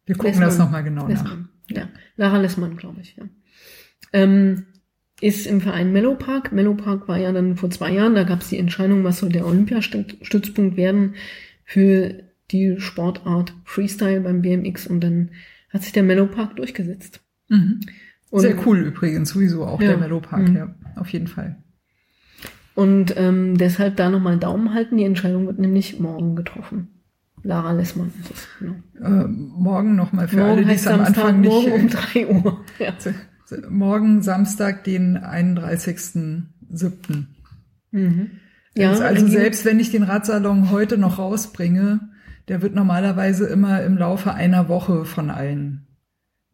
Wir 0.07 0.15
gucken 0.17 0.31
Lessmann. 0.31 0.49
das 0.49 0.59
nochmal 0.59 0.85
genau 0.85 1.07
Lessmann. 1.07 1.49
nach. 1.71 1.77
Ja, 1.77 1.89
Lara 2.17 2.39
Lessmann, 2.39 2.77
glaube 2.77 3.01
ich, 3.01 3.17
ja. 3.17 3.25
Ähm, 4.13 4.67
ist 5.21 5.47
im 5.47 5.61
Verein 5.61 5.93
Mellow 5.93 6.17
Park. 6.17 6.53
Mellow 6.53 6.75
Park 6.75 7.07
war 7.09 7.17
ja 7.19 7.31
dann 7.33 7.57
vor 7.57 7.71
zwei 7.71 7.93
Jahren, 7.93 8.15
da 8.15 8.25
gab 8.25 8.41
es 8.41 8.49
die 8.49 8.59
Entscheidung, 8.59 9.05
was 9.05 9.19
soll 9.19 9.29
der 9.31 9.47
Olympiastützpunkt 9.47 10.77
werden. 10.77 11.15
für 11.65 12.25
die 12.51 12.75
Sportart 12.81 13.55
Freestyle 13.65 14.21
beim 14.21 14.43
BMX 14.43 14.87
und 14.89 15.01
dann 15.01 15.31
hat 15.71 15.83
sich 15.85 15.93
der 15.93 16.03
Mellow 16.03 16.27
Park 16.27 16.57
durchgesetzt. 16.57 17.21
Mhm. 17.49 17.81
Sehr 18.33 18.67
cool 18.67 18.79
übrigens, 18.81 19.31
sowieso 19.31 19.65
auch 19.65 19.81
Ja. 19.81 19.89
der 19.91 19.99
Mellow 19.99 20.21
Park, 20.21 20.49
Mhm. 20.49 20.57
ja, 20.57 20.75
auf 20.97 21.09
jeden 21.11 21.29
Fall. 21.29 21.57
Und 22.75 23.15
ähm, 23.17 23.59
deshalb 23.59 23.97
da 23.97 24.09
nochmal 24.09 24.39
Daumen 24.39 24.73
halten. 24.75 24.97
Die 24.97 25.05
Entscheidung 25.05 25.47
wird 25.47 25.59
nämlich 25.59 25.99
morgen 26.01 26.37
getroffen. 26.37 26.89
Lara 27.43 27.73
Lessmann 27.73 28.13
ist 28.21 28.31
es. 28.31 28.49
Genau. 28.61 28.75
Äh, 29.01 29.27
morgen 29.29 29.97
nochmal 29.97 30.29
für 30.29 30.37
morgen 30.37 30.51
alle, 30.51 30.65
die 30.65 30.71
es 30.73 30.87
am 30.87 31.01
Samstag, 31.05 31.25
Anfang 31.25 31.41
nicht. 31.41 31.51
morgen 31.51 31.73
um 31.73 31.89
3 31.91 32.27
Uhr. 32.29 32.65
Ja. 32.79 32.95
morgen 33.69 34.23
Samstag, 34.23 34.85
den 34.85 35.19
31.07. 35.19 37.25
Mhm. 37.91 38.31
Ja, 38.77 38.91
also 38.91 39.03
angehen- 39.05 39.29
selbst 39.31 39.65
wenn 39.65 39.81
ich 39.81 39.91
den 39.91 40.03
Radsalon 40.05 40.71
heute 40.71 40.97
noch 40.99 41.19
rausbringe, 41.19 42.01
der 42.49 42.63
wird 42.63 42.75
normalerweise 42.75 43.47
immer 43.47 43.83
im 43.83 43.97
Laufe 43.99 44.33
einer 44.35 44.69
Woche 44.69 45.05
von 45.05 45.31
allen, 45.31 45.87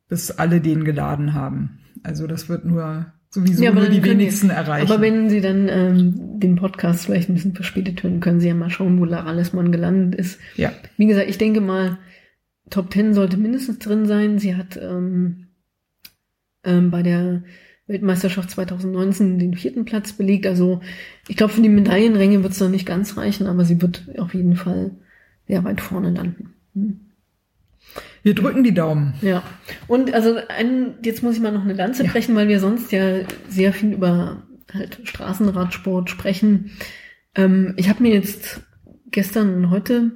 bis 0.09 0.31
alle 0.33 0.61
den 0.61 0.85
geladen 0.85 1.33
haben. 1.35 1.79
Also 2.03 2.27
das 2.27 2.49
wird 2.49 2.65
nur 2.65 3.07
sowieso 3.31 3.63
Ja, 3.65 3.73
nur 3.73 3.89
die 3.89 4.03
wenigsten 4.03 4.49
die- 4.49 4.55
erreichen. 4.55 4.91
Aber 4.91 5.01
wenn 5.01 5.29
Sie 5.31 5.41
dann 5.41 5.69
ähm, 5.69 6.41
den 6.41 6.57
Podcast 6.57 7.05
vielleicht 7.07 7.29
ein 7.29 7.35
bisschen 7.35 7.55
verspätet 7.55 8.03
hören, 8.03 8.21
können 8.21 8.41
Sie 8.41 8.49
ja 8.49 8.55
mal 8.55 8.71
schauen, 8.71 8.99
wo 9.01 9.05
Lara 9.05 9.33
Lessmann 9.33 9.73
gelandet 9.73 10.19
ist. 10.19 10.39
ja, 10.57 10.73
Wie 10.97 11.07
gesagt, 11.07 11.29
ich 11.29 11.39
denke 11.39 11.61
mal, 11.61 11.99
Top 12.71 12.93
10 12.93 13.15
sollte 13.15 13.37
mindestens 13.39 13.79
drin 13.79 14.07
sein. 14.07 14.39
Sie 14.39 14.55
hat 14.55 14.77
ähm, 14.83 15.47
ähm, 16.65 16.91
bei 16.91 17.03
der 17.03 17.43
Weltmeisterschaft 17.87 18.51
2019 18.51 19.39
den 19.39 19.55
vierten 19.55 19.87
Platz 19.87 20.13
belegt. 20.13 20.47
Also 20.47 20.81
ich 21.29 21.37
glaube, 21.37 21.55
für 21.55 21.63
die 21.63 21.71
Medaillenränge 21.71 22.43
wird 22.43 22.53
es 22.53 22.61
noch 22.61 22.69
nicht 22.69 22.85
ganz 22.85 23.17
reichen, 23.17 23.47
aber 23.47 23.65
sie 23.65 23.81
wird 23.81 24.07
auf 24.19 24.35
jeden 24.35 24.57
Fall 24.57 24.91
sehr 25.47 25.65
weit 25.65 25.81
vorne 25.81 26.11
landen. 26.11 26.53
Hm. 26.75 27.01
Wir 28.23 28.35
drücken 28.35 28.65
die 28.65 28.75
Daumen. 28.75 29.15
Ja, 29.23 29.43
und 29.87 30.13
also 30.13 30.37
ein, 30.49 30.95
jetzt 31.03 31.23
muss 31.23 31.37
ich 31.37 31.41
mal 31.41 31.53
noch 31.53 31.65
eine 31.65 31.75
Lanze 31.75 32.05
Ja. 32.05 32.11
brechen, 32.11 32.35
weil 32.35 32.49
wir 32.49 32.61
sonst 32.61 32.93
ja 32.93 33.21
sehr 33.49 33.73
viel 33.73 33.93
über 33.93 34.43
halt 34.73 35.01
Straßenradsport 35.05 36.11
sprechen. 36.11 36.73
Ähm, 37.35 37.75
ich 37.77 37.89
habe 37.89 38.03
mir 38.03 38.13
jetzt 38.13 38.61
gestern 39.11 39.55
und 39.55 39.71
heute 39.71 40.13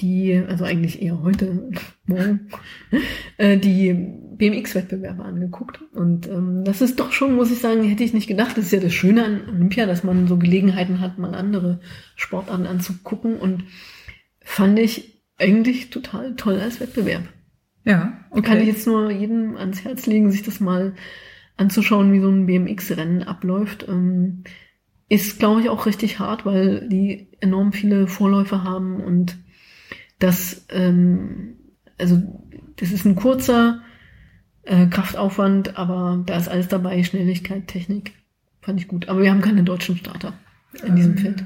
die, 0.00 0.40
also 0.48 0.64
eigentlich 0.64 1.02
eher 1.02 1.22
heute, 1.22 1.70
morgen, 2.06 2.48
äh, 3.36 3.56
die 3.56 3.92
BMX-Wettbewerbe 4.36 5.24
angeguckt. 5.24 5.80
Und 5.92 6.28
ähm, 6.28 6.64
das 6.64 6.80
ist 6.80 7.00
doch 7.00 7.12
schon, 7.12 7.34
muss 7.34 7.50
ich 7.50 7.58
sagen, 7.58 7.82
hätte 7.82 8.04
ich 8.04 8.14
nicht 8.14 8.28
gedacht. 8.28 8.56
Das 8.56 8.66
ist 8.66 8.72
ja 8.72 8.80
das 8.80 8.94
Schöne 8.94 9.24
an 9.24 9.48
Olympia, 9.48 9.86
dass 9.86 10.04
man 10.04 10.28
so 10.28 10.36
Gelegenheiten 10.36 11.00
hat, 11.00 11.18
mal 11.18 11.34
andere 11.34 11.80
Sportarten 12.14 12.66
anzugucken. 12.66 13.36
Und 13.36 13.64
fand 14.40 14.78
ich 14.78 15.17
eigentlich 15.38 15.90
total 15.90 16.34
toll 16.36 16.60
als 16.60 16.80
Wettbewerb. 16.80 17.24
Ja, 17.84 18.24
Und 18.30 18.42
kann 18.42 18.58
ich 18.58 18.64
okay. 18.64 18.72
jetzt 18.72 18.86
nur 18.86 19.10
jedem 19.10 19.56
ans 19.56 19.84
Herz 19.84 20.06
legen, 20.06 20.30
sich 20.30 20.42
das 20.42 20.60
mal 20.60 20.94
anzuschauen, 21.56 22.12
wie 22.12 22.20
so 22.20 22.28
ein 22.28 22.46
BMX-Rennen 22.46 23.22
abläuft. 23.22 23.86
Ähm, 23.88 24.44
ist, 25.08 25.38
glaube 25.38 25.62
ich, 25.62 25.70
auch 25.70 25.86
richtig 25.86 26.18
hart, 26.18 26.44
weil 26.44 26.86
die 26.88 27.28
enorm 27.40 27.72
viele 27.72 28.06
Vorläufer 28.06 28.62
haben 28.62 29.00
und 29.00 29.38
das, 30.18 30.66
ähm, 30.70 31.56
also 31.96 32.20
das 32.76 32.92
ist 32.92 33.06
ein 33.06 33.16
kurzer 33.16 33.80
äh, 34.62 34.86
Kraftaufwand, 34.86 35.78
aber 35.78 36.22
da 36.26 36.36
ist 36.36 36.48
alles 36.48 36.68
dabei, 36.68 37.02
Schnelligkeit, 37.02 37.68
Technik. 37.68 38.12
Fand 38.60 38.80
ich 38.80 38.88
gut. 38.88 39.08
Aber 39.08 39.22
wir 39.22 39.30
haben 39.30 39.40
keine 39.40 39.62
deutschen 39.62 39.96
Starter 39.96 40.34
in 40.84 40.94
diesem 40.94 41.12
Ähm, 41.12 41.18
Feld. 41.18 41.44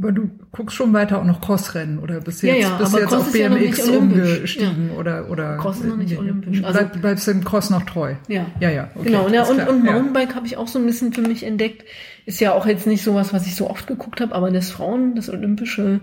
Aber 0.00 0.12
du 0.12 0.30
guckst 0.52 0.76
schon 0.76 0.92
weiter 0.94 1.18
auch 1.20 1.24
noch 1.24 1.40
Crossrennen 1.42 1.98
oder 1.98 2.20
bist 2.22 2.42
du 2.42 2.46
Ja, 2.46 2.54
jetzt, 2.54 2.62
ja, 2.70 2.76
bist 2.78 2.94
jetzt 2.94 3.06
Cross 3.08 3.28
auf 3.28 3.34
ja 3.36 3.48
BMX 3.50 3.88
olympisch. 3.88 4.20
umgestiegen 4.30 4.90
oder 4.98 5.30
oder 5.30 5.56
Cross 5.58 5.80
ist 5.80 5.84
noch 5.86 5.96
nicht 5.98 6.18
olympisch. 6.18 6.64
Also- 6.64 6.78
Bleib, 6.78 7.00
bleibst 7.00 7.26
du 7.28 7.32
dem 7.32 7.44
Cross 7.44 7.70
noch 7.70 7.82
treu? 7.84 8.14
Ja. 8.28 8.46
Ja, 8.60 8.70
ja. 8.70 8.88
Okay, 8.94 9.04
genau, 9.10 9.28
ja, 9.28 9.42
und, 9.44 9.56
klar. 9.56 9.68
und 9.68 9.84
Ja. 9.84 9.92
Mountainbike 9.92 10.34
habe 10.34 10.46
ich 10.46 10.56
auch 10.56 10.68
so 10.68 10.78
ein 10.78 10.86
bisschen 10.86 11.12
für 11.12 11.20
mich 11.22 11.44
entdeckt. 11.44 11.84
Ist 12.26 12.40
ja 12.40 12.52
auch 12.54 12.66
jetzt 12.66 12.86
nicht 12.86 13.02
sowas, 13.04 13.32
was 13.34 13.46
ich 13.46 13.54
so 13.56 13.68
oft 13.68 13.86
geguckt 13.86 14.20
habe, 14.20 14.34
aber 14.34 14.50
das 14.50 14.70
Frauen, 14.70 15.14
das 15.14 15.28
olympische 15.28 16.00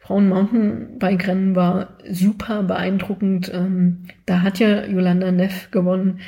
Frauen-Mountainbike-Rennen 0.00 1.54
war 1.56 1.96
super 2.10 2.62
beeindruckend. 2.62 3.50
Ähm, 3.52 4.04
da 4.26 4.42
hat 4.42 4.58
ja 4.58 4.84
Yolanda 4.86 5.32
Neff 5.32 5.70
gewonnen, 5.70 6.20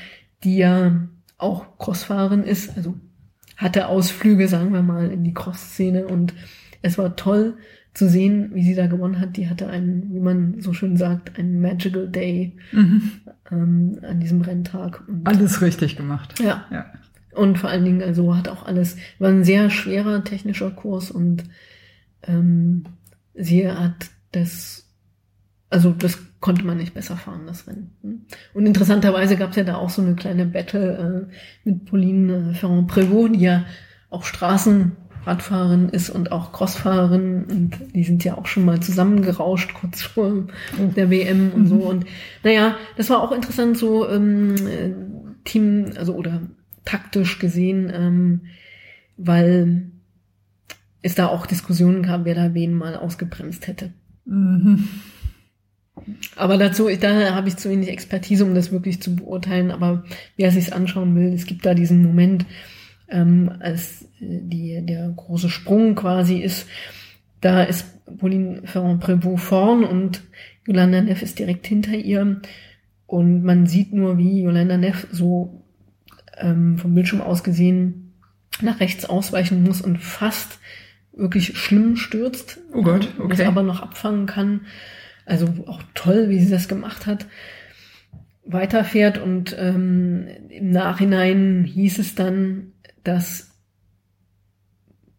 die 0.45 0.57
ja 0.59 0.93
auch 1.39 1.79
Crossfahrerin 1.79 2.45
ist, 2.45 2.77
also 2.77 2.95
hatte 3.57 3.87
Ausflüge, 3.89 4.49
sagen 4.49 4.73
wir 4.73 4.83
mal, 4.83 5.11
in 5.11 5.25
die 5.25 5.35
Cross-Szene 5.35 6.07
und 6.07 6.35
es 6.83 6.99
war 6.99 7.17
toll 7.17 7.55
zu 7.95 8.09
sehen, 8.09 8.51
wie 8.55 8.63
sie 8.63 8.75
da 8.75 8.87
gewonnen 8.87 9.19
hat. 9.21 9.37
Die 9.37 9.49
hatte 9.49 9.69
einen, 9.69 10.15
wie 10.15 10.21
man 10.21 10.61
so 10.61 10.73
schön 10.73 10.97
sagt, 10.97 11.39
einen 11.39 11.61
Magical 11.61 12.09
Day 12.09 12.57
Mhm. 12.73 13.03
ähm, 13.51 13.99
an 14.03 14.21
diesem 14.21 14.41
Renntag. 14.43 15.03
Und 15.09 15.27
Alles 15.27 15.61
richtig 15.61 15.97
gemacht. 15.97 16.39
ja, 16.41 16.65
Ja. 16.71 16.87
und 17.35 17.59
vor 17.59 17.69
allen 17.71 17.85
Dingen, 17.85 18.03
also 18.03 18.37
hat 18.37 18.49
auch 18.49 18.65
alles, 18.65 18.97
war 19.19 19.29
ein 19.31 19.43
sehr 19.45 19.71
schwerer 19.71 20.23
technischer 20.23 20.71
Kurs 20.71 21.11
und 21.11 21.45
ähm, 22.23 22.85
sie 23.35 23.69
hat 23.71 24.11
das, 24.33 24.89
also 25.69 25.91
das 25.93 26.19
konnte 26.41 26.65
man 26.65 26.77
nicht 26.79 26.95
besser 26.95 27.17
fahren, 27.17 27.43
das 27.47 27.67
Rennen. 27.67 28.27
Und 28.55 28.67
interessanterweise 28.67 29.37
gab 29.37 29.51
es 29.51 29.57
ja 29.57 29.65
da 29.65 29.75
auch 29.77 29.91
so 29.91 30.01
eine 30.01 30.15
kleine 30.15 30.47
Battle 30.47 31.29
äh, 31.29 31.69
mit 31.69 31.85
Pauline 31.87 32.51
äh, 32.51 32.55
Ferrand-Prévot, 32.55 33.33
die 33.33 33.41
ja 33.41 33.65
auch 34.11 34.25
Straßenradfahrerin 35.21 35.89
ist 35.91 36.11
und 36.11 36.33
auch 36.33 36.53
Crossfahrerin 36.53 37.45
und 37.45 37.95
die 37.95 38.05
sind 38.05 38.25
ja 38.25 38.37
auch 38.37 38.47
schon 38.47 38.65
mal 38.65 38.81
zusammengerauscht 38.81 39.75
kurz 39.75 40.03
vor 40.03 40.45
der 40.79 41.11
WM 41.11 41.53
und 41.53 41.67
so. 41.67 41.77
Und 41.77 42.07
naja, 42.43 42.77
das 42.97 43.11
war 43.11 43.23
auch 43.23 43.33
interessant, 43.33 43.77
so 43.77 44.09
ähm, 44.09 44.55
äh, 44.55 44.91
Team, 45.45 45.93
also 45.97 46.15
oder 46.15 46.43
taktisch 46.85 47.39
gesehen, 47.39 47.91
ähm, 47.95 48.41
weil 49.17 49.91
es 51.03 51.15
da 51.15 51.29
auch 51.29 51.47
Diskussionen 51.47 52.03
gab, 52.03 52.25
wer 52.25 52.35
da 52.35 52.55
wen 52.55 52.75
mal 52.75 52.97
ausgebremst 52.97 53.67
hätte. 53.67 53.93
Mhm. 54.25 54.89
Aber 56.37 56.57
dazu, 56.57 56.89
da 56.99 57.35
habe 57.35 57.49
ich 57.49 57.57
zu 57.57 57.69
wenig 57.69 57.89
Expertise, 57.89 58.45
um 58.45 58.55
das 58.55 58.73
wirklich 58.73 59.03
zu 59.03 59.17
beurteilen. 59.17 59.71
Aber 59.71 60.05
wer 60.37 60.51
sich's 60.51 60.73
anschauen 60.73 61.15
will, 61.15 61.33
es 61.33 61.45
gibt 61.45 61.67
da 61.67 61.75
diesen 61.75 62.03
Moment, 62.03 62.47
ähm, 63.11 63.53
als 63.61 64.07
die, 64.19 64.85
der 64.85 65.09
große 65.11 65.49
Sprung 65.49 65.95
quasi 65.95 66.39
ist. 66.39 66.67
Da 67.41 67.63
ist 67.63 67.87
Pauline 68.19 68.63
Ferrand-Prévot 68.65 69.39
vorn 69.39 69.85
und 69.85 70.23
Yolanda 70.67 71.01
Neff 71.01 71.23
ist 71.23 71.39
direkt 71.39 71.67
hinter 71.67 71.95
ihr. 71.95 72.41
Und 73.07 73.43
man 73.43 73.67
sieht 73.67 73.93
nur, 73.93 74.19
wie 74.19 74.43
Yolanda 74.43 74.77
Neff 74.77 75.07
so 75.11 75.63
ähm, 76.39 76.79
vom 76.79 76.95
Bildschirm 76.95 77.21
aus 77.21 77.43
gesehen 77.43 78.13
nach 78.63 78.81
rechts 78.81 79.05
ausweichen 79.05 79.63
muss 79.63 79.81
und 79.81 79.99
fast 79.99 80.59
wirklich 81.13 81.57
schlimm 81.57 81.97
stürzt. 81.97 82.59
Oh 82.73 82.83
Gott, 82.83 83.05
äh, 83.19 83.23
okay. 83.23 83.37
Das 83.37 83.47
aber 83.47 83.63
noch 83.63 83.81
abfangen 83.81 84.27
kann. 84.27 84.63
Also 85.25 85.47
auch 85.67 85.83
toll, 85.95 86.29
wie 86.29 86.41
sie 86.41 86.51
das 86.51 86.69
gemacht 86.69 87.07
hat. 87.07 87.27
Weiterfährt 88.45 89.19
und 89.19 89.55
ähm, 89.59 90.27
im 90.49 90.71
Nachhinein 90.71 91.65
hieß 91.65 91.99
es 91.99 92.15
dann, 92.15 92.70
dass 93.05 93.51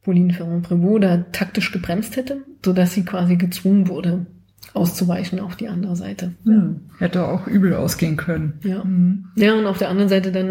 Pauline 0.04 0.34
Ferrand-Prévot 0.34 1.00
da 1.00 1.18
taktisch 1.18 1.72
gebremst 1.72 2.16
hätte, 2.16 2.44
sodass 2.66 2.94
sie 2.94 3.06
quasi 3.06 3.36
gezwungen 3.36 3.88
wurde, 3.88 4.26
auszuweichen 4.74 5.40
auf 5.40 5.56
die 5.56 5.68
andere 5.68 5.96
Seite. 5.96 6.34
Hm. 6.46 6.82
Hätte 6.98 7.26
auch 7.28 7.48
übel 7.48 7.74
ausgehen 7.76 8.18
können. 8.18 8.60
Ja. 8.64 8.84
Mhm. 8.84 9.26
Ja, 9.36 9.54
und 9.54 9.66
auf 9.66 9.78
der 9.78 9.90
anderen 9.90 10.10
Seite 10.10 10.32
dann 10.32 10.50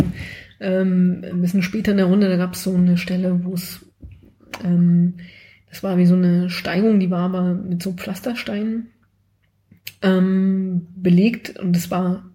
ähm, 0.61 1.25
ein 1.25 1.41
bisschen 1.41 1.63
später 1.63 1.93
in 1.93 1.97
der 1.97 2.07
Runde, 2.07 2.29
da 2.29 2.37
gab 2.37 2.55
es 2.55 2.63
so 2.63 2.75
eine 2.75 2.97
Stelle, 2.97 3.45
wo 3.45 3.55
es, 3.55 3.85
ähm, 4.63 5.15
das 5.69 5.83
war 5.83 5.97
wie 5.97 6.07
so 6.07 6.15
eine 6.15 6.51
Steigung, 6.51 7.01
die 7.01 7.11
war 7.11 7.23
aber 7.23 7.55
mit 7.55 7.83
so 7.83 7.93
Pflastersteinen 7.93 8.89
ähm, 10.03 10.87
belegt 10.97 11.59
und 11.59 11.77
es 11.77 11.91
war 11.91 12.30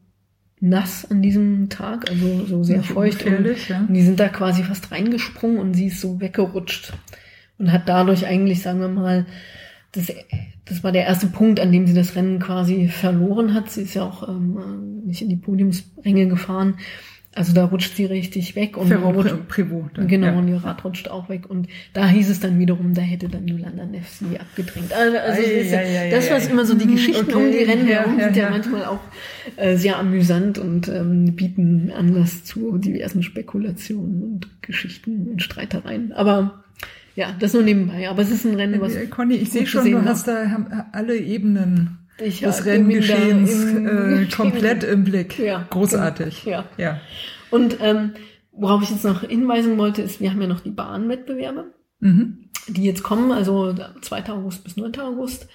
nass 0.69 1.09
an 1.09 1.21
diesem 1.21 1.69
Tag, 1.69 2.09
also 2.09 2.45
so 2.45 2.63
sehr 2.63 2.83
feucht. 2.83 3.25
Und, 3.25 3.47
ja. 3.67 3.79
und 3.79 3.93
die 3.93 4.01
sind 4.01 4.19
da 4.19 4.29
quasi 4.29 4.63
fast 4.63 4.91
reingesprungen 4.91 5.59
und 5.59 5.73
sie 5.73 5.87
ist 5.87 6.01
so 6.01 6.19
weggerutscht 6.19 6.93
und 7.57 7.71
hat 7.71 7.87
dadurch 7.87 8.25
eigentlich, 8.25 8.61
sagen 8.61 8.79
wir 8.79 8.87
mal, 8.87 9.25
das, 9.91 10.11
das 10.65 10.83
war 10.83 10.91
der 10.91 11.05
erste 11.05 11.27
Punkt, 11.27 11.59
an 11.59 11.71
dem 11.71 11.87
sie 11.87 11.93
das 11.93 12.15
Rennen 12.15 12.39
quasi 12.39 12.87
verloren 12.87 13.53
hat. 13.53 13.69
Sie 13.69 13.83
ist 13.83 13.93
ja 13.93 14.03
auch 14.03 14.27
ähm, 14.27 15.03
nicht 15.05 15.21
in 15.21 15.29
die 15.29 15.37
Podiumsränge 15.37 16.27
gefahren. 16.27 16.75
Also 17.35 17.53
da 17.53 17.65
rutscht 17.65 17.95
sie 17.97 18.05
richtig 18.05 18.55
weg 18.55 18.77
und 18.77 18.89
rutscht, 18.93 19.35
Prévot. 19.49 19.89
dann, 19.95 20.07
genau, 20.07 20.27
ja. 20.27 20.37
und 20.37 20.47
ihr 20.47 20.63
Rad 20.63 20.85
rutscht 20.85 21.09
auch 21.09 21.27
weg. 21.27 21.49
Und 21.49 21.67
da 21.91 22.07
hieß 22.07 22.29
es 22.29 22.39
dann 22.39 22.57
wiederum, 22.59 22.93
da 22.93 23.01
hätte 23.01 23.27
dann 23.27 23.45
Yolanda 23.45 23.85
Neff 23.85 24.07
sie 24.07 24.39
abgedrängt. 24.39 24.93
Also, 24.93 25.17
also 25.17 25.41
Ei, 25.41 25.43
das, 25.43 25.65
ist 25.65 25.71
ja, 25.71 25.79
ei, 25.79 26.09
das 26.11 26.31
ei, 26.31 26.33
was 26.35 26.47
immer 26.47 26.65
so 26.65 26.75
die 26.75 26.85
Mhm, 26.85 26.91
Geschichten 26.93 27.33
okay, 27.33 27.45
um 27.45 27.51
die 27.51 27.57
Rennen 27.57 27.87
ja, 27.89 27.95
herum 27.99 28.19
sind 28.21 28.37
ja, 28.37 28.43
ja. 28.43 28.49
manchmal 28.49 28.85
auch 28.85 29.01
äh, 29.57 29.75
sehr 29.75 29.99
amüsant 29.99 30.57
und 30.57 30.87
ähm, 30.87 31.35
bieten 31.35 31.91
Anlass 31.91 32.45
zu 32.45 32.77
diversen 32.77 33.21
Spekulationen 33.21 34.23
und 34.23 34.47
Geschichten 34.61 35.27
und 35.29 35.41
Streitereien. 35.41 36.13
Aber 36.13 36.63
Ja, 37.15 37.33
das 37.37 37.53
nur 37.53 37.63
nebenbei. 37.63 38.09
Aber 38.09 38.21
es 38.21 38.31
ist 38.31 38.45
ein 38.45 38.55
Rennen, 38.55 38.79
was. 38.79 38.95
Äh, 38.95 39.07
Conny, 39.07 39.35
ich 39.35 39.51
sehe 39.51 39.67
schon, 39.67 39.91
du 39.91 40.05
hast 40.05 40.27
da 40.27 40.87
alle 40.93 41.17
Ebenen 41.17 41.97
Ich 42.19 42.39
des 42.39 42.57
da 42.57 42.63
Renngeschehens 42.63 43.65
äh, 43.65 44.25
komplett 44.33 44.83
im 44.83 45.03
Blick. 45.03 45.37
Ja, 45.37 45.67
Großartig. 45.69 46.43
genau. 46.43 46.57
Ja. 46.57 46.65
ja. 46.77 47.01
Und 47.49 47.77
ähm, 47.81 48.11
worauf 48.51 48.83
ich 48.83 48.89
jetzt 48.89 49.03
noch 49.03 49.21
hinweisen 49.21 49.77
wollte, 49.77 50.01
ist, 50.01 50.21
wir 50.21 50.31
haben 50.31 50.41
ja 50.41 50.47
noch 50.47 50.61
die 50.61 50.71
Bahnwettbewerbe. 50.71 51.73
Mhm. 51.99 52.49
die 52.67 52.83
jetzt 52.83 53.03
kommen, 53.03 53.31
also 53.31 53.73
2. 54.01 54.29
August 54.29 54.63
bis 54.63 54.75
9. 54.77 54.99
August. 54.99 55.47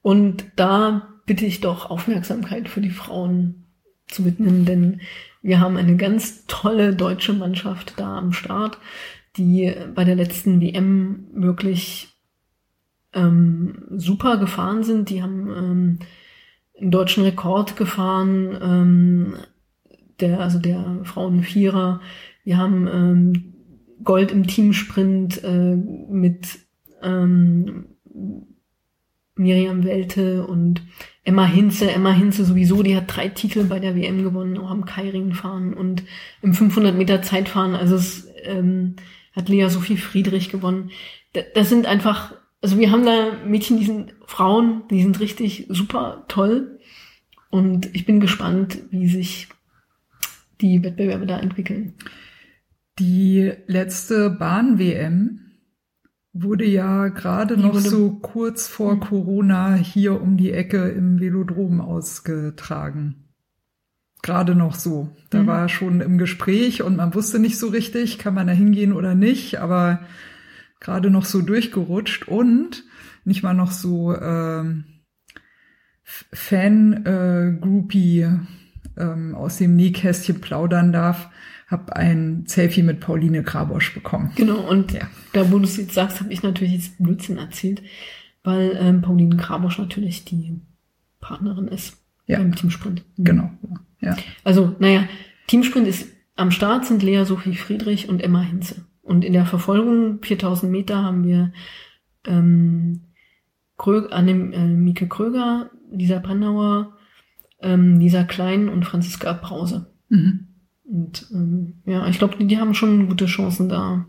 Und 0.00 0.44
da 0.56 1.08
bitte 1.26 1.46
ich 1.46 1.60
doch 1.60 1.90
Aufmerksamkeit 1.90 2.68
für 2.68 2.80
die 2.80 2.90
Frauen 2.90 3.66
zu 4.08 4.24
widmen, 4.24 4.64
denn 4.64 5.00
wir 5.42 5.60
haben 5.60 5.76
eine 5.76 5.96
ganz 5.96 6.46
tolle 6.46 6.94
deutsche 6.94 7.32
Mannschaft 7.32 7.94
da 7.96 8.16
am 8.16 8.32
Start, 8.32 8.78
die 9.36 9.72
bei 9.94 10.04
der 10.04 10.14
letzten 10.14 10.60
WM 10.60 11.26
wirklich 11.32 12.11
ähm, 13.14 13.84
super 13.90 14.36
gefahren 14.38 14.82
sind. 14.84 15.10
Die 15.10 15.22
haben 15.22 15.48
ähm, 15.50 15.98
einen 16.80 16.90
deutschen 16.90 17.22
Rekord 17.24 17.76
gefahren, 17.76 18.56
ähm, 18.62 19.34
der, 20.20 20.40
also 20.40 20.58
der 20.58 21.00
Frauenvierer. 21.04 22.00
Wir 22.44 22.58
haben 22.58 22.88
ähm, 22.88 23.54
Gold 24.04 24.32
im 24.32 24.46
Teamsprint 24.46 25.42
äh, 25.44 25.76
mit 25.76 26.58
ähm, 27.02 27.86
Miriam 29.34 29.84
Welte 29.84 30.46
und 30.46 30.82
Emma 31.24 31.46
Hinze. 31.46 31.90
Emma 31.90 32.12
Hinze 32.12 32.44
sowieso, 32.44 32.82
die 32.82 32.96
hat 32.96 33.04
drei 33.14 33.28
Titel 33.28 33.64
bei 33.64 33.78
der 33.78 33.96
WM 33.96 34.22
gewonnen, 34.22 34.58
auch 34.58 34.70
am 34.70 34.84
Kairing 34.84 35.32
fahren 35.32 35.72
und 35.72 36.02
im 36.42 36.52
500 36.52 36.94
Meter 36.96 37.22
Zeitfahren. 37.22 37.74
Also 37.74 37.96
es 37.96 38.28
ähm, 38.44 38.96
hat 39.32 39.48
Lea 39.48 39.68
Sophie 39.68 39.96
Friedrich 39.96 40.50
gewonnen. 40.50 40.90
Da- 41.32 41.40
Das 41.54 41.68
sind 41.70 41.86
einfach, 41.86 42.34
also 42.62 42.78
wir 42.78 42.90
haben 42.90 43.04
da 43.04 43.32
Mädchen, 43.46 43.78
die 43.78 43.86
sind 43.86 44.14
Frauen, 44.26 44.82
die 44.90 45.02
sind 45.02 45.20
richtig 45.20 45.66
super 45.68 46.24
toll. 46.28 46.78
Und 47.50 47.94
ich 47.94 48.06
bin 48.06 48.20
gespannt, 48.20 48.78
wie 48.90 49.08
sich 49.08 49.48
die 50.60 50.82
Wettbewerbe 50.82 51.26
da 51.26 51.38
entwickeln. 51.38 51.94
Die 52.98 53.52
letzte 53.66 54.30
Bahn-WM 54.30 55.40
wurde 56.32 56.64
ja 56.64 57.08
gerade 57.08 57.58
noch 57.58 57.78
so 57.78 58.10
kurz 58.12 58.68
vor 58.68 58.94
Mhm. 58.94 59.00
Corona 59.00 59.74
hier 59.74 60.20
um 60.20 60.36
die 60.38 60.52
Ecke 60.52 60.88
im 60.88 61.20
Velodrom 61.20 61.80
ausgetragen. 61.80 63.16
Gerade 64.22 64.54
noch 64.54 64.74
so. 64.76 65.10
Da 65.30 65.42
Mhm. 65.42 65.46
war 65.46 65.68
schon 65.68 66.00
im 66.00 66.16
Gespräch 66.16 66.82
und 66.82 66.96
man 66.96 67.14
wusste 67.14 67.38
nicht 67.38 67.58
so 67.58 67.68
richtig, 67.68 68.18
kann 68.18 68.34
man 68.34 68.46
da 68.46 68.52
hingehen 68.52 68.92
oder 68.92 69.14
nicht, 69.14 69.58
aber 69.60 70.00
gerade 70.82 71.10
noch 71.10 71.24
so 71.24 71.40
durchgerutscht 71.42 72.26
und 72.28 72.84
nicht 73.24 73.42
mal 73.42 73.54
noch 73.54 73.70
so 73.70 74.14
ähm, 74.16 74.84
Fan-Groupie 76.92 78.26
ähm, 78.98 79.34
aus 79.34 79.56
dem 79.58 79.76
Nähkästchen 79.76 80.40
plaudern 80.40 80.92
darf, 80.92 81.30
habe 81.68 81.96
ein 81.96 82.44
Selfie 82.46 82.82
mit 82.82 83.00
Pauline 83.00 83.42
Grabosch 83.42 83.94
bekommen. 83.94 84.32
Genau, 84.34 84.58
und 84.68 84.92
Ja. 84.92 85.08
da 85.32 85.50
wo 85.50 85.58
du 85.58 85.64
es 85.64 85.76
jetzt 85.76 85.94
sagst, 85.94 86.20
habe 86.20 86.32
ich 86.32 86.42
natürlich 86.42 86.74
jetzt 86.74 86.98
Blödsinn 87.02 87.38
erzählt, 87.38 87.82
weil 88.44 88.76
ähm, 88.78 89.00
Pauline 89.00 89.36
Krabosch 89.36 89.78
natürlich 89.78 90.24
die 90.24 90.60
Partnerin 91.20 91.68
ist 91.68 91.96
Ja. 92.26 92.38
beim 92.38 92.54
Teamsprint. 92.54 93.04
Genau. 93.16 93.50
Ja. 94.00 94.16
Also, 94.44 94.74
naja, 94.80 95.04
Teamsprint 95.46 95.86
ist 95.86 96.08
am 96.34 96.50
Start 96.50 96.86
sind 96.86 97.02
Lea 97.02 97.24
Sophie 97.24 97.54
Friedrich 97.54 98.08
und 98.08 98.22
Emma 98.22 98.42
Hinze. 98.42 98.84
Und 99.02 99.24
in 99.24 99.32
der 99.32 99.46
Verfolgung 99.46 100.22
4000 100.22 100.70
Meter 100.70 101.02
haben 101.02 101.24
wir 101.24 101.52
ähm, 102.26 103.02
Krö 103.76 104.06
Anne, 104.10 104.54
äh, 104.54 104.66
Mieke 104.66 105.08
Kröger, 105.08 105.70
Lisa 105.90 106.18
Brennauer, 106.18 106.96
ähm, 107.60 107.98
Lisa 107.98 108.24
Klein 108.24 108.68
und 108.68 108.84
Franziska 108.84 109.32
Brause. 109.32 109.90
Mhm. 110.08 110.46
Und 110.84 111.26
ähm, 111.32 111.74
ja, 111.84 112.06
ich 112.06 112.18
glaube, 112.18 112.36
die, 112.36 112.46
die 112.46 112.58
haben 112.58 112.74
schon 112.74 113.08
gute 113.08 113.26
Chancen, 113.26 113.68
da 113.68 114.06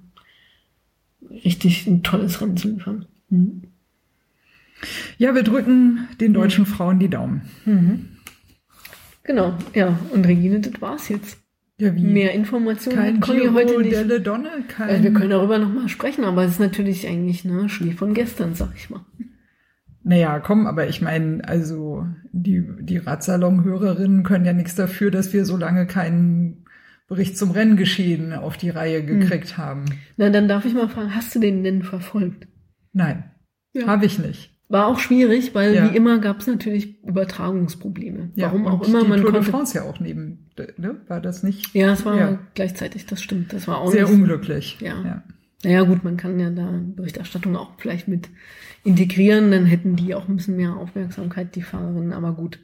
richtig 1.29 1.87
ein 1.87 2.03
tolles 2.03 2.41
Rennen 2.41 2.57
zu 2.57 2.69
liefern. 2.69 3.05
Mhm. 3.29 3.63
ja, 5.17 5.33
wir 5.33 5.43
drücken 5.43 6.07
den 6.19 6.33
deutschen 6.33 6.65
Frauen 6.65 6.99
die 6.99 7.09
Daumen. 7.09 7.41
Genau, 9.23 9.57
ja. 9.73 9.97
Und 10.11 10.27
Regine, 10.27 10.59
das 10.59 10.81
war's 10.81 11.09
jetzt. 11.09 11.42
Ja, 11.79 11.95
wie? 11.95 12.01
Mehr 12.03 12.33
Informationen 12.33 12.97
kein 12.97 13.19
Conny 13.19 13.41
Giro 13.41 13.53
heute 13.55 13.79
nicht. 13.79 13.91
delle 13.93 14.21
Donne, 14.21 14.49
kein... 14.67 14.89
Also 14.89 15.03
wir 15.03 15.13
können 15.13 15.31
darüber 15.31 15.57
nochmal 15.57 15.89
sprechen, 15.89 16.23
aber 16.23 16.43
es 16.43 16.51
ist 16.51 16.59
natürlich 16.59 17.07
eigentlich 17.07 17.43
ne 17.45 17.67
Schnee 17.67 17.91
von 17.93 18.13
gestern, 18.13 18.53
sag 18.53 18.69
ich 18.75 18.89
mal. 18.89 19.05
Naja, 20.03 20.39
komm, 20.39 20.67
aber 20.67 20.87
ich 20.87 21.01
meine, 21.01 21.47
also 21.47 22.05
die, 22.31 22.63
die 22.81 22.97
Radsalon-Hörerinnen 22.97 24.23
können 24.23 24.45
ja 24.45 24.53
nichts 24.53 24.75
dafür, 24.75 25.11
dass 25.11 25.33
wir 25.33 25.45
so 25.45 25.57
lange 25.57 25.87
keinen 25.87 26.65
Bericht 27.07 27.37
zum 27.37 27.51
Renngeschehen 27.51 28.33
auf 28.33 28.57
die 28.57 28.69
Reihe 28.69 28.99
Hm. 28.99 29.19
gekriegt 29.21 29.57
haben. 29.57 29.85
Na, 30.17 30.29
dann 30.29 30.47
darf 30.47 30.65
ich 30.65 30.73
mal 30.73 30.89
fragen, 30.89 31.15
hast 31.15 31.33
du 31.33 31.39
den 31.39 31.63
denn 31.63 31.83
verfolgt? 31.83 32.47
Nein, 32.91 33.31
Ja. 33.73 33.87
habe 33.87 34.05
ich 34.05 34.19
nicht. 34.19 34.52
War 34.73 34.87
auch 34.87 34.97
schwierig, 34.97 35.53
weil 35.53 35.75
Ja. 35.75 35.91
wie 35.91 35.95
immer 35.95 36.17
gab 36.17 36.39
es 36.39 36.47
natürlich 36.47 37.03
Übertragungsprobleme. 37.03 38.31
Ja, 38.33 38.47
Warum 38.47 38.65
auch 38.65 38.87
immer 38.87 39.03
die 39.03 39.07
man 39.07 39.21
Tour 39.21 39.31
de 39.31 39.41
konnte. 39.41 39.51
France 39.51 39.77
ja 39.77 39.83
auch 39.83 39.99
neben, 39.99 40.49
ne? 40.77 40.99
War 41.07 41.21
das 41.21 41.43
nicht 41.43 41.75
Ja, 41.75 41.91
es 41.93 42.03
war 42.05 42.17
Ja. 42.17 42.39
gleichzeitig, 42.55 43.05
das 43.05 43.21
stimmt. 43.21 43.53
Das 43.53 43.67
war 43.67 43.77
auch 43.77 43.91
sehr 43.91 44.05
nicht, 44.05 44.13
unglücklich? 44.13 44.77
Ja. 44.81 44.95
ja. 45.05 45.23
Naja, 45.63 45.83
gut, 45.83 46.03
man 46.03 46.17
kann 46.17 46.39
ja 46.39 46.49
da 46.49 46.81
Berichterstattung 46.95 47.55
auch 47.55 47.69
vielleicht 47.77 48.07
mit 48.07 48.29
integrieren, 48.83 49.51
dann 49.51 49.67
hätten 49.67 49.95
die 49.95 50.15
auch 50.15 50.27
ein 50.27 50.37
bisschen 50.37 50.57
mehr 50.57 50.75
Aufmerksamkeit, 50.75 51.55
die 51.55 51.61
Fahrerinnen, 51.61 52.11
aber 52.11 52.33
gut. 52.33 52.59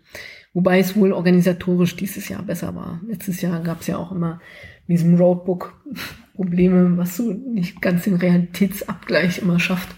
Wobei 0.53 0.79
es 0.79 0.95
wohl 0.95 1.13
organisatorisch 1.13 1.95
dieses 1.95 2.27
Jahr 2.27 2.41
besser 2.41 2.73
war. 2.73 3.01
Letztes 3.07 3.39
Jahr 3.41 3.61
gab 3.61 3.81
es 3.81 3.87
ja 3.87 3.97
auch 3.97 4.11
immer 4.11 4.41
in 4.87 4.95
diesem 4.95 5.13
Roadbook 5.13 5.79
Probleme, 6.33 6.97
was 6.97 7.15
so 7.17 7.31
nicht 7.31 7.81
ganz 7.83 8.03
den 8.05 8.15
Realitätsabgleich 8.15 9.43
immer 9.43 9.59
schafft. 9.59 9.95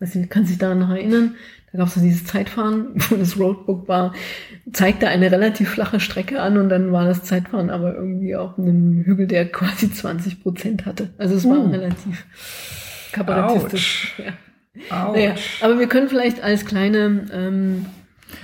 Weiß 0.00 0.14
nicht, 0.16 0.30
kann 0.30 0.44
sich 0.44 0.58
daran 0.58 0.80
noch 0.80 0.90
erinnern? 0.90 1.34
Da 1.72 1.78
gab 1.78 1.88
es 1.88 1.94
so 1.94 2.00
dieses 2.00 2.24
Zeitfahren, 2.24 2.88
wo 3.10 3.16
das 3.16 3.38
Roadbook 3.38 3.88
war, 3.88 4.14
zeigte 4.72 5.08
eine 5.08 5.30
relativ 5.32 5.70
flache 5.70 5.98
Strecke 6.00 6.40
an 6.40 6.56
und 6.56 6.68
dann 6.68 6.92
war 6.92 7.04
das 7.04 7.24
Zeitfahren 7.24 7.70
aber 7.70 7.94
irgendwie 7.94 8.36
auf 8.36 8.58
einem 8.58 9.02
Hügel, 9.04 9.26
der 9.26 9.50
quasi 9.50 9.90
20 9.90 10.42
Prozent 10.42 10.86
hatte. 10.86 11.10
Also 11.18 11.34
es 11.36 11.44
war 11.48 11.58
Uh. 11.58 11.70
relativ 11.70 12.26
kabarettistisch. 13.12 14.14
Ja. 14.18 15.12
Naja, 15.12 15.34
aber 15.60 15.78
wir 15.78 15.86
können 15.88 16.08
vielleicht 16.08 16.42
als 16.42 16.64
kleine, 16.66 17.26
ähm, 17.32 17.86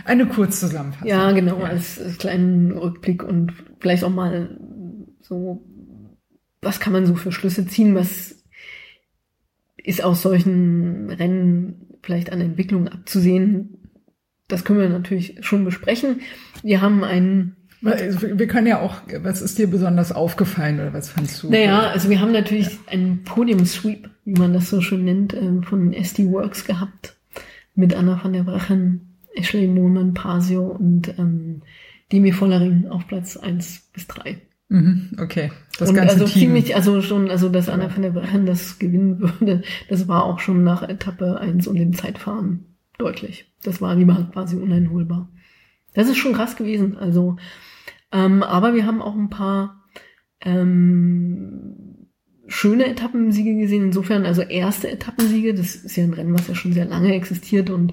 Eine 0.05 0.26
Kurzzusammenfassung. 0.26 1.09
ja 1.09 1.32
genau, 1.32 1.59
Ja. 1.59 1.66
als, 1.66 2.01
als 2.01 2.18
kleinen 2.18 2.70
Rückblick 2.72 3.24
und 3.24 3.53
vielleicht 3.80 4.05
auch 4.05 4.11
mal 4.11 4.57
so, 5.20 5.64
was 6.62 6.78
kann 6.78 6.92
man 6.92 7.07
so 7.07 7.16
für 7.16 7.32
Schlüsse 7.32 7.66
ziehen, 7.66 7.94
was 7.96 8.39
ist 9.85 10.03
aus 10.03 10.22
solchen 10.22 11.11
Rennen 11.11 11.87
vielleicht 12.03 12.33
an 12.33 12.41
Entwicklung 12.41 12.89
abzusehen. 12.89 13.78
Das 14.49 14.64
können 14.64 14.81
wir 14.81 14.89
natürlich 14.89 15.37
schon 15.41 15.64
besprechen. 15.64 16.20
Wir 16.62 16.81
haben 16.81 17.05
einen 17.05 17.57
Also, 17.85 18.39
Wir 18.39 18.47
können 18.47 18.66
ja 18.66 18.81
auch, 18.81 18.97
was 19.22 19.43
ist 19.43 19.59
dir 19.59 19.68
besonders 19.68 20.12
aufgefallen 20.12 20.81
oder 20.81 20.93
was 20.93 21.11
fandst 21.11 21.43
du? 21.43 21.51
Naja, 21.51 21.91
also 21.91 22.11
wir 22.11 22.20
haben 22.20 22.33
natürlich 22.33 22.78
einen 22.87 23.22
Podium-Sweep, 23.24 24.11
wie 24.24 24.39
man 24.39 24.53
das 24.53 24.68
so 24.70 24.81
schön 24.81 25.05
nennt, 25.05 25.35
ähm, 25.35 25.62
von 25.62 25.93
SD 25.93 26.26
Works 26.31 26.64
gehabt. 26.64 27.16
Mit 27.74 27.95
Anna 27.95 28.20
van 28.22 28.33
der 28.33 28.43
Brechen, 28.43 29.16
Ashley 29.35 29.66
Monan, 29.66 30.12
Pasio 30.12 30.66
und 30.66 31.14
ähm, 31.18 31.62
Demi 32.12 32.33
Vollering 32.33 32.89
auf 32.89 33.07
Platz 33.07 33.37
1 33.37 33.91
bis 33.93 34.07
3. 34.09 34.39
Mhm, 34.71 35.16
okay, 35.21 35.51
das 35.81 35.89
und 35.89 35.97
ganze 35.97 36.14
also 36.14 36.27
Team. 36.27 36.43
ziemlich, 36.43 36.77
also 36.77 37.03
schon, 37.03 37.29
also 37.29 37.49
dass 37.49 37.68
Anna 37.68 37.93
van 37.93 38.03
der 38.03 38.11
Brechen 38.11 38.47
das 38.47 38.79
gewinnen 38.79 39.21
würde, 39.21 39.62
das 39.89 40.07
war 40.07 40.25
auch 40.25 40.39
schon 40.39 40.62
nach 40.62 40.89
Etappe 40.89 41.39
1 41.41 41.66
und 41.66 41.77
dem 41.77 41.93
Zeitfahren 41.93 42.64
deutlich. 42.97 43.53
Das 43.64 43.81
war 43.81 43.97
lieber 43.97 44.31
quasi 44.33 44.55
uneinholbar. 44.55 45.29
Das 45.93 46.09
ist 46.09 46.18
schon 46.18 46.35
krass 46.35 46.55
gewesen. 46.55 46.97
Also, 46.97 47.37
ähm, 48.12 48.45
aber 48.45 48.75
wir 48.75 48.87
haben 48.87 49.03
auch 49.03 49.16
ein 49.16 49.29
paar 49.29 49.83
ähm, 50.41 52.07
schöne 52.47 52.87
Etappensiege 52.87 53.57
gesehen. 53.57 53.87
Insofern, 53.87 54.25
also 54.25 54.43
erste 54.43 54.89
Etappensiege, 54.89 55.53
das 55.53 55.75
ist 55.75 55.97
ja 55.97 56.05
ein 56.05 56.14
Rennen, 56.14 56.35
was 56.35 56.47
ja 56.47 56.55
schon 56.55 56.75
sehr 56.75 56.85
lange 56.85 57.12
existiert 57.14 57.71
und 57.71 57.93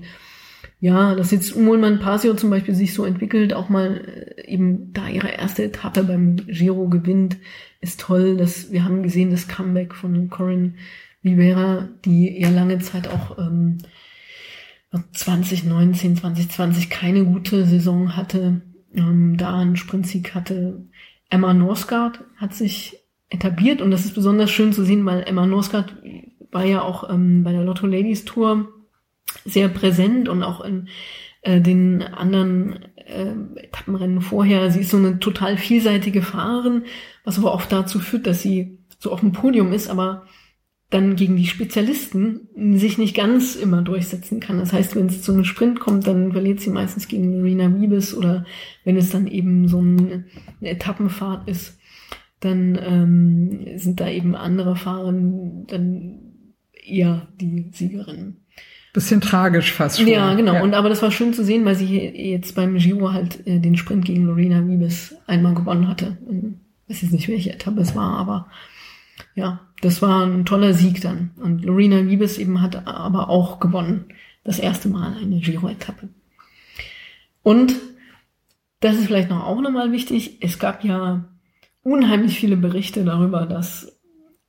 ja, 0.80 1.16
dass 1.16 1.32
jetzt 1.32 1.56
Umulman 1.56 2.00
Pasio 2.00 2.36
zum 2.36 2.52
Beispiel 2.52 2.76
sich 2.76 2.94
so 2.94 3.06
entwickelt, 3.06 3.54
auch 3.54 3.70
mal 3.70 4.36
äh, 4.38 4.48
eben 4.48 4.94
da 4.94 5.08
ihre 5.08 5.30
erste 5.30 5.64
Etappe 5.64 6.04
beim 6.04 6.36
Giro 6.36 6.88
gewinnt, 6.88 7.38
ist 7.82 8.00
toll. 8.00 8.38
Dass, 8.38 8.72
wir 8.72 8.84
haben 8.84 9.02
gesehen, 9.02 9.32
das 9.32 9.48
Comeback 9.48 9.96
von 9.96 10.30
Corinne 10.30 10.76
Rivera, 11.24 11.90
die 12.06 12.40
ja 12.40 12.50
lange 12.50 12.78
Zeit 12.80 13.08
auch 13.08 13.40
ähm, 13.40 13.80
2019, 15.14 16.18
2020 16.18 16.90
keine 16.90 17.26
gute 17.26 17.66
Saison 17.66 18.16
hatte, 18.16 18.62
ähm, 18.94 19.36
da 19.38 19.58
einen 19.58 19.78
Sprintsieg 19.78 20.36
hatte. 20.36 20.86
Emma 21.30 21.54
Norsgaard 21.54 22.24
hat 22.38 22.54
sich 22.54 23.00
etabliert 23.30 23.82
und 23.82 23.92
das 23.92 24.06
ist 24.06 24.14
besonders 24.14 24.52
schön 24.52 24.74
zu 24.74 24.86
sehen, 24.86 25.06
weil 25.06 25.24
Emma 25.24 25.46
Norsgaard 25.46 25.96
war 26.52 26.66
ja 26.66 26.84
auch 26.84 27.10
ähm, 27.10 27.44
bei 27.44 27.52
der 27.52 27.64
Lotto 27.64 27.88
Ladies 27.88 28.26
Tour 28.26 28.70
sehr 29.48 29.70
präsent 29.70 30.30
und 30.30 30.44
auch 30.44 30.62
in 30.62 30.90
äh, 31.42 31.62
den 31.62 32.04
anderen 32.04 32.80
äh, 32.96 33.34
Etappenrennen 33.56 34.22
vorher. 34.22 34.70
Sie 34.72 34.82
ist 34.82 34.92
so 34.92 34.98
eine 34.98 35.20
total 35.20 35.58
vielseitige 35.58 36.22
Fahrerin, 36.22 36.84
was 37.24 37.38
aber 37.38 37.54
oft 37.54 37.72
dazu 37.72 38.00
führt, 38.00 38.28
dass 38.28 38.42
sie 38.42 38.80
so 39.00 39.12
auf 39.12 39.22
dem 39.22 39.32
Podium 39.32 39.74
ist, 39.74 39.90
aber 39.90 40.26
dann 40.90 41.18
gegen 41.18 41.36
die 41.36 41.48
Spezialisten 41.48 42.48
sich 42.78 42.98
nicht 42.98 43.16
ganz 43.16 43.56
immer 43.56 43.82
durchsetzen 43.82 44.40
kann. 44.40 44.60
Das 44.60 44.72
heißt, 44.72 44.96
wenn 44.96 45.08
es 45.08 45.22
zu 45.22 45.34
einem 45.34 45.44
Sprint 45.44 45.82
kommt, 45.82 46.08
dann 46.08 46.32
verliert 46.32 46.62
sie 46.62 46.70
meistens 46.70 47.10
gegen 47.10 47.42
Marina 47.42 47.74
Wiebes 47.74 48.16
oder 48.16 48.46
wenn 48.86 48.96
es 48.96 49.10
dann 49.10 49.28
eben 49.28 49.68
so 49.68 49.80
eine 49.80 50.26
Etappenfahrt 50.62 51.50
ist, 51.50 51.78
dann 52.40 52.80
ähm, 52.82 53.78
sind 53.78 54.00
da 54.00 54.10
eben 54.10 54.36
andere 54.36 54.76
Fahrer 54.78 55.12
dann 55.12 56.20
eher 56.72 57.28
die 57.40 57.70
Siegerinnen. 57.74 58.47
Bisschen 58.98 59.22
tragisch 59.22 59.74
fast 59.74 60.00
schon. 60.00 60.08
Ja, 60.08 60.34
genau. 60.34 60.56
Ja. 60.56 60.64
Und 60.64 60.74
aber 60.74 60.90
das 60.90 61.04
war 61.04 61.12
schön 61.12 61.32
zu 61.32 61.44
sehen, 61.44 61.66
weil 61.66 61.76
sie 61.76 62.00
jetzt 62.00 62.56
beim 62.56 62.76
Giro 62.78 63.14
halt 63.14 63.46
äh, 63.46 63.60
den 63.60 63.78
Sprint 63.78 64.06
gegen 64.06 64.26
Lorena 64.26 64.68
Wiebes 64.68 65.16
einmal 65.28 65.54
gewonnen 65.54 65.88
hatte. 65.88 66.18
Ich 66.88 66.96
weiß 66.96 67.02
jetzt 67.04 67.12
nicht, 67.12 67.28
welche 67.28 67.54
Etappe 67.54 67.80
es 67.80 67.96
war, 67.96 68.18
aber 68.18 68.48
ja, 69.36 69.60
das 69.82 70.02
war 70.02 70.26
ein 70.26 70.46
toller 70.46 70.74
Sieg 70.74 71.00
dann. 71.02 71.30
Und 71.36 71.64
Lorena 71.64 72.00
Liebes 72.00 72.40
eben 72.40 72.60
hat 72.60 72.88
aber 72.88 73.30
auch 73.30 73.60
gewonnen. 73.60 74.06
Das 74.44 74.58
erste 74.58 74.90
Mal 74.90 75.16
eine 75.22 75.42
Giro-Etappe. 75.42 76.10
Und 77.44 77.76
das 78.80 78.96
ist 78.96 79.06
vielleicht 79.06 79.30
noch 79.30 79.44
auch 79.44 79.62
nochmal 79.62 79.92
wichtig. 79.92 80.38
Es 80.42 80.58
gab 80.58 80.84
ja 80.84 81.24
unheimlich 81.84 82.40
viele 82.40 82.58
Berichte 82.58 83.06
darüber, 83.06 83.46
dass 83.46 83.96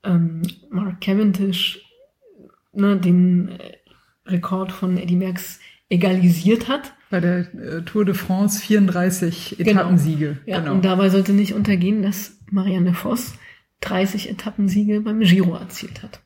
ähm, 0.04 0.40
Mark 0.70 1.02
Cavendish 1.02 1.84
ne, 2.72 2.96
den 2.96 3.48
äh, 3.48 3.77
Rekord 4.28 4.72
von 4.72 4.96
Eddie 4.98 5.16
Merckx 5.16 5.60
egalisiert 5.88 6.68
hat. 6.68 6.94
Bei 7.10 7.20
der 7.20 7.38
äh, 7.54 7.82
Tour 7.82 8.04
de 8.04 8.14
France 8.14 8.60
34 8.60 9.56
genau. 9.58 9.70
Etappensiege. 9.70 10.26
Genau. 10.44 10.56
Ja, 10.56 10.60
genau. 10.60 10.72
und 10.72 10.84
dabei 10.84 11.08
sollte 11.08 11.32
nicht 11.32 11.54
untergehen, 11.54 12.02
dass 12.02 12.38
Marianne 12.50 12.94
Voss 12.94 13.34
30 13.80 14.30
Etappensiege 14.30 15.00
beim 15.00 15.20
Giro 15.20 15.54
erzielt 15.54 16.02
hat. 16.02 16.20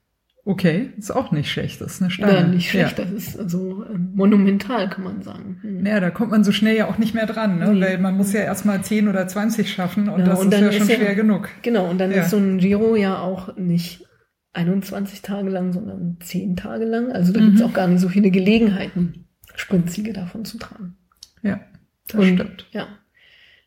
Okay, 0.44 0.90
ist 0.98 1.12
auch 1.12 1.30
nicht 1.30 1.53
schlecht, 1.53 1.80
das 1.80 1.94
ist 1.94 2.03
eine 2.03 2.11
Stange. 2.11 2.34
Ja, 2.34 2.42
nicht 2.42 2.68
schlecht, 2.68 2.98
ja. 2.98 3.05
das 3.05 3.12
ist 3.12 3.38
also 3.38 3.84
äh, 3.84 3.96
monumental, 3.96 4.90
kann 4.90 5.05
man 5.05 5.22
sagen. 5.22 5.59
Hm. 5.61 5.82
Naja, 5.82 6.00
da 6.00 6.11
kommt 6.11 6.32
man 6.32 6.42
so 6.42 6.50
schnell 6.50 6.76
ja 6.76 6.88
auch 6.88 6.98
nicht 6.98 7.14
mehr 7.14 7.26
dran, 7.26 7.61
ne? 7.61 7.72
Nee. 7.72 7.80
weil 7.80 7.98
man 7.98 8.16
muss 8.16 8.32
ja 8.32 8.40
erstmal 8.40 8.82
10 8.82 9.07
oder 9.07 9.28
20 9.28 9.72
schaffen 9.72 10.09
und 10.09 10.20
ja, 10.20 10.26
das 10.26 10.40
und 10.40 10.53
ist 10.53 10.61
ja 10.61 10.72
schon 10.72 10.88
ist 10.88 10.96
schwer 10.96 11.14
genug. 11.14 11.48
Genau, 11.62 11.88
und 11.88 11.98
dann 11.98 12.11
ja. 12.11 12.22
ist 12.22 12.30
so 12.30 12.38
ein 12.38 12.59
Giro 12.59 12.96
ja 12.96 13.20
auch 13.20 13.57
nicht 13.57 14.05
21 14.53 15.22
Tage 15.22 15.48
lang, 15.48 15.72
sondern 15.72 16.18
10 16.20 16.57
Tage 16.57 16.84
lang. 16.84 17.12
Also 17.12 17.32
da 17.32 17.40
mhm. 17.40 17.46
gibt's 17.46 17.62
auch 17.62 17.72
gar 17.72 17.88
nicht 17.88 18.00
so 18.00 18.09
viele 18.09 18.30
Gelegenheiten, 18.30 19.26
Sprintsiege 19.55 20.12
davon 20.12 20.44
zu 20.44 20.59
tragen. 20.59 20.96
Ja, 21.42 21.61
das 22.09 22.20
und, 22.20 22.34
stimmt. 22.34 22.66
Ja, 22.72 22.88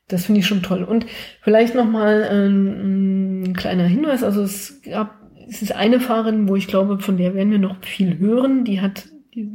das 0.07 0.25
finde 0.25 0.41
ich 0.41 0.47
schon 0.47 0.61
toll. 0.61 0.83
Und 0.83 1.05
vielleicht 1.41 1.75
nochmal 1.75 2.27
ähm, 2.29 3.43
ein 3.43 3.53
kleiner 3.55 3.85
Hinweis. 3.85 4.23
Also 4.23 4.43
es 4.43 4.81
gab, 4.83 5.19
es 5.49 5.61
ist 5.61 5.75
eine 5.75 5.99
Fahrerin, 5.99 6.47
wo 6.47 6.55
ich 6.55 6.67
glaube, 6.67 6.99
von 6.99 7.17
der 7.17 7.33
werden 7.33 7.51
wir 7.51 7.59
noch 7.59 7.83
viel 7.83 8.19
hören. 8.19 8.63
Die 8.63 8.81
hat 8.81 9.07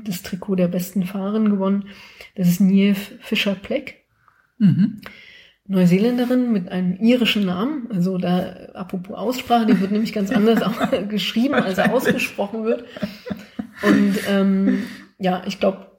das 0.05 0.23
Trikot 0.23 0.57
der 0.57 0.69
besten 0.69 1.05
Fahrerin 1.05 1.51
gewonnen. 1.51 1.89
Das 2.35 2.49
ist 2.49 2.61
Niamh 2.61 2.99
Fischer-Pleck. 3.21 4.05
Mhm. 4.59 5.01
Neuseeländerin 5.71 6.51
mit 6.53 6.69
einem 6.69 6.97
irischen 6.97 7.47
Namen. 7.47 7.87
Also 7.93 8.19
da, 8.19 8.41
apropos 8.75 9.17
Aussprache, 9.17 9.67
die 9.67 9.81
wird 9.81 9.93
nämlich 9.93 10.13
ganz 10.13 10.33
anders 10.33 10.63
auch 10.63 10.91
geschrieben, 11.09 11.55
als 11.55 11.79
er 11.79 11.95
ausgesprochen 11.95 12.65
wird. 12.65 12.85
Und 13.83 14.19
ähm, 14.29 14.83
ja, 15.19 15.45
ich 15.47 15.61
glaube, 15.61 15.93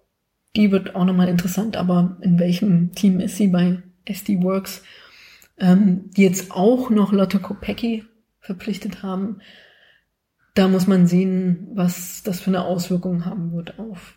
die 0.58 0.72
wird 0.72 0.94
auch 0.94 1.06
nochmal 1.06 1.30
interessant, 1.30 1.78
aber 1.78 2.18
in 2.20 2.38
welchem 2.38 2.92
Team 2.92 3.22
ist 3.22 3.38
sie 3.38 3.48
bei 3.48 3.82
SD 4.04 4.44
Works, 4.44 4.84
ähm, 5.58 6.10
die 6.18 6.24
jetzt 6.24 6.52
auch 6.52 6.90
noch 6.90 7.14
Lotte 7.14 7.40
Kopecki 7.40 8.04
verpflichtet 8.42 9.04
haben. 9.04 9.40
Da 10.54 10.68
muss 10.68 10.86
man 10.86 11.08
sehen, 11.08 11.70
was 11.76 12.24
das 12.24 12.42
für 12.42 12.50
eine 12.50 12.66
Auswirkung 12.66 13.24
haben 13.24 13.54
wird 13.54 13.80
auf 13.80 14.16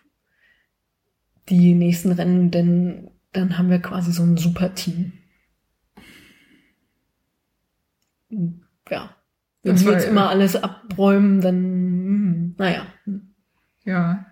die 1.48 1.74
nächsten 1.74 2.10
Rennen, 2.10 2.50
denn 2.50 3.10
dann 3.32 3.56
haben 3.56 3.70
wir 3.70 3.78
quasi 3.78 4.12
so 4.12 4.24
ein 4.24 4.36
super 4.36 4.74
Team. 4.74 5.12
Ja. 8.90 9.16
Wenn 9.62 9.80
wir 9.80 9.92
jetzt 9.92 10.08
immer 10.08 10.28
alles 10.28 10.56
abräumen, 10.56 11.40
dann, 11.40 11.56
hm, 11.56 12.54
naja. 12.58 12.86
Ja. 13.84 14.26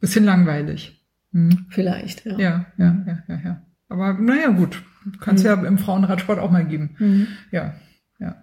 Bisschen 0.00 0.24
langweilig. 0.24 1.04
Hm. 1.32 1.66
Vielleicht, 1.68 2.24
ja. 2.24 2.38
Ja, 2.38 2.66
ja, 2.78 3.04
ja, 3.06 3.22
ja, 3.28 3.40
ja. 3.44 3.62
Aber 3.88 4.14
naja, 4.14 4.48
gut. 4.48 4.82
Kann 5.20 5.34
es 5.34 5.42
mhm. 5.42 5.46
ja 5.46 5.54
im 5.66 5.78
Frauenradsport 5.78 6.38
auch 6.38 6.50
mal 6.50 6.64
geben. 6.64 6.96
Mhm. 6.98 7.28
Ja, 7.50 7.74
ja. 8.18 8.42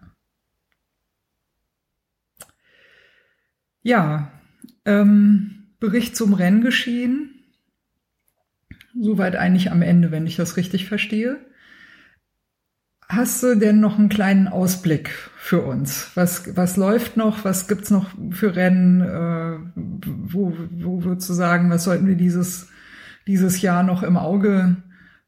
Ja, 3.81 4.31
ähm, 4.85 5.67
Bericht 5.79 6.15
zum 6.15 6.33
Renngeschehen. 6.33 7.31
Soweit 8.99 9.35
eigentlich 9.35 9.71
am 9.71 9.81
Ende, 9.81 10.11
wenn 10.11 10.27
ich 10.27 10.35
das 10.35 10.57
richtig 10.57 10.85
verstehe. 10.85 11.39
Hast 13.11 13.43
du 13.43 13.55
denn 13.55 13.81
noch 13.81 13.99
einen 13.99 14.07
kleinen 14.07 14.47
Ausblick 14.47 15.09
für 15.35 15.61
uns? 15.61 16.11
Was, 16.15 16.55
was 16.55 16.77
läuft 16.77 17.17
noch? 17.17 17.43
Was 17.43 17.67
gibt's 17.67 17.91
noch 17.91 18.09
für 18.29 18.55
Rennen? 18.55 19.01
Äh, 19.01 19.81
wo, 20.05 20.53
wo 20.71 21.03
würdest 21.03 21.29
du 21.29 21.33
sagen, 21.33 21.69
was 21.69 21.83
sollten 21.83 22.07
wir 22.07 22.15
dieses, 22.15 22.69
dieses 23.27 23.61
Jahr 23.61 23.83
noch 23.83 24.01
im 24.01 24.15
Auge 24.15 24.77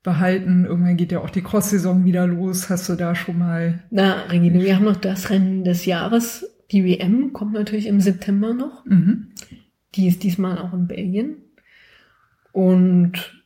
behalten. 0.02 0.66
Irgendwann 0.66 0.98
geht 0.98 1.12
ja 1.12 1.20
auch 1.20 1.30
die 1.30 1.42
Cross-Saison 1.42 2.06
wieder 2.06 2.28
los. 2.28 2.70
Hast 2.70 2.88
du 2.88 2.96
da 2.96 3.16
schon 3.16 3.40
mal? 3.40 3.84
Na, 3.90 4.24
Regine, 4.30 4.62
wir 4.62 4.76
haben 4.76 4.86
noch 4.86 4.98
das 4.98 5.30
Rennen 5.30 5.64
des 5.64 5.86
Jahres. 5.86 6.46
Die 6.72 6.86
WM 6.86 7.34
kommt 7.34 7.54
natürlich 7.54 7.88
im 7.88 8.00
September 8.02 8.54
noch. 8.54 8.86
Mhm. 8.86 9.28
Die 9.96 10.08
ist 10.08 10.24
diesmal 10.24 10.58
auch 10.58 10.74
in 10.74 10.88
Belgien. 10.88 11.38
Und 12.54 13.44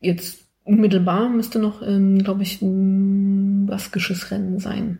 jetzt 0.00 0.41
unmittelbar 0.64 1.28
müsste 1.28 1.58
noch, 1.58 1.82
ähm, 1.82 2.18
glaube 2.18 2.42
ich, 2.42 2.62
ein 2.62 3.66
baskisches 3.66 4.30
Rennen 4.30 4.58
sein. 4.58 4.98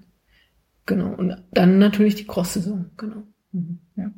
Genau. 0.87 1.15
Und 1.15 1.37
dann 1.53 1.79
natürlich 1.79 2.17
die 2.17 2.27
Cross-Saison. 2.27 2.87
Genau. 2.97 3.23
Mhm. 3.53 3.79
Ja. 3.97 4.11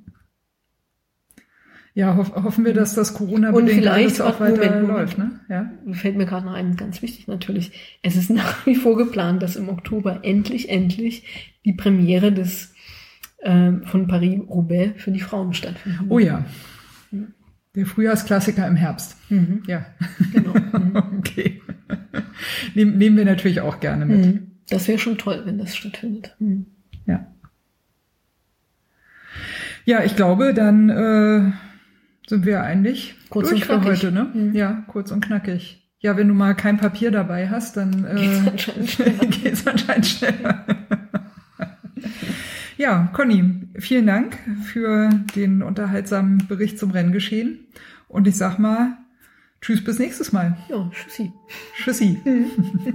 Ja, 1.97 2.17
hoff, 2.17 2.35
hoffen 2.35 2.65
wir, 2.65 2.75
dass 2.75 2.95
das 2.95 3.15
Corona-bedingt 3.15 3.87
alles 3.87 4.21
auch 4.21 4.41
weiter 4.41 4.67
Moment, 4.67 4.89
läuft. 4.89 5.17
Ne? 5.17 5.41
Ja? 5.49 5.71
Fällt 5.93 6.17
mir 6.17 6.27
gerade 6.27 6.45
noch 6.45 6.55
ein, 6.55 6.77
ganz 6.77 7.03
wichtig 7.03 7.29
natürlich. 7.29 7.99
Es 8.03 8.17
ist 8.17 8.31
nach 8.31 8.67
wie 8.67 8.75
vor 8.75 8.97
geplant, 8.97 9.43
dass 9.43 9.55
im 9.55 9.69
Oktober 9.69 10.21
endlich, 10.23 10.69
endlich 10.71 11.55
die 11.65 11.75
Premiere 11.75 12.33
des 12.33 12.75
äh, 13.39 13.73
von 13.85 14.09
Paris-Roubaix 14.09 15.01
für 15.03 15.13
die 15.13 15.21
Frauen 15.21 15.55
stattfindet. 15.55 16.01
Oh 16.09 16.19
ja. 16.19 16.45
Der 17.75 17.87
Frühjahrsklassiker 17.87 18.67
im 18.67 18.77
Herbst. 18.77 19.17
Mhm. 19.31 19.63
Ja. 19.67 19.87
Genau. 20.33 20.55
Mhm. 20.75 20.97
okay. 21.19 21.63
Nehm, 22.75 22.99
nehmen 22.99 23.17
wir 23.17 23.25
natürlich 23.25 23.61
auch 23.61 23.79
gerne 23.81 24.07
mit. 24.07 24.27
Mhm. 24.27 24.51
Das 24.69 24.89
wäre 24.89 24.99
schon 24.99 25.19
toll, 25.19 25.43
wenn 25.45 25.59
das 25.59 25.77
stattfindet. 25.77 26.35
Mhm. 26.41 26.67
Ja. 27.07 27.27
Ja, 29.85 30.03
ich 30.03 30.17
glaube, 30.17 30.55
dann 30.55 30.89
äh, 30.89 31.53
sind 32.27 32.47
wir 32.47 32.63
eigentlich 32.63 33.15
kurz 33.29 33.51
durch 33.51 33.65
für 33.65 33.83
heute, 33.85 34.11
ne? 34.11 34.31
Mhm. 34.33 34.55
Ja, 34.55 34.85
kurz 34.89 35.11
und 35.13 35.25
knackig. 35.25 35.83
Ja, 36.01 36.17
wenn 36.17 36.29
du 36.29 36.35
mal 36.35 36.55
kein 36.55 36.77
Papier 36.77 37.11
dabei 37.11 37.49
hast, 37.49 37.77
dann 37.77 38.05
äh, 38.05 38.15
geht's 38.15 38.47
anscheinend 38.49 38.91
schneller. 38.91 39.27
geht's 39.27 39.67
anscheinend 39.67 40.07
schneller. 40.07 40.65
Ja, 42.77 43.11
Conny, 43.13 43.69
vielen 43.79 44.07
Dank 44.07 44.39
für 44.65 45.11
den 45.35 45.63
unterhaltsamen 45.63 46.47
Bericht 46.49 46.79
zum 46.79 46.91
Renngeschehen. 46.91 47.67
Und 48.09 48.27
ich 48.27 48.37
sag 48.37 48.59
mal, 48.59 48.99
tschüss 49.61 49.83
bis 49.83 49.99
nächstes 49.99 50.33
Mal. 50.33 50.57
Ja, 50.69 50.91
tschüssi. 50.93 51.33
Tschüssi. 51.77 52.21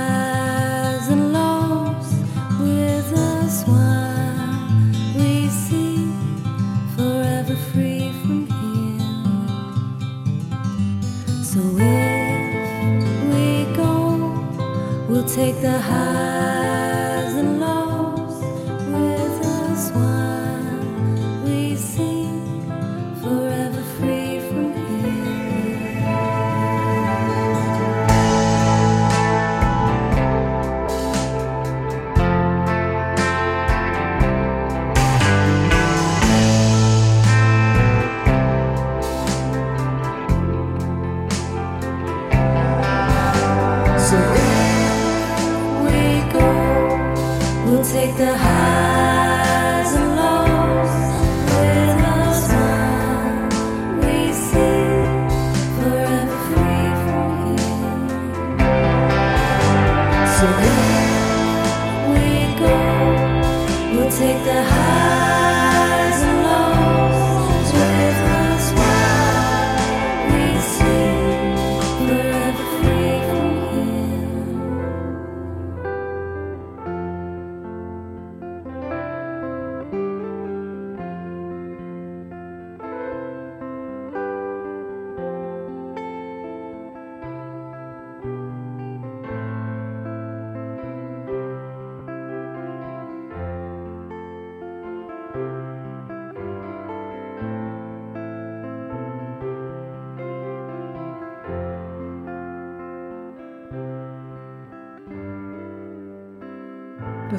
take 15.41 15.59
the 15.59 15.79
highs 15.79 16.70